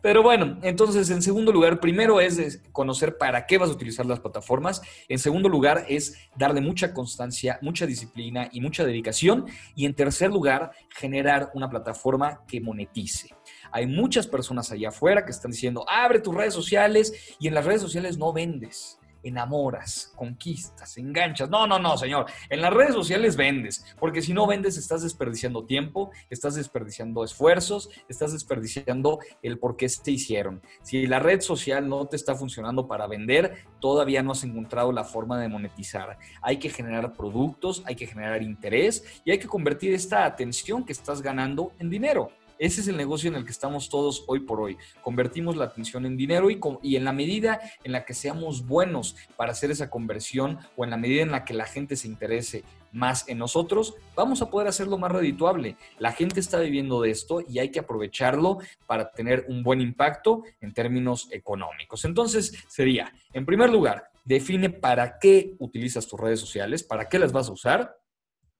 Pero 0.06 0.22
bueno, 0.22 0.56
entonces 0.62 1.10
en 1.10 1.20
segundo 1.20 1.50
lugar, 1.50 1.80
primero 1.80 2.20
es 2.20 2.62
conocer 2.70 3.18
para 3.18 3.44
qué 3.44 3.58
vas 3.58 3.70
a 3.70 3.72
utilizar 3.72 4.06
las 4.06 4.20
plataformas. 4.20 4.80
En 5.08 5.18
segundo 5.18 5.48
lugar 5.48 5.84
es 5.88 6.16
darle 6.36 6.60
mucha 6.60 6.94
constancia, 6.94 7.58
mucha 7.60 7.86
disciplina 7.86 8.48
y 8.52 8.60
mucha 8.60 8.86
dedicación. 8.86 9.46
Y 9.74 9.84
en 9.84 9.94
tercer 9.94 10.30
lugar, 10.30 10.70
generar 10.90 11.50
una 11.54 11.68
plataforma 11.68 12.44
que 12.46 12.60
monetice. 12.60 13.34
Hay 13.72 13.88
muchas 13.88 14.28
personas 14.28 14.70
allá 14.70 14.90
afuera 14.90 15.24
que 15.24 15.32
están 15.32 15.50
diciendo, 15.50 15.84
abre 15.88 16.20
tus 16.20 16.36
redes 16.36 16.54
sociales 16.54 17.12
y 17.40 17.48
en 17.48 17.54
las 17.54 17.64
redes 17.64 17.82
sociales 17.82 18.16
no 18.16 18.32
vendes 18.32 19.00
enamoras, 19.28 20.12
conquistas, 20.16 20.96
enganchas. 20.98 21.50
No, 21.50 21.66
no, 21.66 21.78
no, 21.78 21.96
señor. 21.96 22.26
En 22.48 22.60
las 22.60 22.72
redes 22.72 22.94
sociales 22.94 23.36
vendes, 23.36 23.84
porque 23.98 24.22
si 24.22 24.32
no 24.32 24.46
vendes 24.46 24.76
estás 24.76 25.02
desperdiciando 25.02 25.64
tiempo, 25.64 26.10
estás 26.30 26.54
desperdiciando 26.54 27.24
esfuerzos, 27.24 27.90
estás 28.08 28.32
desperdiciando 28.32 29.18
el 29.42 29.58
por 29.58 29.76
qué 29.76 29.88
se 29.88 30.10
hicieron. 30.10 30.62
Si 30.82 31.06
la 31.06 31.18
red 31.18 31.40
social 31.40 31.88
no 31.88 32.06
te 32.06 32.16
está 32.16 32.34
funcionando 32.34 32.86
para 32.86 33.06
vender, 33.06 33.64
todavía 33.80 34.22
no 34.22 34.32
has 34.32 34.44
encontrado 34.44 34.92
la 34.92 35.04
forma 35.04 35.40
de 35.40 35.48
monetizar. 35.48 36.18
Hay 36.42 36.58
que 36.58 36.70
generar 36.70 37.12
productos, 37.12 37.82
hay 37.86 37.96
que 37.96 38.06
generar 38.06 38.42
interés 38.42 39.22
y 39.24 39.30
hay 39.30 39.38
que 39.38 39.46
convertir 39.46 39.92
esta 39.94 40.24
atención 40.24 40.84
que 40.84 40.92
estás 40.92 41.22
ganando 41.22 41.72
en 41.78 41.90
dinero. 41.90 42.30
Ese 42.58 42.80
es 42.80 42.88
el 42.88 42.96
negocio 42.96 43.28
en 43.28 43.36
el 43.36 43.44
que 43.44 43.50
estamos 43.50 43.90
todos 43.90 44.24
hoy 44.28 44.40
por 44.40 44.60
hoy. 44.60 44.78
Convertimos 45.02 45.56
la 45.56 45.66
atención 45.66 46.06
en 46.06 46.16
dinero 46.16 46.48
y, 46.50 46.96
en 46.96 47.04
la 47.04 47.12
medida 47.12 47.60
en 47.84 47.92
la 47.92 48.04
que 48.04 48.14
seamos 48.14 48.66
buenos 48.66 49.14
para 49.36 49.52
hacer 49.52 49.70
esa 49.70 49.90
conversión 49.90 50.58
o 50.76 50.84
en 50.84 50.90
la 50.90 50.96
medida 50.96 51.22
en 51.22 51.30
la 51.30 51.44
que 51.44 51.52
la 51.52 51.66
gente 51.66 51.96
se 51.96 52.08
interese 52.08 52.64
más 52.92 53.28
en 53.28 53.38
nosotros, 53.38 53.94
vamos 54.14 54.40
a 54.40 54.48
poder 54.48 54.68
hacerlo 54.68 54.96
más 54.96 55.12
redituable. 55.12 55.76
La 55.98 56.12
gente 56.12 56.40
está 56.40 56.58
viviendo 56.60 57.02
de 57.02 57.10
esto 57.10 57.42
y 57.46 57.58
hay 57.58 57.70
que 57.70 57.80
aprovecharlo 57.80 58.58
para 58.86 59.10
tener 59.10 59.44
un 59.48 59.62
buen 59.62 59.82
impacto 59.82 60.42
en 60.62 60.72
términos 60.72 61.28
económicos. 61.32 62.06
Entonces 62.06 62.54
sería, 62.68 63.12
en 63.34 63.44
primer 63.44 63.68
lugar, 63.68 64.10
define 64.24 64.70
para 64.70 65.18
qué 65.18 65.54
utilizas 65.58 66.06
tus 66.06 66.18
redes 66.18 66.40
sociales, 66.40 66.82
para 66.82 67.08
qué 67.08 67.18
las 67.18 67.32
vas 67.32 67.48
a 67.48 67.52
usar 67.52 67.96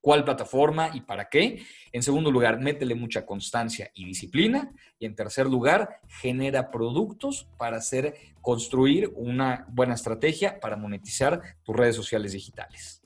cuál 0.07 0.23
plataforma 0.23 0.93
y 0.95 1.01
para 1.01 1.29
qué. 1.29 1.65
En 1.91 2.01
segundo 2.01 2.31
lugar, 2.31 2.61
métele 2.61 2.95
mucha 2.95 3.27
constancia 3.27 3.91
y 3.93 4.05
disciplina. 4.05 4.73
Y 5.01 5.07
en 5.07 5.17
tercer 5.17 5.49
lugar, 5.49 5.99
genera 6.07 6.71
productos 6.71 7.49
para 7.59 7.79
hacer, 7.79 8.15
construir 8.41 9.11
una 9.17 9.67
buena 9.69 9.95
estrategia 9.95 10.61
para 10.61 10.77
monetizar 10.77 11.57
tus 11.65 11.75
redes 11.75 11.97
sociales 11.97 12.31
digitales. 12.31 13.03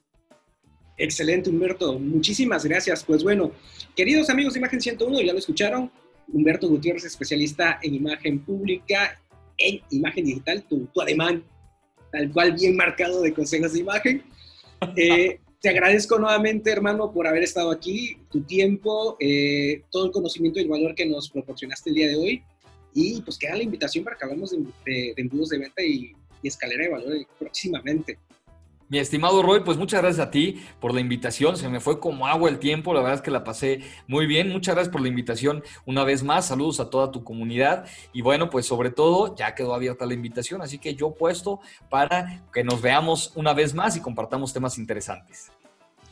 Excelente, 0.98 1.48
Humberto. 1.48 1.98
Muchísimas 1.98 2.66
gracias. 2.66 3.02
Pues 3.02 3.24
bueno, 3.24 3.52
queridos 3.96 4.28
amigos 4.28 4.52
de 4.52 4.60
Imagen 4.60 4.82
101, 4.82 5.22
ya 5.22 5.32
lo 5.32 5.38
escucharon. 5.38 5.90
Humberto 6.28 6.68
Gutiérrez, 6.68 7.06
especialista 7.06 7.78
en 7.82 7.94
imagen 7.94 8.44
pública, 8.44 9.18
en 9.56 9.80
imagen 9.88 10.26
digital, 10.26 10.64
tu, 10.64 10.84
tu 10.92 11.00
ademán, 11.00 11.44
tal 12.12 12.30
cual 12.30 12.52
bien 12.52 12.76
marcado 12.76 13.22
de 13.22 13.32
consejos 13.32 13.72
de 13.72 13.78
imagen. 13.78 14.22
Eh, 14.96 15.38
te 15.60 15.68
agradezco 15.68 16.18
nuevamente, 16.18 16.70
hermano, 16.70 17.12
por 17.12 17.26
haber 17.26 17.42
estado 17.42 17.70
aquí, 17.70 18.16
tu 18.30 18.40
tiempo, 18.42 19.16
eh, 19.20 19.82
todo 19.90 20.06
el 20.06 20.12
conocimiento 20.12 20.58
y 20.58 20.62
el 20.62 20.68
valor 20.68 20.94
que 20.94 21.04
nos 21.06 21.28
proporcionaste 21.28 21.90
el 21.90 21.96
día 21.96 22.08
de 22.08 22.16
hoy. 22.16 22.42
Y 22.94 23.20
pues 23.20 23.38
queda 23.38 23.56
la 23.56 23.62
invitación 23.62 24.02
para 24.02 24.16
que 24.16 24.24
hablemos 24.24 24.50
de, 24.50 24.58
de, 24.86 25.14
embudos 25.18 25.50
de 25.50 25.58
venta 25.58 25.82
y, 25.82 26.12
y, 26.42 26.48
escalera 26.48 26.84
de 26.84 26.90
valor 26.90 27.26
próximamente. 27.38 28.18
Mi 28.90 28.98
estimado 28.98 29.40
Roy, 29.40 29.60
pues 29.60 29.78
muchas 29.78 30.02
gracias 30.02 30.26
a 30.26 30.32
ti 30.32 30.64
por 30.80 30.92
la 30.92 31.00
invitación. 31.00 31.56
Se 31.56 31.68
me 31.68 31.78
fue 31.78 32.00
como 32.00 32.26
agua 32.26 32.50
el 32.50 32.58
tiempo. 32.58 32.92
La 32.92 32.98
verdad 32.98 33.18
es 33.18 33.22
que 33.22 33.30
la 33.30 33.44
pasé 33.44 33.82
muy 34.08 34.26
bien. 34.26 34.48
Muchas 34.48 34.74
gracias 34.74 34.90
por 34.90 35.00
la 35.00 35.06
invitación 35.06 35.62
una 35.86 36.02
vez 36.02 36.24
más. 36.24 36.48
Saludos 36.48 36.80
a 36.80 36.90
toda 36.90 37.12
tu 37.12 37.22
comunidad. 37.22 37.86
Y 38.12 38.22
bueno, 38.22 38.50
pues 38.50 38.66
sobre 38.66 38.90
todo 38.90 39.36
ya 39.36 39.54
quedó 39.54 39.74
abierta 39.74 40.06
la 40.06 40.14
invitación. 40.14 40.60
Así 40.60 40.78
que 40.78 40.96
yo 40.96 41.14
puesto 41.14 41.60
para 41.88 42.42
que 42.52 42.64
nos 42.64 42.82
veamos 42.82 43.30
una 43.36 43.54
vez 43.54 43.74
más 43.74 43.96
y 43.96 44.00
compartamos 44.00 44.52
temas 44.52 44.76
interesantes. 44.76 45.52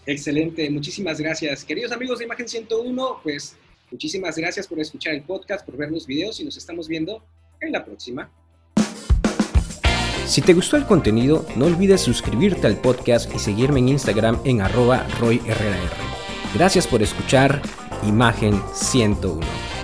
Excelente. 0.06 0.70
Muchísimas 0.70 1.18
gracias. 1.18 1.64
Queridos 1.64 1.90
amigos 1.90 2.20
de 2.20 2.26
Imagen 2.26 2.46
101, 2.46 3.20
pues 3.24 3.56
muchísimas 3.90 4.36
gracias 4.36 4.68
por 4.68 4.78
escuchar 4.78 5.14
el 5.14 5.22
podcast, 5.22 5.66
por 5.66 5.76
ver 5.76 5.90
los 5.90 6.06
videos 6.06 6.38
y 6.38 6.44
nos 6.44 6.56
estamos 6.56 6.86
viendo 6.86 7.24
en 7.60 7.72
la 7.72 7.84
próxima. 7.84 8.30
Si 10.28 10.42
te 10.42 10.52
gustó 10.52 10.76
el 10.76 10.84
contenido, 10.84 11.46
no 11.56 11.64
olvides 11.64 12.02
suscribirte 12.02 12.66
al 12.66 12.76
podcast 12.76 13.34
y 13.34 13.38
seguirme 13.38 13.78
en 13.78 13.88
Instagram 13.88 14.38
en 14.44 14.60
arroba 14.60 15.06
royherrera. 15.18 15.78
Gracias 16.54 16.86
por 16.86 17.02
escuchar 17.02 17.62
Imagen 18.06 18.60
101. 18.74 19.77